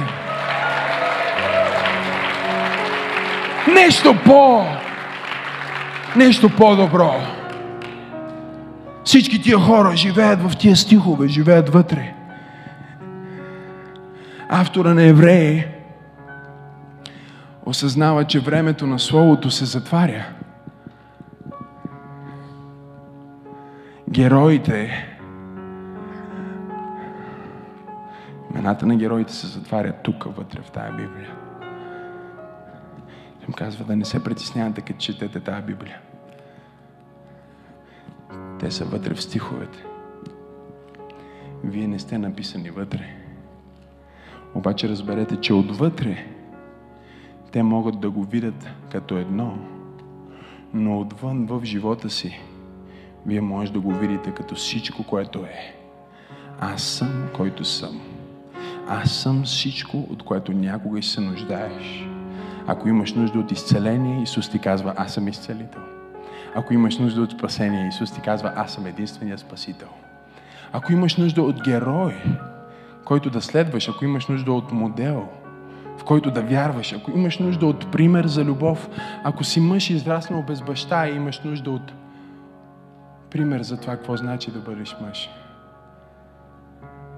Нещо 3.75 4.17
по... 4.25 4.65
Нещо 6.17 6.51
по-добро. 6.57 7.15
Всички 9.05 9.43
тия 9.43 9.59
хора 9.59 9.97
живеят 9.97 10.43
в 10.43 10.57
тия 10.57 10.77
стихове, 10.77 11.29
живеят 11.29 11.69
вътре. 11.69 12.15
Автора 14.49 14.95
на 14.95 15.03
Евреи 15.03 15.65
осъзнава, 17.67 18.25
че 18.25 18.41
времето 18.41 18.87
на 18.87 18.99
Словото 18.99 19.51
се 19.51 19.65
затваря. 19.65 20.25
Героите, 24.11 25.07
имената 28.55 28.87
на 28.87 28.97
героите 28.97 29.33
се 29.33 29.47
затварят 29.47 30.03
тук, 30.03 30.25
вътре 30.25 30.63
в 30.63 30.71
тая 30.71 30.93
Библия. 30.93 31.37
Им 33.49 33.55
казва 33.55 33.85
да 33.85 33.97
не 33.97 34.05
се 34.05 34.25
притеснявате, 34.25 34.81
като 34.81 34.99
четете 34.99 35.41
тази 35.41 35.63
Библия. 35.63 36.01
Те 38.61 38.71
са 38.71 38.85
вътре 38.85 39.15
в 39.15 39.23
стиховете. 39.23 39.85
Вие 41.65 41.89
не 41.89 41.99
сте 41.99 42.19
написани 42.19 42.71
вътре. 42.71 43.17
Обаче 44.55 44.89
разберете, 44.89 45.41
че 45.41 45.55
отвътре 45.55 46.27
те 47.53 47.63
могат 47.63 48.01
да 48.01 48.11
го 48.11 48.23
видят 48.25 48.71
като 48.93 49.19
едно, 49.19 49.59
но 50.75 51.01
отвън 51.01 51.47
в 51.47 51.61
живота 51.65 52.11
си 52.11 52.41
вие 53.27 53.41
може 53.41 53.73
да 53.73 53.81
го 53.81 53.95
видите 53.95 54.31
като 54.31 54.55
всичко, 54.55 55.05
което 55.07 55.39
е. 55.39 55.75
Аз 56.61 56.83
съм, 56.83 57.29
който 57.37 57.65
съм. 57.65 58.14
Аз 58.89 59.11
съм 59.11 59.45
всичко, 59.45 60.07
от 60.11 60.23
което 60.23 60.53
някога 60.53 61.03
се 61.03 61.21
нуждаеш. 61.21 62.07
Ако 62.67 62.89
имаш 62.89 63.15
нужда 63.15 63.39
от 63.39 63.53
изцеление, 63.53 64.23
Исус 64.23 64.51
ти 64.51 64.59
казва, 64.59 64.95
аз 64.97 65.15
съм 65.15 65.29
изцелител. 65.29 65.83
Ако 66.55 66.75
имаш 66.75 66.99
нужда 66.99 67.23
от 67.23 67.33
спасение, 67.33 67.89
Исус 67.89 68.13
ти 68.13 68.21
казва, 68.21 68.53
аз 68.57 68.73
съм 68.73 68.87
единствения 68.87 69.39
спасител. 69.39 69.89
Ако 70.73 70.93
имаш 70.93 71.17
нужда 71.17 71.43
от 71.43 71.63
герой, 71.63 72.15
който 73.05 73.31
да 73.31 73.41
следваш, 73.41 73.89
ако 73.89 74.05
имаш 74.05 74.27
нужда 74.27 74.53
от 74.53 74.73
модел, 74.73 75.29
в 75.99 76.05
който 76.05 76.31
да 76.31 76.43
вярваш, 76.43 76.93
ако 76.93 77.11
имаш 77.11 77.39
нужда 77.39 77.67
от 77.67 77.93
пример 77.93 78.27
за 78.27 78.45
любов, 78.45 78.89
ако 79.25 79.45
си 79.45 79.61
мъж 79.61 79.91
израснал 79.91 80.43
без 80.43 80.63
баща 80.63 81.09
и 81.09 81.17
имаш 81.17 81.41
нужда 81.41 81.71
от 81.71 81.93
пример 83.31 83.63
за 83.63 83.81
това, 83.81 83.97
какво 83.97 84.17
значи 84.17 84.51
да 84.51 84.59
бъдеш 84.59 84.97
мъж. 85.01 85.31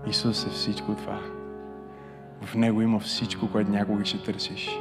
Исус 0.06 0.46
е 0.46 0.50
всичко 0.50 0.94
това. 0.94 1.35
В 2.42 2.54
Него 2.54 2.82
има 2.82 3.00
всичко, 3.00 3.50
което 3.52 3.70
някога 3.70 4.04
ще 4.04 4.22
търсиш. 4.22 4.78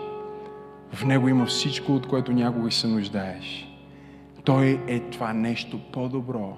В 0.93 1.05
Него 1.05 1.27
има 1.27 1.45
всичко, 1.45 1.95
от 1.95 2.07
което 2.07 2.31
някога 2.31 2.71
ще 2.71 2.81
се 2.81 2.87
нуждаеш. 2.87 3.67
Той 4.43 4.81
е 4.87 4.99
това 4.99 5.33
нещо 5.33 5.79
по-добро. 5.91 6.57